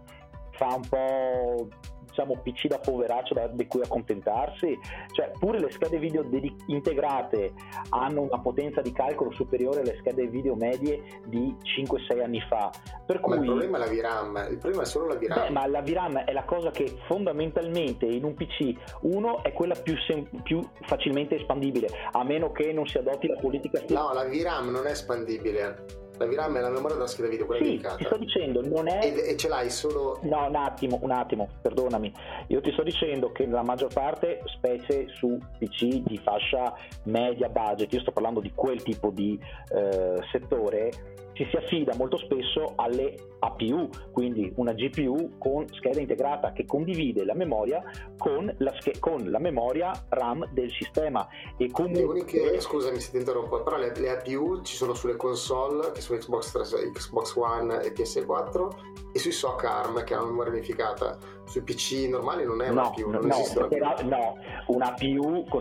Fa 0.52 0.74
un 0.74 0.88
po' 0.88 1.68
diciamo 2.16 2.40
PC 2.42 2.68
da 2.68 2.78
poveraccio 2.78 3.34
da, 3.34 3.46
di 3.48 3.66
cui 3.66 3.82
accontentarsi, 3.82 4.78
cioè 5.12 5.30
pure 5.38 5.60
le 5.60 5.70
schede 5.70 5.98
video 5.98 6.22
dedic- 6.22 6.62
integrate 6.68 7.52
hanno 7.90 8.22
una 8.22 8.40
potenza 8.40 8.80
di 8.80 8.92
calcolo 8.92 9.30
superiore 9.32 9.80
alle 9.80 9.96
schede 9.98 10.26
video 10.26 10.54
medie 10.54 11.20
di 11.26 11.54
5-6 11.62 12.22
anni 12.22 12.40
fa. 12.48 12.70
Per 13.04 13.20
cui... 13.20 13.36
Ma 13.36 13.40
il 13.42 13.46
problema 13.46 13.76
è 13.76 13.80
la 13.80 13.92
VRAM, 13.92 14.46
il 14.50 14.58
problema 14.58 14.82
è 14.82 14.86
solo 14.86 15.08
la 15.08 15.16
VRAM. 15.16 15.46
Beh, 15.46 15.50
ma 15.50 15.66
la 15.66 15.82
VRAM 15.82 16.18
è 16.24 16.32
la 16.32 16.44
cosa 16.44 16.70
che 16.70 16.96
fondamentalmente 17.06 18.06
in 18.06 18.24
un 18.24 18.34
PC 18.34 18.72
uno 19.02 19.42
è 19.42 19.52
quella 19.52 19.74
più, 19.74 19.94
sem- 20.06 20.28
più 20.42 20.60
facilmente 20.82 21.36
espandibile, 21.36 21.88
a 22.12 22.24
meno 22.24 22.50
che 22.50 22.72
non 22.72 22.86
si 22.86 22.96
adotti 22.96 23.26
la 23.26 23.36
politica. 23.36 23.82
No, 23.88 24.12
la 24.14 24.24
VRAM 24.24 24.70
non 24.70 24.86
è 24.86 24.90
espandibile. 24.90 26.04
La 26.18 26.26
VRAM 26.26 26.56
è 26.56 26.60
la 26.60 26.70
memoria 26.70 26.96
della 26.96 27.06
scheda 27.06 27.28
video, 27.28 27.46
quella 27.46 27.62
sì, 27.62 27.70
dedicata. 27.70 27.96
Ti 27.96 28.04
sto 28.04 28.16
dicendo, 28.16 28.66
non 28.66 28.88
è. 28.88 29.04
E, 29.04 29.30
e, 29.30 29.36
ce 29.36 29.48
l'hai 29.48 29.70
solo. 29.70 30.18
No, 30.22 30.46
un 30.46 30.56
attimo, 30.56 30.98
un 31.02 31.10
attimo, 31.10 31.48
perdonami. 31.60 32.12
Io 32.48 32.60
ti 32.60 32.72
sto 32.72 32.82
dicendo 32.82 33.32
che 33.32 33.46
la 33.46 33.62
maggior 33.62 33.92
parte, 33.92 34.40
specie 34.46 35.08
su 35.08 35.38
PC 35.58 36.02
di 36.02 36.18
fascia 36.18 36.74
media 37.04 37.48
budget, 37.48 37.92
io 37.92 38.00
sto 38.00 38.12
parlando 38.12 38.40
di 38.40 38.52
quel 38.54 38.82
tipo 38.82 39.10
di 39.10 39.38
eh, 39.74 40.20
settore, 40.32 40.90
ci 41.36 41.46
si 41.50 41.56
affida 41.56 41.94
molto 41.94 42.16
spesso 42.16 42.72
alle 42.76 43.14
APU, 43.40 43.88
quindi 44.10 44.50
una 44.56 44.72
GPU 44.72 45.36
con 45.38 45.66
scheda 45.68 46.00
integrata 46.00 46.52
che 46.52 46.64
condivide 46.64 47.24
la 47.26 47.34
memoria 47.34 47.82
con 48.16 48.52
la, 48.58 48.72
sch- 48.80 48.98
con 48.98 49.30
la 49.30 49.38
memoria 49.38 49.92
RAM 50.08 50.50
del 50.52 50.70
sistema. 50.72 51.28
E 51.58 51.70
comunque... 51.70 52.00
Le 52.00 52.06
uniche, 52.06 52.60
scusami 52.60 52.98
se 52.98 53.10
ti 53.10 53.18
interrompo, 53.18 53.62
però 53.62 53.76
le, 53.76 53.92
le, 53.96 54.10
APU 54.10 54.62
ci 54.62 54.74
sono 54.74 54.94
sulle 54.94 55.16
console, 55.16 55.92
che 55.92 56.00
sono 56.00 56.18
Xbox, 56.18 56.52
3, 56.52 56.90
Xbox 56.92 57.36
One 57.36 57.82
e 57.82 57.92
PS4, 57.92 58.68
e 59.12 59.18
sui 59.18 59.32
SOC 59.32 59.64
ARM 59.64 60.04
che 60.04 60.14
hanno 60.14 60.26
memoria 60.26 60.52
unificata. 60.52 61.18
Sui 61.46 61.62
PC 61.62 62.08
normali 62.08 62.44
non 62.44 62.60
è 62.60 62.68
una 62.68 62.82
no, 62.82 62.88
APU, 62.88 63.10
non 63.10 63.24
no, 63.24 63.34
esiste 63.34 63.58
una 63.58 63.94
APU. 63.94 64.08
No, 64.08 64.36
una 64.66 64.94
si 64.96 65.16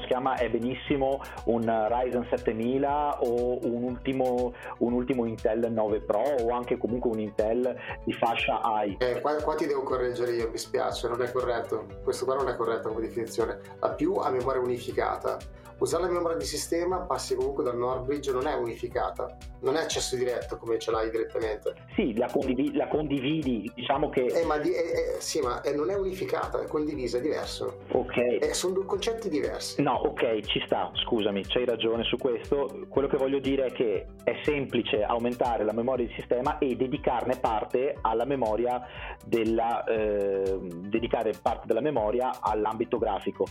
chiama 0.07 0.35
è 0.35 0.49
benissimo 0.49 1.21
un 1.45 1.61
Ryzen 1.61 2.27
7000 2.29 3.17
o 3.21 3.59
un 3.65 3.83
ultimo, 3.83 4.53
un 4.79 4.93
ultimo 4.93 5.25
Intel 5.25 5.71
9 5.71 6.01
Pro 6.01 6.21
o 6.21 6.49
anche 6.49 6.77
comunque 6.77 7.11
un 7.11 7.19
Intel 7.19 7.75
di 8.03 8.13
fascia 8.13 8.61
AI. 8.61 8.97
Eh, 8.99 9.21
qua, 9.21 9.35
qua, 9.35 9.55
ti 9.55 9.67
devo 9.67 9.83
correggere 9.83 10.33
io, 10.33 10.49
mi 10.49 10.57
spiace, 10.57 11.07
non 11.07 11.21
è 11.21 11.31
corretto. 11.31 11.85
Questo 12.03 12.25
qua 12.25 12.35
non 12.35 12.49
è 12.49 12.55
corretto 12.55 12.89
come 12.89 13.01
definizione. 13.01 13.59
La 13.79 13.91
più 13.91 14.13
ha 14.15 14.29
memoria 14.29 14.61
unificata. 14.61 15.37
Usare 15.79 16.03
la 16.03 16.09
memoria 16.09 16.37
di 16.37 16.45
sistema 16.45 16.99
passi 16.99 17.35
comunque 17.35 17.63
dal 17.63 17.77
Nordbridge, 17.77 18.31
non 18.31 18.47
è 18.47 18.53
unificata, 18.53 19.35
non 19.61 19.75
è 19.75 19.81
accesso 19.81 20.15
diretto 20.15 20.57
come 20.57 20.79
ce 20.79 20.91
l'hai 20.91 21.09
direttamente. 21.09 21.73
Sì, 21.95 22.15
la, 22.15 22.27
condiv- 22.31 22.75
la 22.75 22.87
condividi, 22.87 23.71
diciamo 23.75 24.09
che... 24.09 24.25
Eh, 24.25 24.45
ma, 24.45 24.57
di- 24.57 24.73
eh, 24.73 25.15
eh, 25.17 25.21
sì, 25.21 25.39
ma 25.41 25.61
eh, 25.61 25.73
non 25.73 25.89
è 25.89 25.95
unificata, 25.95 26.61
è 26.61 26.67
condivisa, 26.67 27.17
è 27.17 27.21
diverso. 27.21 27.79
Ok. 27.91 28.17
Eh, 28.17 28.53
sono 28.53 28.73
due 28.73 28.85
concetti 28.85 29.29
diversi. 29.29 29.81
No, 29.81 29.93
ok, 29.93 30.41
ci 30.41 30.61
sta, 30.65 30.91
scusami, 30.93 31.43
c'hai 31.45 31.65
ragione 31.65 32.03
su 32.03 32.17
questo. 32.17 32.85
Quello 32.89 33.07
che 33.07 33.17
voglio 33.17 33.39
dire 33.39 33.65
è 33.65 33.71
che 33.71 34.07
è 34.23 34.39
semplice 34.43 35.03
aumentare 35.03 35.63
la 35.63 35.73
memoria 35.73 36.05
di 36.05 36.13
sistema 36.13 36.57
e 36.57 36.75
dedicarne 36.75 37.37
parte 37.39 37.97
alla 38.01 38.25
memoria 38.25 38.81
della... 39.25 39.83
Eh, 39.83 40.57
dedicare 40.95 41.33
parte 41.41 41.67
della 41.67 41.81
memoria 41.81 42.39
all'ambito 42.39 42.97
grafico 42.97 43.45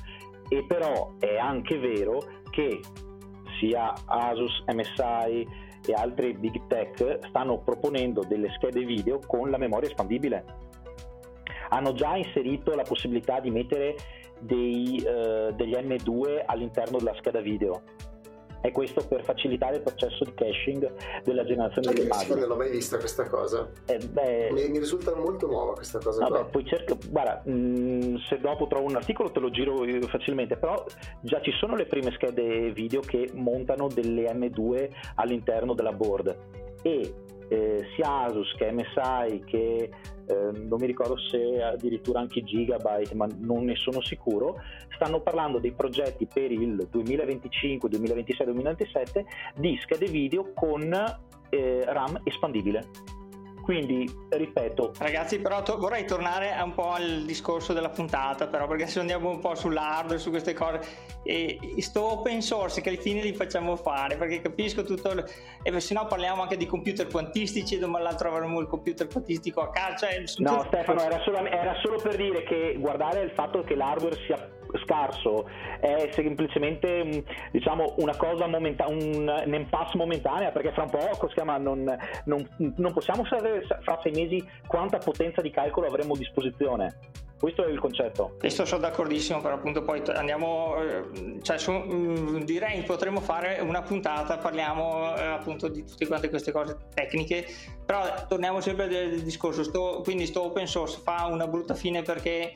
e 0.49 0.65
però 0.67 1.13
è 1.19 1.37
anche 1.37 1.79
vero 1.79 2.21
che 2.51 2.81
sia 3.59 3.93
Asus, 4.07 4.65
MSI 4.67 5.47
e 5.87 5.93
altri 5.93 6.35
big 6.35 6.67
tech 6.67 7.21
stanno 7.29 7.59
proponendo 7.59 8.23
delle 8.27 8.51
schede 8.57 8.85
video 8.85 9.19
con 9.27 9.51
la 9.51 9.59
memoria 9.59 9.89
espandibile. 9.89 10.45
Hanno 11.71 11.93
già 11.95 12.17
inserito 12.17 12.75
la 12.75 12.83
possibilità 12.83 13.41
di 13.41 13.51
mettere 13.51 13.97
dei, 14.41 15.03
uh, 15.05 15.53
degli 15.55 15.75
M2 15.75 16.43
all'interno 16.47 16.99
della 16.99 17.15
scheda 17.15 17.41
video 17.41 17.83
e 18.65 18.73
questo 18.73 19.07
per 19.07 19.23
facilitare 19.23 19.77
il 19.77 19.83
processo 19.83 20.25
di 20.25 20.33
caching 20.33 20.91
della 21.23 21.45
generazione 21.45 21.93
delle 21.93 22.05
immagini. 22.05 22.41
non 22.41 22.49
l'ho 22.49 22.57
mai 22.57 22.71
vista 22.71 22.97
questa 22.97 23.29
cosa. 23.29 23.69
Eh, 23.85 23.99
beh, 23.99 24.53
mi, 24.53 24.71
mi, 24.71 24.79
risulta 24.79 25.15
molto 25.15 25.47
nuova 25.47 25.75
questa 25.75 25.99
cosa. 25.99 26.27
Vabbè, 26.27 26.47
poi 26.47 26.65
cerca, 26.65 26.97
guarda, 27.11 27.43
mh, 27.45 27.53
mm, 27.53 28.17
se 28.27 28.41
dopo 28.41 28.67
trovo 28.67 28.89
un 28.89 28.97
articolo 28.97 29.31
te 29.31 29.41
lo 29.41 29.51
giro 29.51 29.85
facilmente, 30.07 30.57
però 30.57 30.83
già 31.21 31.43
ci 31.43 31.53
sono 31.61 31.77
le 31.77 31.85
prime 31.85 32.11
schede 32.13 32.73
video 32.73 33.01
che 33.01 33.31
montano 33.35 33.89
delle 33.89 34.33
M2 34.33 34.89
all'interno 35.17 35.75
della 35.75 35.93
board 35.93 36.35
e 36.81 37.15
eh, 37.49 37.87
sia 37.95 38.25
Asus 38.25 38.55
che 38.57 38.73
MSI 38.73 39.45
che 39.45 39.91
eh, 40.27 40.51
non 40.53 40.79
mi 40.79 40.87
ricordo 40.87 41.17
se 41.19 41.63
addirittura 41.63 42.21
anche 42.21 42.43
Gigabyte, 42.43 43.15
ma 43.15 43.27
non 43.39 43.65
ne 43.65 43.77
sono 43.77 44.01
sicuro, 44.01 44.61
stanno 44.95 45.21
parlando 45.21 45.59
dei 45.59 45.73
progetti 45.73 46.27
per 46.27 46.51
il 46.51 46.89
2025, 46.91 47.89
2026, 47.89 48.47
2027 48.47 49.25
di 49.57 49.79
schede 49.83 50.07
video 50.07 50.53
con 50.55 50.93
eh, 51.51 51.85
RAM 51.87 52.21
espandibile. 52.25 52.87
Quindi, 53.65 54.07
ripeto... 54.29 54.93
Ragazzi, 54.99 55.41
però 55.41 55.63
to- 55.63 55.79
vorrei 55.79 56.05
tornare 56.05 56.55
un 56.63 56.75
po' 56.75 56.91
al 56.91 57.23
discorso 57.25 57.73
della 57.73 57.89
puntata, 57.89 58.47
però, 58.47 58.67
perché 58.67 58.87
se 58.87 59.01
andiamo 59.01 59.31
un 59.31 59.39
po' 59.39 59.55
sull'hardware, 59.55 60.19
su 60.19 60.29
queste 60.29 60.53
cose, 60.53 60.81
e 61.23 61.59
sto 61.79 62.13
open 62.13 62.43
source 62.43 62.83
che 62.83 62.91
alla 62.91 63.01
fine 63.01 63.23
li 63.23 63.33
facciamo 63.33 63.75
fare, 63.77 64.17
perché 64.17 64.43
capisco 64.43 64.83
tutto... 64.83 65.13
Il... 65.13 65.25
E 65.63 65.81
se 65.81 65.95
no 65.95 66.07
parliamo 66.07 66.43
anche 66.43 66.59
di 66.59 66.67
computer 66.67 67.07
quantistici, 67.07 67.79
domani 67.79 68.05
l'altro 68.05 68.29
avremo 68.29 68.61
il 68.61 68.67
computer 68.67 69.07
quantistico 69.09 69.63
a 69.63 69.71
casa. 69.71 70.09
Cioè, 70.09 70.23
no, 70.37 70.51
tutto... 70.57 70.65
Stefano, 70.67 71.01
era 71.01 71.21
solo, 71.21 71.39
era 71.47 71.75
solo 71.83 71.97
per 72.03 72.17
dire 72.17 72.43
che 72.43 72.77
guardare 72.79 73.23
il 73.23 73.31
fatto 73.31 73.63
che 73.63 73.75
l'hardware 73.75 74.17
sia 74.27 74.47
scarso, 74.83 75.49
è 75.81 76.09
semplicemente 76.13 77.05
mm, 77.05 77.19
diciamo, 77.51 77.95
una 77.99 78.17
cosa 78.17 78.47
momentanea, 78.47 78.95
un, 78.95 79.55
impasse 79.55 79.97
momentanea, 79.97 80.51
perché 80.51 80.73
fra 80.73 80.85
un 80.85 80.91
po' 80.91 81.27
chiama, 81.29 81.59
non, 81.59 81.97
non, 82.25 82.49
non 82.77 82.93
possiamo 82.93 83.25
sapere 83.27 83.67
fra 83.81 83.99
sei 84.03 84.13
mesi 84.13 84.45
quanta 84.67 84.99
potenza 84.99 85.41
di 85.41 85.51
calcolo 85.51 85.87
avremo 85.87 86.15
a 86.15 86.19
disposizione. 86.19 86.99
Questo 87.39 87.65
è 87.67 87.69
il 87.69 87.79
concetto. 87.79 88.37
Questo 88.39 88.65
sono 88.65 88.81
d'accordissimo, 88.81 89.43
però 89.43 89.57
appunto 89.57 89.83
poi 89.83 90.03
andiamo, 90.15 90.77
eh, 90.83 91.41
cioè, 91.43 91.59
su, 91.59 91.73
mm, 91.73 92.39
direi 92.45 92.83
potremmo 92.85 93.21
fare 93.21 93.61
una 93.61 93.83
puntata, 93.83 94.39
parliamo 94.39 95.15
eh, 95.15 95.23
appunto 95.25 95.69
di 95.69 95.85
tutte 95.85 96.07
quante 96.07 96.31
queste 96.31 96.53
cose 96.53 96.77
tecniche, 96.95 97.47
però 97.85 98.03
torniamo 98.29 98.61
sempre 98.61 98.85
al 98.85 99.21
discorso, 99.21 99.63
sto, 99.63 100.01
quindi 100.03 100.25
sto 100.25 100.45
open 100.45 100.67
source 100.67 101.01
fa 101.03 101.27
una 101.27 101.47
brutta 101.47 101.75
fine 101.75 102.01
perché 102.01 102.55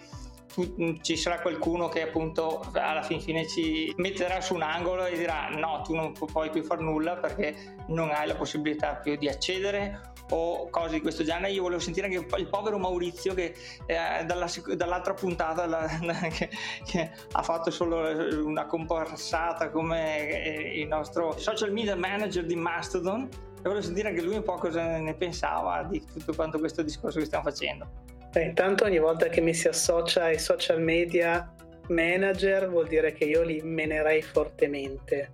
ci 1.03 1.17
sarà 1.17 1.41
qualcuno 1.41 1.89
che 1.89 2.03
appunto 2.03 2.65
alla 2.73 3.03
fin 3.03 3.21
fine 3.21 3.47
ci 3.47 3.93
metterà 3.99 4.41
su 4.41 4.55
un 4.55 4.63
angolo 4.63 5.07
e 5.07 5.17
dirà 5.17 5.49
no, 5.51 5.83
tu 5.85 5.95
non 5.95 6.13
puoi 6.13 6.51
più 6.51 6.63
fare 6.63 6.83
nulla 6.83 7.17
perché 7.17 7.77
non 7.89 8.11
hai 8.11 8.27
la 8.27 8.35
possibilità 8.35 8.97
più 8.97 9.17
di 9.17 9.29
accedere 9.29 10.13
o 10.31 10.69
cose 10.71 10.95
di 10.95 11.01
questo 11.01 11.25
genere. 11.25 11.53
Io 11.53 11.63
volevo 11.63 11.81
sentire 11.81 12.07
anche 12.07 12.37
il 12.37 12.49
povero 12.49 12.79
Maurizio 12.79 13.35
che 13.35 13.55
eh, 13.87 14.25
dalla, 14.25 14.47
dall'altra 14.75 15.15
puntata 15.15 15.67
la, 15.67 15.87
che, 16.33 16.51
che, 16.85 17.11
ha 17.33 17.43
fatto 17.43 17.71
solo 17.71 18.45
una 18.45 18.67
comparsata 18.67 19.71
come 19.71 20.29
eh, 20.29 20.81
il 20.81 20.89
nostro 20.89 21.39
social 21.39 21.73
media 21.73 21.97
manager 21.97 22.45
di 22.45 22.57
Mastodon 22.57 23.23
e 23.23 23.63
volevo 23.63 23.81
sentire 23.81 24.09
anche 24.09 24.23
lui 24.23 24.37
un 24.37 24.43
po' 24.43 24.55
cosa 24.55 24.99
ne 24.99 25.15
pensava 25.15 25.83
di 25.83 26.05
tutto 26.05 26.35
quanto 26.35 26.59
questo 26.59 26.83
discorso 26.83 27.19
che 27.19 27.25
stiamo 27.25 27.45
facendo. 27.45 28.18
Beh, 28.31 28.43
intanto 28.43 28.85
ogni 28.85 28.99
volta 28.99 29.29
che 29.29 29.41
mi 29.41 29.55
si 29.55 29.69
associa 29.69 30.25
ai 30.25 30.39
social 30.39 30.81
media 30.81 31.53
manager 31.89 32.69
vuol 32.69 32.87
dire 32.87 33.13
che 33.13 33.25
io 33.25 33.43
li 33.43 33.61
menerei 33.63 34.21
fortemente 34.21 35.31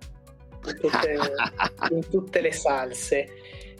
in 0.65 0.79
tutte, 0.79 1.17
in 1.91 2.09
tutte 2.09 2.41
le 2.41 2.51
salse. 2.51 3.27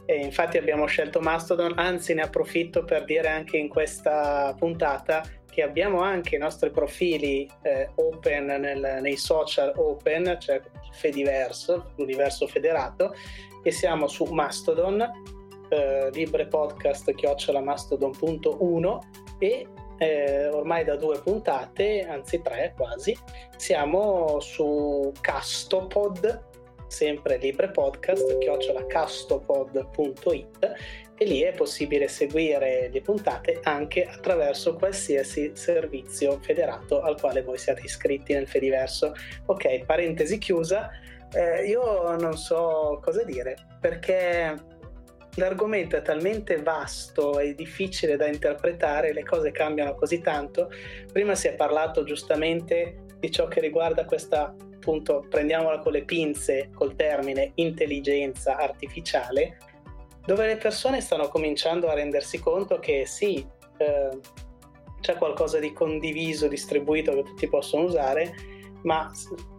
E 0.06 0.16
infatti 0.18 0.58
abbiamo 0.58 0.86
scelto 0.86 1.20
Mastodon, 1.20 1.74
anzi 1.78 2.14
ne 2.14 2.22
approfitto 2.22 2.84
per 2.84 3.06
dire 3.06 3.28
anche 3.28 3.58
in 3.58 3.70
questa 3.70 4.54
puntata 4.58 5.24
che 5.50 5.64
abbiamo 5.64 6.02
anche 6.02 6.36
i 6.36 6.38
nostri 6.38 6.70
profili 6.70 7.50
eh, 7.64 7.90
open 7.96 8.46
nel, 8.46 9.00
nei 9.02 9.16
social 9.16 9.72
open, 9.78 10.38
cioè 10.40 10.62
Fediverso, 10.92 11.92
l'universo 11.96 12.48
federato, 12.48 13.16
e 13.64 13.72
siamo 13.72 14.08
su 14.08 14.26
Mastodon 14.26 15.10
eh, 15.70 16.10
librepodcast 16.12 17.14
chiocciolamastodon.1 17.14 19.00
e 19.40 19.68
eh, 19.98 20.48
ormai 20.48 20.84
da 20.84 20.96
due 20.96 21.20
puntate, 21.20 22.06
anzi 22.08 22.42
tre 22.42 22.74
quasi, 22.76 23.16
siamo 23.56 24.40
su 24.40 25.12
Castopod, 25.22 26.54
sempre 26.88 27.38
librepodcast 27.38 28.38
chiocciolacastopod.it 28.38 30.74
e 31.18 31.26
lì 31.26 31.42
è 31.42 31.54
possibile 31.54 32.10
seguire 32.10 32.90
le 32.92 33.02
puntate 33.02 33.60
anche 33.64 34.06
attraverso 34.06 34.76
qualsiasi 34.76 35.54
servizio 35.56 36.38
federato 36.42 37.02
al 37.02 37.20
quale 37.20 37.42
voi 37.42 37.58
siate 37.58 37.82
iscritti 37.84 38.34
nel 38.34 38.48
Fediverso. 38.48 39.14
Ok, 39.46 39.86
parentesi 39.86 40.38
chiusa, 40.38 40.90
eh, 41.32 41.66
io 41.66 42.16
non 42.18 42.38
so 42.38 43.00
cosa 43.02 43.24
dire 43.24 43.56
perché 43.80 44.74
l'argomento 45.36 45.96
è 45.96 46.02
talmente 46.02 46.62
vasto 46.62 47.40
e 47.40 47.56
difficile 47.56 48.16
da 48.16 48.28
interpretare, 48.28 49.14
le 49.14 49.24
cose 49.24 49.52
cambiano 49.52 49.96
così 49.96 50.22
tanto. 50.22 50.70
Prima 51.12 51.36
si 51.36 51.48
è 51.48 51.56
parlato 51.56 52.04
giustamente 52.04 53.04
di 53.20 53.32
ciò 53.32 53.48
che 53.48 53.60
riguarda 53.60 54.06
questa, 54.06 54.56
appunto, 54.76 55.26
prendiamola 55.30 55.80
con 55.80 55.92
le 55.92 56.06
pinze, 56.06 56.70
col 56.74 56.96
termine 56.96 57.52
intelligenza 57.56 58.58
artificiale, 58.58 59.58
dove 60.26 60.48
le 60.48 60.58
persone 60.58 61.02
stanno 61.02 61.28
cominciando 61.28 61.88
a 61.88 61.94
rendersi 61.94 62.40
conto 62.40 62.80
che 62.80 63.06
sì, 63.06 63.46
eh, 63.78 64.20
c'è 65.02 65.16
qualcosa 65.16 65.60
di 65.60 65.72
condiviso, 65.72 66.48
distribuito 66.48 67.14
che 67.14 67.24
tutti 67.24 67.48
possono 67.48 67.84
usare, 67.84 68.34
ma 68.84 69.12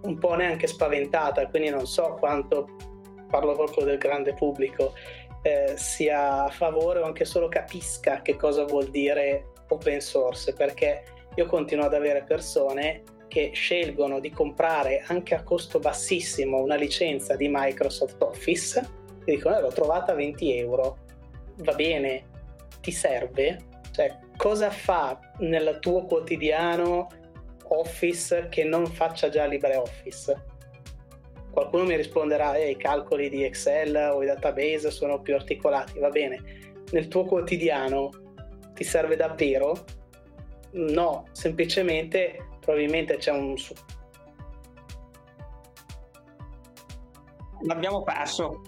un 0.02 0.18
po' 0.18 0.34
neanche 0.34 0.66
spaventata, 0.66 1.46
quindi 1.48 1.68
non 1.68 1.86
so 1.86 2.16
quanto 2.18 2.68
parlo 3.28 3.54
proprio 3.54 3.84
del 3.84 3.98
grande 3.98 4.34
pubblico, 4.34 4.94
eh, 5.46 5.74
sia 5.76 6.42
a 6.42 6.50
favore 6.50 6.98
o 6.98 7.04
anche 7.04 7.24
solo 7.24 7.46
capisca 7.46 8.20
che 8.20 8.35
cosa 8.35 8.64
vuol 8.64 8.88
dire 8.88 9.52
open 9.68 10.00
source, 10.00 10.52
perché 10.52 11.04
io 11.37 11.46
continuo 11.46 11.85
ad 11.85 11.94
avere 11.94 12.24
persone 12.24 13.04
che 13.28 13.52
scelgono 13.54 14.18
di 14.18 14.30
comprare 14.30 15.04
anche 15.06 15.37
a 15.37 15.44
costo 15.44 15.78
bassissimo 15.78 16.61
una 16.61 16.74
licenza 16.74 17.37
di 17.37 17.48
Microsoft 17.48 18.20
Office 18.22 18.88
e 19.24 19.35
dicono 19.37 19.56
eh, 19.56 19.61
l'ho 19.61 19.70
trovata 19.70 20.12
a 20.12 20.14
20 20.16 20.56
euro, 20.59 20.98
va 21.59 21.74
bene, 21.74 22.24
ti 22.80 22.90
serve? 22.90 23.59
Cioè, 23.92 24.18
cosa 24.37 24.70
fa 24.70 25.18
nel 25.38 25.78
tuo 25.80 26.06
quotidiano 26.06 27.06
Office 27.68 28.48
che 28.48 28.64
non 28.64 28.87
faccia 28.87 29.28
già 29.28 29.44
LibreOffice? 29.44 30.54
Qualcuno 31.56 31.84
mi 31.84 31.96
risponderà, 31.96 32.54
eh, 32.54 32.72
i 32.72 32.76
calcoli 32.76 33.30
di 33.30 33.42
Excel 33.42 34.10
o 34.12 34.22
i 34.22 34.26
database 34.26 34.90
sono 34.90 35.22
più 35.22 35.34
articolati, 35.34 35.98
va 35.98 36.10
bene. 36.10 36.82
Nel 36.90 37.08
tuo 37.08 37.24
quotidiano 37.24 38.10
ti 38.74 38.84
serve 38.84 39.16
davvero? 39.16 39.86
No, 40.72 41.24
semplicemente 41.32 42.58
probabilmente 42.60 43.16
c'è 43.16 43.32
un... 43.32 43.54
L'abbiamo 47.62 48.02
perso. 48.02 48.60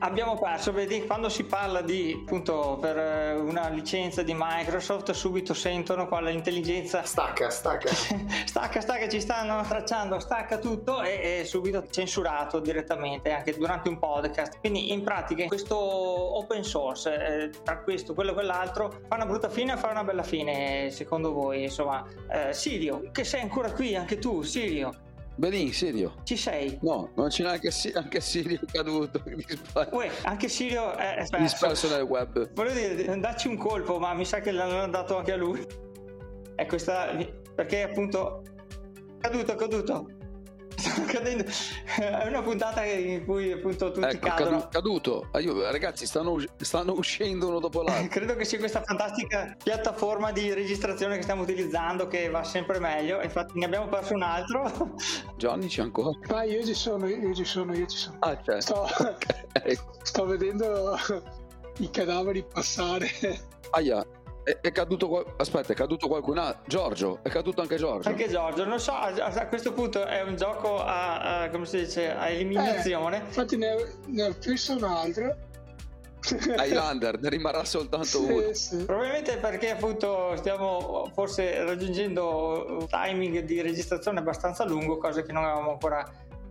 Abbiamo 0.00 0.38
perso, 0.38 0.72
vedi, 0.72 1.04
quando 1.06 1.28
si 1.28 1.44
parla 1.44 1.80
di 1.80 2.16
appunto 2.20 2.78
per 2.80 2.96
eh, 2.96 3.32
una 3.34 3.68
licenza 3.68 4.22
di 4.22 4.34
Microsoft 4.36 5.10
subito 5.12 5.54
sentono 5.54 6.06
qua 6.06 6.20
l'intelligenza 6.20 7.02
stacca, 7.02 7.50
stacca. 7.50 7.88
stacca, 8.44 8.80
stacca, 8.80 9.08
ci 9.08 9.20
stanno 9.20 9.62
tracciando, 9.62 10.18
stacca 10.20 10.58
tutto 10.58 11.02
e, 11.02 11.40
e, 11.40 11.44
subito 11.44 11.86
censurato 11.90 12.60
direttamente 12.60 13.32
anche 13.32 13.56
durante 13.56 13.88
un 13.88 13.98
podcast. 13.98 14.58
Quindi 14.60 14.92
in 14.92 15.02
pratica 15.02 15.46
questo 15.46 15.76
open 15.76 16.62
source, 16.62 17.14
eh, 17.14 17.50
tra 17.62 17.78
questo, 17.78 18.14
quello 18.14 18.30
e 18.30 18.34
quell'altro, 18.34 19.00
fa 19.08 19.16
una 19.16 19.26
brutta 19.26 19.48
fine 19.48 19.72
o 19.72 19.76
fa 19.76 19.88
una 19.88 20.04
bella 20.04 20.22
fine 20.22 20.90
secondo 20.90 21.32
voi? 21.32 21.64
Insomma, 21.64 22.06
eh, 22.30 22.52
Sirio, 22.52 23.10
che 23.12 23.24
sei 23.24 23.40
ancora 23.40 23.72
qui 23.72 23.96
anche 23.96 24.18
tu, 24.18 24.42
Sirio. 24.42 25.06
Benin, 25.38 25.72
Sirio. 25.72 26.14
Ci 26.24 26.36
sei? 26.36 26.76
No, 26.82 27.12
non 27.14 27.28
c'è 27.28 27.44
neanche 27.44 27.70
anche 27.94 28.20
Sirio 28.20 28.58
caduto. 28.70 29.22
Uè, 29.92 30.10
anche 30.24 30.48
Sirio 30.48 30.96
è 30.96 31.14
perso. 31.14 31.36
disperso 31.36 31.88
nel 31.88 32.02
web. 32.02 32.52
Volevo 32.54 32.74
dire, 32.74 33.18
dacci 33.20 33.46
un 33.46 33.56
colpo, 33.56 34.00
ma 34.00 34.14
mi 34.14 34.24
sa 34.24 34.40
che 34.40 34.50
l'hanno 34.50 34.88
dato 34.88 35.16
anche 35.16 35.30
a 35.32 35.36
lui. 35.36 35.64
È 36.56 36.66
questa, 36.66 37.16
perché 37.54 37.82
appunto, 37.84 38.42
caduto, 39.20 39.54
caduto. 39.54 40.08
Sta 40.78 41.02
cadendo. 41.02 41.44
È 41.96 42.26
una 42.26 42.40
puntata 42.40 42.84
in 42.84 43.24
cui 43.24 43.50
appunto 43.50 43.90
tutti 43.90 44.06
ecco, 44.06 44.28
cadono. 44.28 44.68
Caduto. 44.68 45.28
Aiuto, 45.32 45.68
ragazzi, 45.70 46.06
stanno, 46.06 46.40
stanno, 46.56 46.92
uscendo 46.92 47.48
uno 47.48 47.58
dopo 47.58 47.82
l'altro. 47.82 48.08
Credo 48.18 48.36
che 48.36 48.44
sia 48.44 48.58
questa 48.58 48.82
fantastica 48.82 49.56
piattaforma 49.62 50.30
di 50.30 50.52
registrazione 50.52 51.16
che 51.16 51.22
stiamo 51.22 51.42
utilizzando 51.42 52.06
che 52.06 52.30
va 52.30 52.44
sempre 52.44 52.78
meglio. 52.78 53.20
Infatti 53.20 53.58
ne 53.58 53.64
abbiamo 53.64 53.88
perso 53.88 54.14
un 54.14 54.22
altro. 54.22 54.94
Johnny 55.36 55.66
c'è 55.66 55.82
ancora? 55.82 56.16
Ah, 56.28 56.44
io 56.44 56.64
ci 56.64 56.74
sono, 56.74 57.08
io 57.08 57.34
ci 57.34 57.44
sono, 57.44 57.74
io 57.74 57.86
ci 57.86 57.96
sono. 57.96 58.16
Ah, 58.20 58.36
c'è. 58.36 58.60
Sto, 58.60 58.82
okay. 58.86 59.76
sto 60.02 60.26
vedendo 60.26 60.96
i 61.78 61.90
cadaveri 61.90 62.44
passare. 62.44 63.10
Aia, 63.70 64.04
è, 64.48 64.60
è, 64.60 64.72
caduto 64.72 65.34
aspetta 65.36 65.74
è 65.74 65.76
caduto 65.76 66.08
qualcun 66.08 66.38
altro 66.38 66.62
Giorgio 66.66 67.18
è 67.22 67.28
caduto 67.28 67.60
anche 67.60 67.76
Giorgio. 67.76 68.08
Anche 68.08 68.28
Giorgio 68.28 68.64
non 68.64 68.80
so 68.80 68.92
a, 68.92 69.12
a 69.14 69.46
questo 69.46 69.72
punto 69.72 70.06
è 70.06 70.22
un 70.22 70.36
gioco 70.36 70.82
a, 70.82 71.42
a 71.42 71.50
come 71.50 71.66
si 71.66 71.78
dice 71.78 72.10
a 72.10 72.28
eliminazione. 72.28 73.18
Eh, 73.18 73.26
infatti 73.26 73.56
ne, 73.56 73.76
ne 74.06 74.22
ho 74.22 74.34
visto 74.40 74.72
un 74.72 74.84
altro. 74.84 75.36
Highlander 76.58 77.20
ne 77.20 77.28
rimarrà 77.28 77.64
soltanto 77.64 78.06
sì, 78.06 78.16
uno. 78.16 78.52
sì. 78.52 78.84
probabilmente 78.84 79.36
perché 79.36 79.70
appunto 79.70 80.34
stiamo 80.36 81.10
forse 81.14 81.62
raggiungendo 81.62 82.78
un 82.80 82.86
timing 82.88 83.40
di 83.44 83.60
registrazione 83.60 84.18
abbastanza 84.18 84.64
lungo 84.64 84.98
cosa 84.98 85.22
che 85.22 85.32
non 85.32 85.44
avevamo 85.44 85.70
ancora 85.70 86.04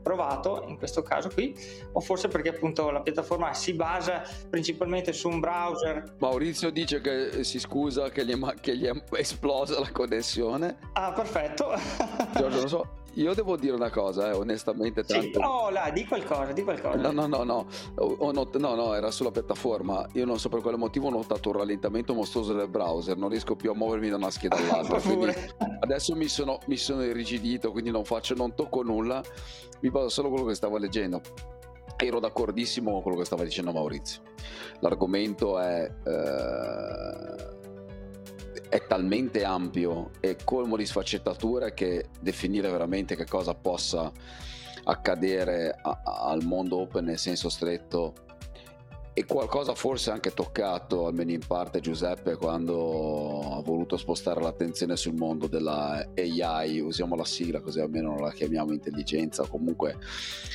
provato 0.07 0.63
in 0.67 0.77
questo 0.77 1.01
caso 1.01 1.29
qui 1.29 1.53
o 1.91 1.99
forse 1.99 2.29
perché 2.29 2.49
appunto 2.49 2.89
la 2.91 3.01
piattaforma 3.01 3.53
si 3.53 3.73
basa 3.73 4.23
principalmente 4.49 5.11
su 5.11 5.27
un 5.27 5.41
browser. 5.41 6.15
Maurizio 6.19 6.69
dice 6.69 7.01
che 7.01 7.43
si 7.43 7.59
scusa 7.59 8.09
che 8.09 8.25
gli 8.25 8.31
è, 8.33 8.53
che 8.61 8.77
gli 8.77 8.85
è 8.85 8.93
esplosa 9.11 9.79
la 9.79 9.91
connessione. 9.91 10.77
Ah 10.93 11.11
perfetto. 11.11 11.73
Giorgio 12.33 12.61
lo 12.61 12.67
so 12.67 12.87
io 13.17 13.33
devo 13.33 13.57
dire 13.57 13.73
una 13.73 13.89
cosa, 13.89 14.29
eh, 14.29 14.33
onestamente. 14.33 15.03
Tanto... 15.03 15.39
Sì, 15.39 15.45
oh, 15.45 15.69
là, 15.69 15.89
di 15.91 16.05
qualcosa, 16.05 16.51
di 16.51 16.63
qualcosa. 16.63 16.97
No, 16.97 17.11
no, 17.11 17.25
no, 17.25 17.43
no. 17.43 17.67
Not... 18.31 18.57
no, 18.57 18.75
no, 18.75 18.93
era 18.93 19.09
sulla 19.09 19.31
piattaforma. 19.31 20.07
Io 20.13 20.25
non 20.25 20.39
so 20.39 20.49
per 20.49 20.61
quale 20.61 20.77
motivo 20.77 21.07
ho 21.07 21.11
notato 21.11 21.49
un 21.49 21.57
rallentamento 21.57 22.13
mostruoso 22.13 22.53
del 22.53 22.69
browser. 22.69 23.17
Non 23.17 23.29
riesco 23.29 23.55
più 23.55 23.71
a 23.71 23.73
muovermi 23.73 24.09
da 24.09 24.17
una 24.17 24.29
scheda 24.29 24.55
all'altra. 24.57 25.01
adesso 25.81 26.15
mi 26.15 26.27
sono, 26.27 26.59
mi 26.67 26.77
sono 26.77 27.03
irrigidito, 27.03 27.71
quindi 27.71 27.89
non 27.89 28.05
faccio, 28.05 28.35
non 28.35 28.53
tocco 28.53 28.83
nulla. 28.83 29.23
Mi 29.79 29.89
basa 29.89 30.09
solo 30.09 30.29
quello 30.29 30.45
che 30.45 30.53
stavo 30.53 30.77
leggendo. 30.77 31.21
Ero 31.97 32.19
d'accordissimo 32.19 32.91
con 32.91 33.01
quello 33.01 33.17
che 33.17 33.25
stava 33.25 33.43
dicendo 33.43 33.71
Maurizio. 33.71 34.21
L'argomento 34.79 35.57
è. 35.57 35.91
Eh 36.05 37.56
è 38.69 38.85
talmente 38.85 39.43
ampio 39.43 40.11
e 40.19 40.37
colmo 40.43 40.75
di 40.75 40.85
sfaccettature 40.85 41.73
che 41.73 42.09
definire 42.19 42.69
veramente 42.69 43.15
che 43.15 43.25
cosa 43.25 43.53
possa 43.53 44.11
accadere 44.83 45.75
a, 45.81 46.01
a, 46.03 46.13
al 46.29 46.43
mondo 46.43 46.79
open 46.79 47.05
nel 47.05 47.17
senso 47.17 47.49
stretto 47.49 48.13
e 49.13 49.25
qualcosa 49.25 49.73
forse 49.73 50.11
anche 50.11 50.31
toccato 50.31 51.07
almeno 51.07 51.31
in 51.31 51.41
parte 51.45 51.79
Giuseppe 51.79 52.35
quando 52.35 53.39
ha 53.57 53.61
voluto 53.61 53.97
spostare 53.97 54.39
l'attenzione 54.41 54.95
sul 54.95 55.15
mondo 55.15 55.47
della 55.47 56.07
AI 56.15 56.79
usiamo 56.81 57.15
la 57.15 57.25
sigla 57.25 57.59
così 57.59 57.79
almeno 57.79 58.19
la 58.19 58.31
chiamiamo 58.31 58.73
intelligenza 58.73 59.47
comunque 59.47 59.97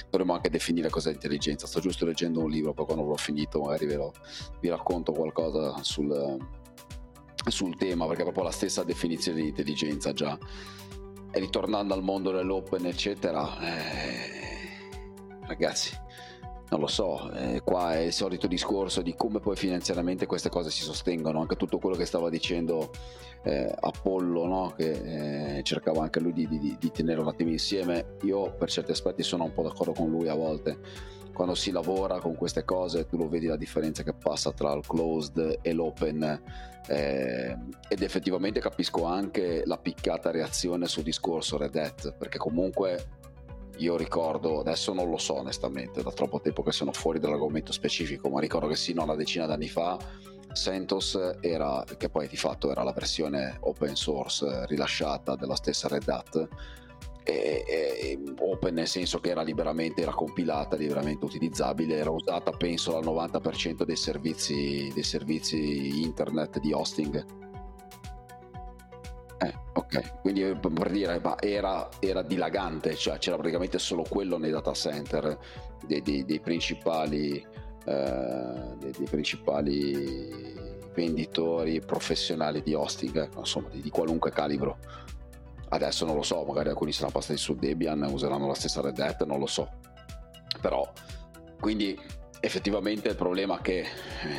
dovremmo 0.09 0.35
anche 0.35 0.51
definire 0.51 0.91
cos'è 0.91 1.11
intelligenza. 1.11 1.67
Sto 1.67 1.81
giusto 1.81 2.07
leggendo 2.07 2.41
un 2.41 2.51
libro 2.51 2.73
poi 2.73 2.85
quando 2.85 3.03
l'ho 3.03 3.17
finito 3.17 3.61
magari 3.61 3.87
ve 3.87 3.97
lo, 3.97 4.13
vi 4.61 4.69
racconto 4.69 5.11
qualcosa 5.13 5.83
sul 5.83 6.61
sul 7.49 7.77
tema 7.77 8.07
perché 8.07 8.21
è 8.21 8.25
proprio 8.25 8.45
la 8.45 8.51
stessa 8.51 8.83
definizione 8.83 9.41
di 9.41 9.49
intelligenza 9.49 10.13
già. 10.13 10.39
E 11.35 11.41
ritornando 11.41 11.95
al 11.95 12.03
mondo 12.03 12.31
dell'open 12.31 12.85
eccetera 12.87 13.59
eh, 13.61 15.47
ragazzi 15.47 15.97
non 16.73 16.81
lo 16.81 16.87
so, 16.87 17.31
eh, 17.33 17.61
qua 17.63 17.97
è 17.97 17.99
il 17.99 18.15
solito 18.15 18.47
discorso 18.47 19.03
di 19.03 19.15
come 19.15 19.41
poi 19.41 19.57
finanziariamente 19.57 20.25
queste 20.25 20.49
cose 20.49 20.71
si 20.71 20.83
sostengono, 20.83 21.41
anche 21.41 21.55
tutto 21.55 21.79
quello 21.79 21.97
che 21.97 22.07
stava 22.07 22.31
dicendo 22.31 22.91
eh, 23.43 23.71
Apollo, 23.79 24.47
no? 24.47 24.73
che 24.75 25.59
eh, 25.59 25.63
cercava 25.65 26.03
anche 26.03 26.19
lui 26.19 26.33
di, 26.33 26.49
di, 26.49 26.77
di, 26.79 26.91
tenere 26.91 27.21
un 27.21 27.29
attimo 27.29 27.51
insieme, 27.51 28.17
io 28.23 28.55
per 28.55 28.71
certi 28.71 28.91
aspetti 28.91 29.23
sono 29.23 29.45
un 29.45 29.53
po' 29.53 29.63
d'accordo 29.63 29.93
con 29.93 30.09
lui 30.09 30.29
a 30.29 30.35
volte, 30.35 30.79
quando 31.33 31.55
si 31.55 31.71
lavora 31.71 32.21
con 32.21 32.35
queste 32.35 32.65
cose 32.65 33.07
tu 33.07 33.17
lo 33.17 33.29
vedi 33.29 33.47
la 33.47 33.57
differenza 33.57 34.03
che 34.03 34.13
passa 34.13 34.53
tra 34.53 34.73
il 34.73 34.87
closed 34.87 35.59
e 35.63 35.73
l'open 35.73 36.43
eh, 36.89 37.57
ed 37.89 38.03
effettivamente 38.03 38.61
capisco 38.61 39.05
anche 39.05 39.63
la 39.65 39.79
piccata 39.79 40.31
reazione 40.31 40.87
sul 40.89 41.05
discorso 41.05 41.57
Red 41.57 41.77
Hat 41.77 42.15
perché 42.17 42.39
comunque 42.39 43.21
io 43.79 43.97
ricordo, 43.97 44.61
adesso 44.61 44.93
non 44.93 45.09
lo 45.09 45.17
so 45.17 45.39
onestamente, 45.39 46.03
da 46.03 46.13
troppo 46.13 46.41
tempo 46.41 46.63
che 46.63 46.73
sono 46.73 46.93
fuori 46.93 47.19
dall'argomento 47.19 47.73
specifico, 47.73 48.29
ma 48.29 48.39
ricordo 48.39 48.69
che 48.69 48.77
sino 48.77 49.01
a 49.01 49.05
una 49.05 49.17
decina 49.17 49.47
d'anni 49.47 49.69
fa 49.69 49.99
CentOS 50.53 51.39
era, 51.41 51.83
che 51.97 52.09
poi 52.09 52.29
di 52.29 52.37
fatto 52.37 52.71
era 52.71 52.83
la 52.83 52.93
versione 52.93 53.57
open 53.61 53.97
source 53.97 54.67
rilasciata 54.67 55.35
della 55.35 55.57
stessa 55.57 55.89
Red 55.89 56.09
Hat, 56.09 56.49
e, 57.25 57.65
e, 57.67 58.19
open 58.39 58.75
nel 58.75 58.89
senso 58.89 59.21
che 59.21 59.31
era 59.31 59.43
liberamente 59.43 60.03
era 60.03 60.13
compilata, 60.13 60.77
liberamente 60.77 61.25
utilizzabile, 61.25 61.97
era 61.97 62.11
usata 62.11 62.51
penso 62.53 62.97
al 62.97 63.05
90% 63.05 63.85
dei 63.85 63.97
servizi, 63.97 64.91
dei 64.93 65.03
servizi 65.03 66.03
internet 66.03 66.59
di 66.59 66.73
hosting. 66.73 67.25
Eh, 69.39 69.55
ok, 69.73 70.21
quindi 70.21 70.45
eh, 70.45 70.57
per 70.57 70.91
dire, 70.91 71.21
era, 71.41 71.89
era, 71.99 72.23
dilagante, 72.23 72.95
cioè 72.95 73.19
c'era 73.19 73.37
praticamente 73.37 73.79
solo 73.79 74.05
quello 74.09 74.39
nei 74.39 74.51
data 74.51 74.73
center 74.73 75.37
dei, 75.85 76.01
dei, 76.03 76.25
dei 76.25 76.41
principali, 76.41 77.45
eh, 77.85 78.77
dei, 78.79 79.07
principali 79.11 80.71
venditori 80.95 81.81
professionali 81.81 82.63
di 82.63 82.75
hosting, 82.75 83.37
insomma 83.37 83.69
di, 83.71 83.81
di 83.81 83.91
qualunque 83.91 84.31
calibro 84.31 84.79
Adesso 85.73 86.05
non 86.05 86.17
lo 86.17 86.23
so, 86.23 86.45
magari 86.45 86.69
alcuni 86.69 86.93
saranno 86.93 87.13
passati 87.13 87.39
su 87.39 87.55
Debian, 87.55 88.03
useranno 88.03 88.47
la 88.47 88.55
stessa 88.55 88.83
Red 88.83 88.99
Hat, 88.99 89.25
non 89.25 89.39
lo 89.39 89.47
so. 89.47 89.71
Però, 90.61 90.87
quindi 91.59 91.99
effettivamente 92.41 93.09
il 93.09 93.17
problema 93.17 93.61
che 93.63 93.87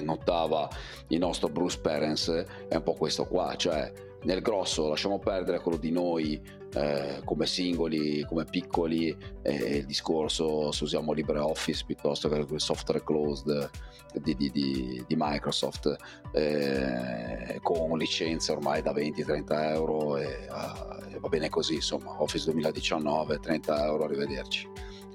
notava 0.02 0.70
il 1.08 1.18
nostro 1.18 1.50
Bruce 1.50 1.80
Perens 1.80 2.30
è 2.68 2.76
un 2.76 2.84
po' 2.84 2.94
questo 2.94 3.26
qua, 3.26 3.56
cioè 3.56 3.92
nel 4.24 4.42
grosso 4.42 4.90
lasciamo 4.90 5.20
perdere 5.20 5.60
quello 5.60 5.78
di 5.78 5.92
noi 5.92 6.42
eh, 6.76 7.22
come 7.24 7.46
singoli, 7.46 8.24
come 8.26 8.46
piccoli, 8.46 9.16
eh, 9.44 9.78
il 9.78 9.86
discorso 9.86 10.72
se 10.72 10.84
usiamo 10.84 11.14
LibreOffice 11.14 11.84
piuttosto 11.86 12.30
che 12.30 12.38
il 12.38 12.62
software 12.62 13.04
closed 13.04 13.70
di, 14.14 14.36
di, 14.36 14.50
di, 14.50 15.04
di 15.06 15.16
Microsoft 15.18 15.96
eh, 16.32 17.60
con 17.62 17.98
licenze 17.98 18.52
ormai 18.52 18.82
da 18.82 18.92
20-30 18.92 19.74
euro 19.74 20.18
e, 20.18 20.48
uh, 20.50 21.20
va 21.20 21.28
bene 21.30 21.50
così, 21.50 21.76
insomma, 21.76 22.22
Office 22.22 22.46
2019, 22.46 23.40
30 23.40 23.86
euro, 23.86 24.06
arrivederci, 24.06 24.68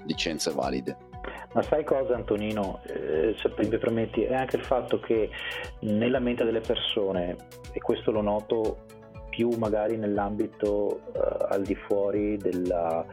licenze 0.05 0.51
valide. 0.51 0.97
Ma 1.53 1.61
sai 1.63 1.83
cosa 1.83 2.15
Antonino, 2.15 2.81
eh, 2.85 3.35
se 3.37 3.53
mi 3.57 3.77
permetti, 3.77 4.23
è 4.23 4.33
anche 4.33 4.55
il 4.55 4.63
fatto 4.63 4.99
che 4.99 5.29
nella 5.81 6.19
mente 6.19 6.43
delle 6.43 6.61
persone, 6.61 7.35
e 7.71 7.79
questo 7.79 8.11
lo 8.11 8.21
noto 8.21 8.85
più 9.29 9.49
magari 9.57 9.97
nell'ambito 9.97 11.01
uh, 11.13 11.19
al 11.49 11.63
di 11.63 11.75
fuori 11.75 12.37
della, 12.37 13.05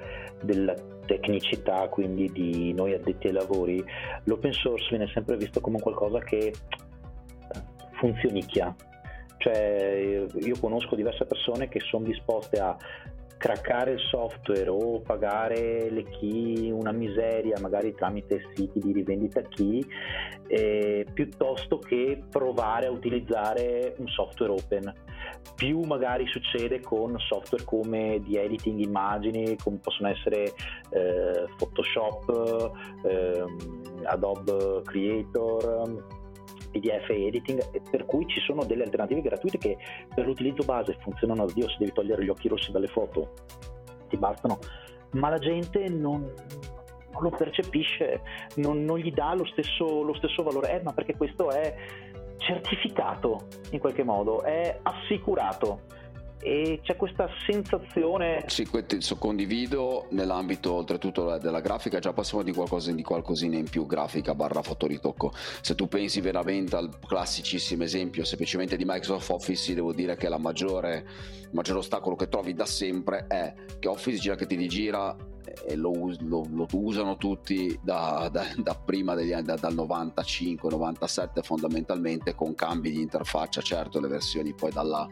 della 0.43 0.75
tecnicità, 1.07 1.89
quindi 1.89 2.31
di 2.31 2.73
noi 2.73 2.93
addetti 2.93 3.29
ai 3.29 3.33
lavori, 3.33 3.83
l'open 4.25 4.53
source 4.53 4.89
viene 4.91 5.11
sempre 5.13 5.37
visto 5.37 5.61
come 5.61 5.81
qualcosa 5.81 6.19
che 6.19 6.39
eh, 6.39 6.53
funzionicchia. 7.93 8.75
Cioè, 9.39 10.27
io 10.41 10.59
conosco 10.61 10.97
diverse 10.97 11.25
persone 11.25 11.69
che 11.69 11.79
sono 11.81 12.05
disposte 12.05 12.59
a 12.59 12.77
craccare 13.39 13.93
il 13.93 14.01
software 14.01 14.69
o 14.69 15.01
pagare 15.01 15.91
le 15.91 16.03
key 16.05 16.71
una 16.71 16.93
miseria 16.93 17.59
magari 17.61 17.95
tramite 17.95 18.51
siti 18.55 18.79
di 18.79 18.93
rivendita 18.93 19.43
key 19.43 19.85
eh, 20.49 21.07
piuttosto 21.13 21.79
che 21.79 22.23
provare 22.31 22.87
a 22.87 22.91
utilizzare 22.91 23.95
un 23.99 24.09
software 24.09 24.53
open. 24.53 24.95
Più 25.55 25.81
magari 25.81 26.27
succede 26.29 26.81
con 26.81 27.19
software 27.19 27.65
come 27.65 28.21
di 28.23 28.37
editing 28.37 28.81
immagini 28.81 29.57
come 29.57 29.79
possono 29.83 30.09
essere 30.09 30.53
eh, 30.91 31.47
Photoshop 31.57 32.73
eh, 33.05 33.45
Adobe 34.05 34.83
Creator 34.85 36.16
PDF 36.79 37.11
editing, 37.11 37.91
per 37.91 38.05
cui 38.05 38.27
ci 38.27 38.41
sono 38.41 38.65
delle 38.65 38.85
alternative 38.85 39.23
gratuite 39.23 39.59
che 39.59 39.77
per 40.15 40.27
l'utilizzo 40.27 40.65
base 40.65 40.97
funzionano 41.01 41.45
a 41.45 41.53
Dio, 41.53 41.69
se 41.69 41.77
devi 41.79 41.93
togliere 41.93 42.25
gli 42.25 42.29
occhi 42.29 42.49
rossi 42.49 42.71
dalle 42.71 42.89
foto 42.89 43.33
ti 44.09 44.17
bastano, 44.17 44.59
ma 45.13 45.31
la 45.31 45.39
gente 45.39 45.89
non, 45.89 46.21
non 47.13 47.23
lo 47.23 47.31
percepisce, 47.31 48.21
non, 48.57 48.85
non 48.85 48.99
gli 48.99 49.13
dà 49.13 49.35
lo 49.35 49.47
stesso, 49.47 50.03
lo 50.03 50.15
stesso 50.15 50.43
valore, 50.43 50.79
eh, 50.79 50.83
ma 50.83 50.93
perché 50.93 51.17
questo 51.17 51.51
è 51.51 51.75
certificato 52.39 53.47
in 53.71 53.79
qualche 53.79 54.05
modo, 54.05 54.43
è 54.43 54.79
assicurato 54.83 55.81
e 56.47 56.79
c'è 56.81 56.95
questa 56.95 57.29
sensazione 57.45 58.45
sì 58.47 58.69
condivido 59.19 60.07
nell'ambito 60.11 60.75
oltretutto 60.75 61.37
della 61.39 61.59
grafica. 61.59 61.99
Già 61.99 62.13
passiamo 62.13 62.45
di, 62.45 62.53
qualcosa, 62.53 62.93
di 62.93 63.03
qualcosina 63.03 63.57
in 63.57 63.69
più 63.69 63.85
grafica 63.85 64.33
barra 64.33 64.63
fotoritocco. 64.63 65.33
Se 65.61 65.75
tu 65.75 65.89
pensi 65.89 66.21
veramente 66.21 66.77
al 66.77 67.01
classicissimo 67.05 67.83
esempio 67.83 68.25
semplicemente 68.25 68.77
di 68.77 68.85
Microsoft 68.87 69.31
Office 69.31 69.75
devo 69.75 69.93
dire 69.93 70.17
che 70.17 70.29
la 70.29 70.39
maggiore 70.39 71.05
il 71.41 71.49
maggiore 71.51 71.81
ostacolo 71.81 72.15
che 72.15 72.29
trovi 72.29 72.55
da 72.55 72.65
sempre 72.65 73.27
è 73.27 73.53
che 73.81 73.89
Office 73.89 74.19
gira 74.19 74.37
che 74.37 74.47
ti 74.47 74.55
rigira 74.55 75.17
e 75.67 75.75
lo, 75.75 76.15
lo, 76.21 76.47
lo 76.49 76.67
usano 76.75 77.17
tutti 77.17 77.77
da, 77.83 78.29
da, 78.31 78.45
da 78.57 78.75
prima 78.77 79.15
degli 79.15 79.33
anni, 79.33 79.47
da, 79.47 79.57
dal 79.57 79.75
95-97 79.75 81.43
fondamentalmente 81.43 82.37
con 82.37 82.55
cambi 82.55 82.93
di 82.93 83.01
interfaccia 83.01 83.61
certo 83.63 83.99
le 83.99 84.07
versioni 84.07 84.55
poi 84.55 84.71
dalla 84.71 85.09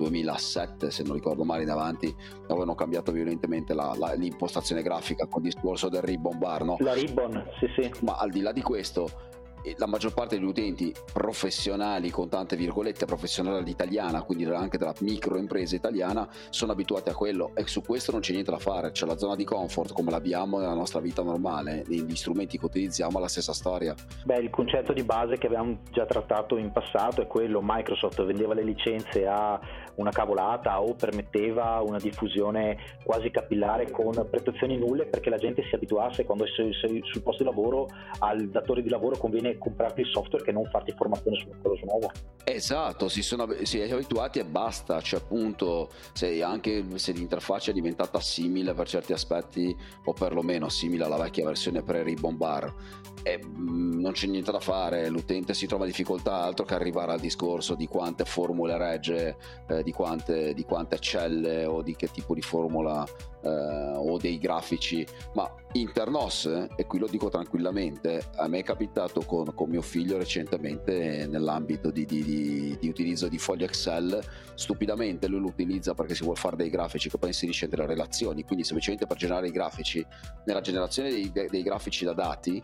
2007 0.00 0.90
se 0.90 1.02
non 1.02 1.14
ricordo 1.14 1.44
male 1.44 1.62
in 1.62 1.70
avanti 1.70 2.14
avevano 2.44 2.74
cambiato 2.74 3.12
violentemente 3.12 3.74
la, 3.74 3.94
la, 3.98 4.14
l'impostazione 4.14 4.82
grafica 4.82 5.26
con 5.26 5.44
il 5.44 5.52
discorso 5.52 5.88
del 5.88 6.02
ribbon 6.02 6.38
bar 6.38 6.64
no? 6.64 6.76
la 6.80 6.94
ribbon 6.94 7.44
sì 7.58 7.66
sì 7.76 7.90
ma 8.02 8.16
al 8.16 8.30
di 8.30 8.40
là 8.40 8.52
di 8.52 8.62
questo 8.62 9.28
la 9.76 9.86
maggior 9.86 10.14
parte 10.14 10.36
degli 10.38 10.46
utenti 10.46 10.92
professionali, 11.12 12.10
con 12.10 12.28
tante 12.28 12.56
virgolette, 12.56 13.04
professionali 13.04 13.58
all'italiana, 13.58 14.22
quindi 14.22 14.44
anche 14.44 14.78
della 14.78 14.94
microimpresa 15.00 15.74
italiana, 15.74 16.28
sono 16.48 16.72
abituati 16.72 17.10
a 17.10 17.14
quello 17.14 17.52
e 17.54 17.66
su 17.66 17.82
questo 17.82 18.12
non 18.12 18.20
c'è 18.20 18.32
niente 18.32 18.50
da 18.50 18.58
fare, 18.58 18.90
c'è 18.92 19.06
la 19.06 19.18
zona 19.18 19.36
di 19.36 19.44
comfort 19.44 19.92
come 19.92 20.10
l'abbiamo 20.10 20.58
nella 20.58 20.74
nostra 20.74 21.00
vita 21.00 21.22
normale, 21.22 21.84
negli 21.86 22.16
strumenti 22.16 22.58
che 22.58 22.64
utilizziamo 22.64 23.18
è 23.18 23.20
la 23.20 23.28
stessa 23.28 23.52
storia. 23.52 23.94
Beh, 24.24 24.38
il 24.38 24.50
concetto 24.50 24.92
di 24.92 25.02
base 25.02 25.36
che 25.36 25.46
abbiamo 25.46 25.80
già 25.90 26.06
trattato 26.06 26.56
in 26.56 26.72
passato 26.72 27.22
è 27.22 27.26
quello, 27.26 27.60
Microsoft 27.62 28.24
vendeva 28.24 28.54
le 28.54 28.64
licenze 28.64 29.26
a 29.26 29.60
una 29.96 30.10
cavolata 30.10 30.80
o 30.80 30.94
permetteva 30.94 31.80
una 31.84 31.98
diffusione 31.98 32.76
quasi 33.04 33.30
capillare 33.30 33.90
con 33.90 34.12
prestazioni 34.30 34.76
nulle 34.78 35.06
perché 35.06 35.30
la 35.30 35.38
gente 35.38 35.62
si 35.68 35.74
abituasse 35.74 36.24
quando 36.24 36.46
sei, 36.46 36.72
sei 36.74 37.00
sul 37.04 37.22
posto 37.22 37.42
di 37.42 37.48
lavoro 37.48 37.88
al 38.20 38.48
datore 38.48 38.82
di 38.82 38.88
lavoro 38.88 39.16
conviene 39.16 39.58
comprarti 39.58 40.00
il 40.00 40.06
software 40.06 40.44
che 40.44 40.52
non 40.52 40.64
farti 40.66 40.92
formazione 40.96 41.38
su 41.38 41.48
qualcosa 41.48 41.84
nuovo. 41.84 42.10
Esatto, 42.44 43.08
si 43.08 43.22
sono 43.22 43.46
si 43.62 43.78
è 43.78 43.90
abituati 43.90 44.38
e 44.38 44.44
basta, 44.44 45.00
cioè 45.00 45.20
appunto 45.20 45.90
se 46.12 46.42
anche 46.42 46.84
se 46.94 47.12
l'interfaccia 47.12 47.70
è 47.70 47.74
diventata 47.74 48.18
simile 48.20 48.74
per 48.74 48.88
certi 48.88 49.12
aspetti 49.12 49.76
o 50.04 50.12
perlomeno 50.12 50.68
simile 50.68 51.04
alla 51.04 51.16
vecchia 51.16 51.44
versione 51.44 51.82
pre-Ribbon 51.82 52.36
Bar, 52.36 52.74
e, 53.22 53.38
mh, 53.38 54.00
non 54.00 54.12
c'è 54.12 54.26
niente 54.26 54.50
da 54.50 54.60
fare, 54.60 55.08
l'utente 55.08 55.54
si 55.54 55.66
trova 55.66 55.84
difficoltà 55.84 56.42
altro 56.42 56.64
che 56.64 56.74
arrivare 56.74 57.12
al 57.12 57.20
discorso 57.20 57.74
di 57.74 57.86
quante 57.86 58.24
formule 58.24 58.76
regge, 58.78 59.36
eh, 59.68 59.79
di, 59.82 59.92
quante, 59.92 60.54
di 60.54 60.64
quante 60.64 60.98
celle 60.98 61.64
o 61.64 61.82
di 61.82 61.94
che 61.96 62.08
tipo 62.08 62.34
di 62.34 62.42
formula 62.42 63.06
eh, 63.42 63.48
o 63.48 64.18
dei 64.18 64.38
grafici, 64.38 65.06
ma 65.34 65.52
Internos, 65.72 66.66
e 66.74 66.84
qui 66.86 66.98
lo 66.98 67.06
dico 67.06 67.28
tranquillamente, 67.28 68.22
a 68.36 68.48
me 68.48 68.58
è 68.58 68.62
capitato 68.62 69.22
con, 69.22 69.54
con 69.54 69.68
mio 69.68 69.82
figlio 69.82 70.18
recentemente 70.18 71.26
nell'ambito 71.28 71.90
di, 71.90 72.04
di, 72.04 72.76
di, 72.78 72.88
utilizzo 72.88 73.28
di 73.28 73.38
fogli 73.38 73.62
Excel, 73.62 74.20
stupidamente 74.54 75.28
lui 75.28 75.40
lo 75.40 75.46
utilizza 75.46 75.94
perché 75.94 76.14
si 76.14 76.24
vuole 76.24 76.40
fare 76.40 76.56
dei 76.56 76.70
grafici 76.70 77.08
che 77.08 77.18
poi 77.18 77.28
inserisce 77.28 77.68
delle 77.68 77.86
relazioni, 77.86 78.44
quindi 78.44 78.64
semplicemente 78.64 79.06
per 79.06 79.16
generare 79.16 79.46
i 79.46 79.52
grafici, 79.52 80.04
nella 80.44 80.60
generazione 80.60 81.10
dei, 81.10 81.30
dei 81.30 81.62
grafici 81.62 82.04
da 82.04 82.14
dati, 82.14 82.62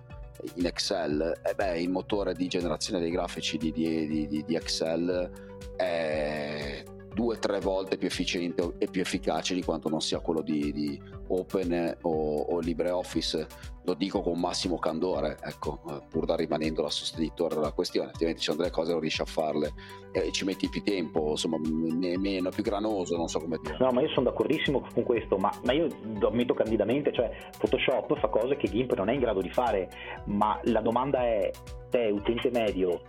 in 0.55 0.67
Excel, 0.67 1.41
eh 1.45 1.55
beh, 1.55 1.81
il 1.81 1.91
motore 1.91 2.35
di 2.35 2.47
generazione 2.49 3.01
dei 3.01 3.11
grafici 3.11 3.57
di, 3.57 3.73
di, 3.73 4.27
di, 4.27 4.45
di 4.45 4.55
Excel 4.55 5.31
è 5.77 6.83
due 7.17 7.37
o 7.37 7.39
tre 7.39 7.61
volte 7.61 7.97
più 7.97 8.09
efficiente 8.09 8.75
e 8.77 8.89
più 8.89 9.01
efficace 9.01 9.55
di 9.55 9.65
quanto 9.65 9.89
non 9.89 10.03
sia 10.03 10.21
quello 10.21 10.43
di, 10.43 10.71
di 10.71 11.01
Open 11.29 11.97
o, 12.03 12.41
o, 12.41 12.61
LibreOffice. 12.61 13.47
Lo 13.85 13.95
dico 13.95 14.21
con 14.21 14.39
massimo 14.39 14.79
candore, 14.79 15.39
ecco, 15.43 15.81
pur 16.11 16.27
da 16.27 16.37
rimanendo 16.37 16.83
la 16.83 16.91
sostenitore 16.91 17.55
della 17.55 17.73
questione, 17.73 18.09
altrimenti 18.09 18.41
ci 18.41 18.47
sono 18.47 18.59
delle 18.59 18.71
cose 18.71 18.89
che 18.89 18.93
non 18.93 19.01
riesci 19.01 19.23
a 19.23 19.25
farle 19.25 19.73
e 20.13 20.31
ci 20.33 20.45
metti 20.45 20.69
più 20.69 20.83
tempo, 20.83 21.31
insomma, 21.31 21.57
è 21.57 22.17
meno, 22.17 22.51
più 22.51 22.63
granoso, 22.63 23.17
non 23.17 23.29
so 23.29 23.39
come 23.39 23.59
dire. 23.63 23.77
No, 23.79 23.91
ma 23.93 24.03
io 24.03 24.09
sono 24.09 24.29
d'accordissimo 24.29 24.87
con 24.93 25.03
questo, 25.05 25.39
ma, 25.39 25.51
ma 25.65 25.73
io 25.73 25.89
lo 26.19 26.29
ammetto 26.29 26.53
candidamente, 26.53 27.13
cioè 27.13 27.31
Photoshop 27.59 28.19
fa 28.19 28.29
cose 28.29 28.57
che 28.57 28.69
GIMP 28.69 28.95
non 28.95 29.09
è 29.09 29.15
in 29.15 29.21
grado 29.21 29.41
di 29.41 29.51
fare, 29.51 29.89
ma 30.27 30.61
la 30.65 30.81
domanda 30.81 31.21
è, 31.21 31.51
te 31.89 32.11
utente 32.11 32.51
medio, 32.51 33.01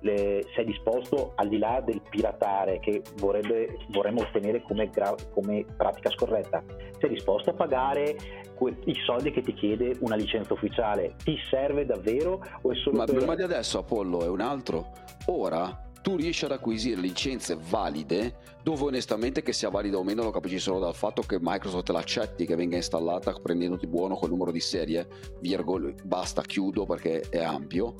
le, 0.00 0.44
sei 0.54 0.64
disposto 0.64 1.32
al 1.36 1.48
di 1.48 1.58
là 1.58 1.82
del 1.84 2.00
piratare 2.08 2.78
che 2.80 3.02
vorrebbe, 3.16 3.78
vorremmo 3.88 4.22
ottenere 4.22 4.62
come, 4.62 4.88
gra, 4.88 5.14
come, 5.32 5.64
pratica 5.76 6.10
scorretta, 6.10 6.62
sei 6.98 7.10
disposto 7.10 7.50
a 7.50 7.54
pagare 7.54 8.16
que, 8.54 8.76
i 8.84 8.94
soldi 9.04 9.30
che 9.30 9.42
ti 9.42 9.54
chiede 9.54 9.96
una 10.00 10.16
licenza 10.16 10.52
ufficiale? 10.52 11.14
Ti 11.22 11.36
serve 11.48 11.86
davvero 11.86 12.42
o 12.62 12.72
è 12.72 12.76
solo 12.76 12.98
Ma 12.98 13.04
per... 13.04 13.16
prima 13.16 13.34
di 13.34 13.42
adesso 13.42 13.78
Apollo 13.78 14.22
è 14.22 14.28
un 14.28 14.40
altro. 14.40 14.92
Ora 15.26 15.84
tu 16.06 16.14
riesci 16.14 16.44
ad 16.44 16.52
acquisire 16.52 17.00
licenze 17.00 17.58
valide 17.68 18.36
dove 18.62 18.84
onestamente 18.84 19.42
che 19.42 19.52
sia 19.52 19.70
valida 19.70 19.96
o 19.96 20.04
meno 20.04 20.22
lo 20.22 20.30
capisci 20.30 20.60
solo 20.60 20.78
dal 20.78 20.94
fatto 20.94 21.22
che 21.22 21.38
Microsoft 21.40 21.88
l'accetti 21.88 22.46
che 22.46 22.54
venga 22.54 22.76
installata 22.76 23.32
prendendoti 23.32 23.88
buono 23.88 24.14
col 24.14 24.30
numero 24.30 24.52
di 24.52 24.60
serie 24.60 25.08
virgole 25.40 25.96
basta 26.04 26.42
chiudo 26.42 26.84
perché 26.84 27.22
è 27.28 27.42
ampio 27.42 27.96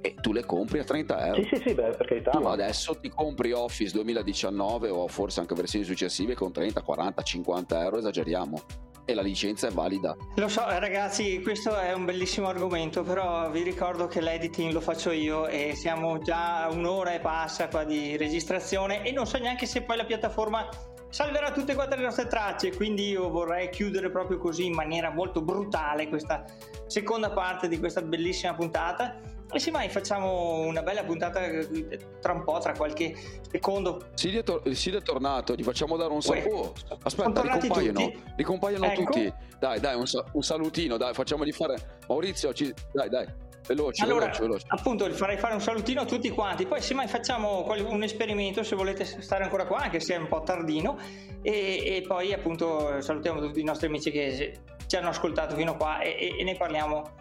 e 0.00 0.14
tu 0.20 0.32
le 0.32 0.44
compri 0.44 0.78
a 0.78 0.84
30 0.84 1.26
euro. 1.26 1.42
Sì, 1.42 1.48
sì, 1.56 1.62
sì, 1.68 1.74
beh, 1.74 1.90
per 1.90 2.06
carità. 2.06 2.30
Tu 2.30 2.44
adesso 2.44 2.98
ti 2.98 3.08
compri 3.08 3.52
Office 3.52 3.92
2019 3.92 4.88
o 4.88 5.08
forse 5.08 5.40
anche 5.40 5.54
versioni 5.54 5.84
successive 5.84 6.34
con 6.34 6.52
30, 6.52 6.82
40, 6.82 7.22
50 7.22 7.82
euro, 7.82 7.98
esageriamo. 7.98 8.62
E 9.06 9.14
la 9.14 9.22
licenza 9.22 9.66
è 9.66 9.70
valida. 9.70 10.16
Lo 10.36 10.46
so, 10.48 10.62
ragazzi, 10.66 11.40
questo 11.42 11.76
è 11.76 11.92
un 11.92 12.04
bellissimo 12.04 12.46
argomento, 12.46 13.02
però 13.02 13.50
vi 13.50 13.62
ricordo 13.62 14.06
che 14.06 14.20
l'editing 14.20 14.72
lo 14.72 14.80
faccio 14.80 15.10
io 15.10 15.48
e 15.48 15.72
siamo 15.74 16.18
già 16.18 16.68
un'ora 16.70 17.14
e 17.14 17.18
passa 17.18 17.66
qua 17.66 17.82
di 17.82 18.16
registrazione 18.16 19.02
e 19.02 19.10
non 19.10 19.26
so 19.26 19.38
neanche 19.38 19.66
se 19.66 19.82
poi 19.82 19.96
la 19.96 20.04
piattaforma 20.04 20.68
salverà 21.08 21.50
tutte 21.50 21.74
quante 21.74 21.96
le 21.96 22.02
nostre 22.02 22.28
tracce, 22.28 22.72
quindi 22.76 23.08
io 23.08 23.30
vorrei 23.30 23.68
chiudere 23.70 24.10
proprio 24.10 24.38
così 24.38 24.66
in 24.66 24.74
maniera 24.74 25.10
molto 25.10 25.42
brutale 25.42 26.08
questa 26.08 26.44
seconda 26.86 27.30
parte 27.30 27.66
di 27.66 27.80
questa 27.80 28.02
bellissima 28.02 28.54
puntata 28.54 29.18
e 29.52 29.58
sì, 29.58 29.70
mai 29.70 29.88
facciamo 29.88 30.60
una 30.60 30.82
bella 30.82 31.02
puntata 31.02 31.44
eh, 31.44 31.98
tra 32.20 32.32
un 32.32 32.44
po', 32.44 32.58
tra 32.58 32.72
qualche 32.72 33.14
secondo. 33.50 34.08
Sidi 34.14 34.38
è, 34.38 34.42
tor- 34.42 34.68
Sidi 34.70 34.96
è 34.96 35.02
tornato, 35.02 35.54
gli 35.54 35.62
facciamo 35.62 35.96
dare 35.96 36.12
un 36.12 36.22
saluto. 36.22 36.56
Oh, 36.56 36.72
aspetta, 37.02 37.42
ricompaiono, 37.42 38.00
tutti? 38.00 38.22
ricompaiono 38.36 38.84
ecco. 38.86 39.02
tutti. 39.04 39.32
Dai, 39.58 39.80
dai, 39.80 39.96
un, 39.96 40.04
un, 40.32 40.42
salutino, 40.42 40.96
dai, 40.96 41.12
facciamogli 41.14 41.52
fare. 41.52 41.98
Maurizio, 42.08 42.52
ci... 42.52 42.72
dai, 42.92 43.08
dai. 43.08 43.48
Veloce, 43.66 44.02
allora, 44.02 44.24
veloce, 44.24 44.40
veloce. 44.40 44.66
appunto 44.68 45.08
farei 45.12 45.36
fare 45.36 45.54
un 45.54 45.60
salutino 45.60 46.00
a 46.00 46.04
tutti 46.04 46.30
quanti 46.30 46.66
poi 46.66 46.80
se 46.80 46.94
mai 46.94 47.06
facciamo 47.06 47.70
un 47.88 48.02
esperimento 48.02 48.64
se 48.64 48.74
volete 48.74 49.04
stare 49.04 49.44
ancora 49.44 49.66
qua 49.66 49.80
anche 49.80 50.00
se 50.00 50.14
è 50.14 50.16
un 50.16 50.26
po' 50.26 50.42
tardino 50.42 50.98
e, 51.42 51.96
e 51.96 52.04
poi 52.04 52.32
appunto 52.32 53.00
salutiamo 53.00 53.38
tutti 53.38 53.60
i 53.60 53.64
nostri 53.64 53.86
amici 53.86 54.10
che 54.10 54.54
ci 54.86 54.96
hanno 54.96 55.10
ascoltato 55.10 55.54
fino 55.54 55.76
qua 55.76 56.00
e, 56.00 56.36
e 56.38 56.42
ne 56.42 56.56
parliamo 56.56 57.19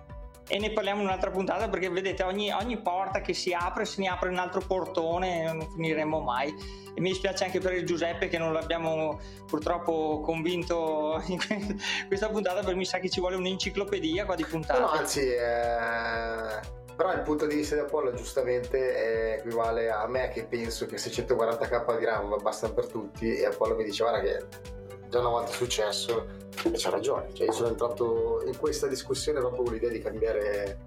e 0.52 0.58
ne 0.58 0.72
parliamo 0.72 1.02
in 1.02 1.08
un'altra 1.08 1.30
puntata 1.30 1.70
perché 1.70 1.89
vedete 1.89 2.24
ogni, 2.24 2.52
ogni, 2.52 2.82
porta 2.82 3.22
che 3.22 3.34
si 3.36 3.54
apre 3.54 3.86
se 3.86 4.02
ne 4.02 4.08
apre 4.08 4.30
un 4.30 4.39
altro 4.39 4.62
portone 4.62 5.43
e 5.43 5.54
non 5.54 5.70
finiremo 5.70 6.20
mai. 6.20 6.50
E 6.95 7.00
mi 7.00 7.10
dispiace 7.10 7.45
anche 7.45 7.60
per 7.60 7.74
il 7.74 7.86
Giuseppe 7.86 8.28
che 8.28 8.39
non 8.39 8.52
l'abbiamo 8.52 9.20
purtroppo 9.45 10.22
convinto 10.22 11.22
in 11.28 11.38
questa 12.08 12.30
puntata 12.30 12.62
perché 12.62 12.76
mi 12.76 12.86
sa 12.86 12.97
che 12.97 13.10
ci 13.10 13.20
vuole 13.20 13.36
un'enciclopedia 13.36 14.26
qua 14.26 14.36
di 14.36 14.43
puntate. 14.43 14.80
No, 14.80 14.89
anzi 14.89 15.22
eh... 15.22 16.78
Però 16.95 17.14
il 17.14 17.22
punto 17.22 17.45
di 17.45 17.56
vista 17.56 17.76
di 17.76 17.82
Apollo 17.82 18.14
giustamente 18.14 19.38
equivale 19.38 19.89
a 19.89 20.06
me 20.08 20.28
che 20.34 20.43
penso 20.43 20.86
che 20.86 20.97
640k 20.97 21.97
di 21.97 22.04
RAM 22.04 22.41
bastano 22.41 22.74
per 22.74 22.88
tutti 22.88 23.38
e 23.38 23.45
Apollo 23.45 23.76
mi 23.76 23.86
dice 23.86 24.04
guarda 24.04 24.20
che 24.20 24.79
già 25.10 25.20
una 25.20 25.30
volta 25.30 25.51
successo 25.51 26.26
e 26.64 26.72
c'ha 26.74 26.89
ragione. 26.89 27.34
Cioè, 27.34 27.47
io 27.47 27.51
sono 27.51 27.70
entrato 27.70 28.43
in 28.45 28.57
questa 28.57 28.88
discussione 28.88 29.39
proprio 29.39 29.64
con 29.64 29.74
l'idea 29.74 29.89
di 29.89 30.01
cambiare, 30.01 30.80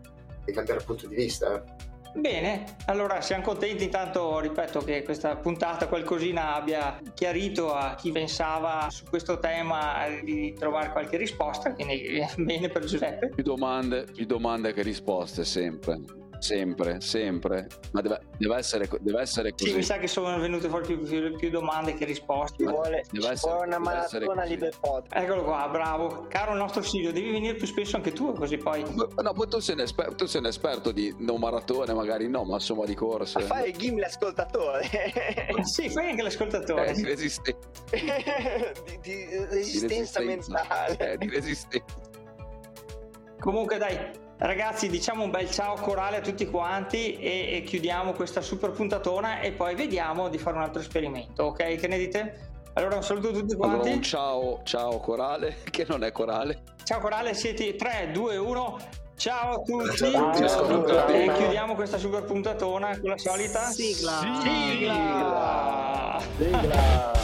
di 0.44 0.52
cambiare 0.52 0.82
punto 0.84 1.06
di 1.06 1.14
vista. 1.14 1.54
Eh. 1.56 1.90
Bene, 2.14 2.76
allora 2.86 3.20
siamo 3.20 3.42
contenti. 3.42 3.84
Intanto 3.84 4.38
ripeto 4.38 4.80
che 4.80 5.02
questa 5.02 5.36
puntata 5.36 5.88
qualcosina 5.88 6.54
abbia 6.54 7.00
chiarito 7.14 7.72
a 7.72 7.94
chi 7.94 8.12
pensava 8.12 8.88
su 8.90 9.04
questo 9.08 9.38
tema 9.38 10.06
di 10.22 10.52
trovare 10.52 10.90
qualche 10.90 11.16
risposta. 11.16 11.72
Quindi 11.72 12.22
bene 12.36 12.68
per 12.68 12.84
Giuseppe. 12.84 13.28
Più 13.28 13.42
domande, 13.42 14.04
più 14.04 14.26
domande 14.26 14.72
che 14.72 14.82
risposte 14.82 15.44
sempre 15.44 16.20
sempre, 16.42 17.00
sempre. 17.00 17.68
Ma 17.92 18.00
deve, 18.00 18.20
deve, 18.36 18.56
essere, 18.56 18.88
deve 19.00 19.20
essere 19.20 19.52
così. 19.52 19.70
Sì, 19.70 19.76
mi 19.76 19.82
sa 19.82 19.98
che 19.98 20.08
sono 20.08 20.38
venute 20.38 20.68
fuori 20.68 20.84
più, 20.84 21.02
più, 21.02 21.36
più 21.36 21.50
domande 21.50 21.94
che 21.94 22.04
risposte. 22.04 22.64
Ci 22.64 22.70
vuole, 22.70 23.04
deve 23.10 23.24
ci 23.24 23.32
essere, 23.32 23.52
vuole 23.52 23.66
una 23.68 23.78
maratona 23.78 24.44
Liberpod. 24.44 25.06
Eccolo 25.10 25.44
qua, 25.44 25.68
bravo. 25.70 26.26
Caro 26.28 26.52
il 26.52 26.58
nostro 26.58 26.82
Silvio, 26.82 27.12
devi 27.12 27.30
venire 27.30 27.54
più 27.54 27.66
spesso 27.66 27.96
anche 27.96 28.12
tu, 28.12 28.32
così 28.34 28.56
poi. 28.56 28.84
No, 28.92 29.32
poi 29.32 29.48
tu 29.48 29.60
sei, 29.60 29.74
un 29.76 29.82
esperto, 29.82 30.14
tu 30.16 30.26
sei 30.26 30.40
un 30.40 30.46
esperto 30.48 30.90
di 30.90 31.14
non 31.18 31.38
maratone, 31.38 31.94
magari 31.94 32.28
no, 32.28 32.44
ma 32.44 32.54
insomma 32.54 32.84
di 32.84 32.94
corse. 32.94 33.38
Ma 33.38 33.46
fai 33.46 33.70
il 33.70 33.76
gim 33.76 33.98
l'ascoltatore. 33.98 34.88
sì, 35.62 35.88
fai 35.88 36.10
anche 36.10 36.22
l'ascoltatore. 36.22 36.88
Eh, 36.88 36.92
di, 36.94 37.04
resiste... 37.04 37.56
di, 37.90 38.00
di, 39.00 39.26
resistenza 39.48 40.20
di, 40.20 40.26
resistenza 40.26 40.52
mentale. 40.52 41.12
Eh, 41.12 41.18
di 41.18 41.28
resistenza. 41.28 42.10
Comunque 43.38 43.76
dai, 43.76 43.98
Ragazzi, 44.42 44.88
diciamo 44.88 45.22
un 45.22 45.30
bel 45.30 45.48
ciao 45.48 45.76
corale 45.76 46.16
a 46.16 46.20
tutti 46.20 46.46
quanti 46.46 47.16
e, 47.16 47.58
e, 47.58 47.62
chiudiamo 47.62 48.12
questa 48.12 48.40
super 48.40 48.72
puntatona 48.72 49.38
e 49.38 49.52
poi 49.52 49.76
vediamo 49.76 50.28
di 50.28 50.36
fare 50.36 50.56
un 50.56 50.62
altro 50.62 50.80
esperimento, 50.80 51.44
ok? 51.44 51.76
Che 51.76 51.86
ne 51.86 51.96
dite? 51.96 52.50
Allora 52.72 52.96
un 52.96 53.04
saluto 53.04 53.28
a 53.28 53.32
tutti 53.32 53.54
quanti. 53.54 53.76
Allora, 53.76 53.94
un 53.94 54.02
ciao, 54.02 54.60
ciao 54.64 54.98
corale, 54.98 55.58
che 55.70 55.86
non 55.88 56.02
è 56.02 56.10
corale. 56.10 56.62
Ciao 56.82 56.98
corale, 56.98 57.34
siete 57.34 57.76
3, 57.76 58.10
2, 58.12 58.36
1. 58.36 58.78
Ciao 59.14 59.52
a 59.52 59.62
tutti. 59.62 60.10
Ciao, 60.10 60.34
ciao, 60.34 60.88
ciao. 60.88 61.06
E 61.06 61.32
chiudiamo 61.36 61.76
questa 61.76 61.98
super 61.98 62.24
puntatona 62.24 62.98
con 62.98 63.10
la 63.10 63.18
solita 63.18 63.60
sigla. 63.70 64.18
Sigla. 64.42 66.18
sigla. 66.18 66.20
sigla. 66.36 67.21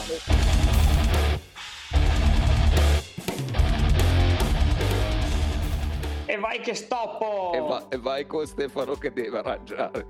E 6.29 6.37
vai 6.37 6.59
che 6.59 6.75
stoppo! 6.75 7.51
E, 7.53 7.59
va, 7.59 7.87
e 7.89 7.97
vai 7.97 8.27
con 8.27 8.45
Stefano 8.45 8.93
che 8.93 9.11
deve 9.11 9.39
arrangiare. 9.39 10.05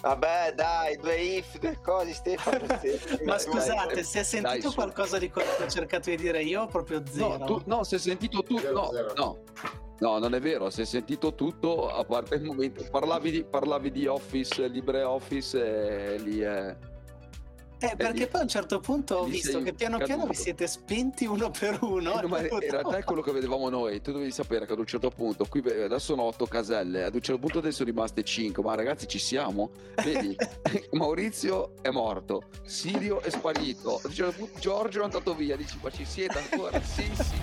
Vabbè, 0.00 0.52
dai, 0.54 0.96
due 0.98 1.16
if, 1.16 1.58
due 1.58 1.80
cose, 1.82 2.12
Stefano. 2.12 2.64
Ma 3.26 3.38
scusate, 3.38 4.04
si 4.04 4.18
è 4.18 4.22
sentito 4.22 4.68
dai, 4.68 4.74
qualcosa 4.74 5.18
di 5.18 5.28
quello 5.30 5.50
che 5.56 5.64
ho 5.64 5.68
cercato 5.68 6.10
di 6.10 6.16
dire 6.16 6.44
io? 6.44 6.66
Proprio 6.66 7.02
zero. 7.10 7.38
No, 7.38 7.44
tu, 7.44 7.62
no 7.64 7.82
si 7.82 7.96
è 7.96 7.98
sentito 7.98 8.44
tu. 8.44 8.60
No, 8.72 8.90
no. 9.16 9.38
No, 9.98 10.18
non 10.18 10.32
è 10.34 10.40
vero, 10.40 10.70
si 10.70 10.82
è 10.82 10.84
sentito 10.84 11.34
tutto 11.34 11.88
a 11.88 12.04
parte 12.04 12.36
il 12.36 12.44
momento. 12.44 12.84
Parlavi 12.88 13.30
di, 13.32 13.44
parlavi 13.44 13.90
di 13.90 14.06
Office, 14.06 14.68
LibreOffice 14.68 16.14
e 16.14 16.18
lì 16.18 16.38
è 16.38 16.68
eh, 16.68 16.91
perché 17.96 18.26
poi 18.26 18.40
a 18.40 18.42
un 18.44 18.48
certo 18.48 18.80
punto 18.80 19.16
ho 19.16 19.24
visto 19.24 19.62
che 19.62 19.72
piano 19.72 19.98
caduto. 19.98 20.14
piano 20.16 20.30
vi 20.30 20.36
siete 20.36 20.66
spenti 20.66 21.26
uno 21.26 21.50
per 21.50 21.78
uno. 21.82 22.20
Eh, 22.20 22.26
ma 22.26 22.40
in 22.40 22.48
realtà 22.48 22.96
è 22.96 23.04
quello 23.04 23.22
che 23.22 23.32
vedevamo 23.32 23.68
noi. 23.68 24.00
Tu 24.00 24.12
dovevi 24.12 24.30
sapere 24.30 24.66
che 24.66 24.72
ad 24.72 24.78
un 24.78 24.86
certo 24.86 25.10
punto, 25.10 25.44
qui 25.46 25.60
adesso 25.60 25.98
sono 25.98 26.22
otto 26.22 26.46
caselle, 26.46 27.04
ad 27.04 27.14
un 27.14 27.20
certo 27.20 27.40
punto 27.40 27.58
adesso 27.58 27.78
sono 27.78 27.90
rimaste 27.90 28.22
cinque, 28.22 28.62
ma 28.62 28.74
ragazzi 28.74 29.06
ci 29.06 29.18
siamo. 29.18 29.70
Vedi, 30.02 30.36
Maurizio 30.92 31.74
è 31.82 31.90
morto, 31.90 32.44
Sirio 32.64 33.20
è 33.20 33.30
sparito, 33.30 33.96
a 33.96 34.06
un 34.06 34.12
certo 34.12 34.32
punto 34.36 34.58
Giorgio 34.58 35.00
è 35.00 35.04
andato 35.04 35.34
via, 35.34 35.56
dici 35.56 35.78
ma 35.82 35.90
ci 35.90 36.04
siete 36.04 36.38
ancora? 36.38 36.80
sì, 36.82 37.10
sì, 37.14 37.36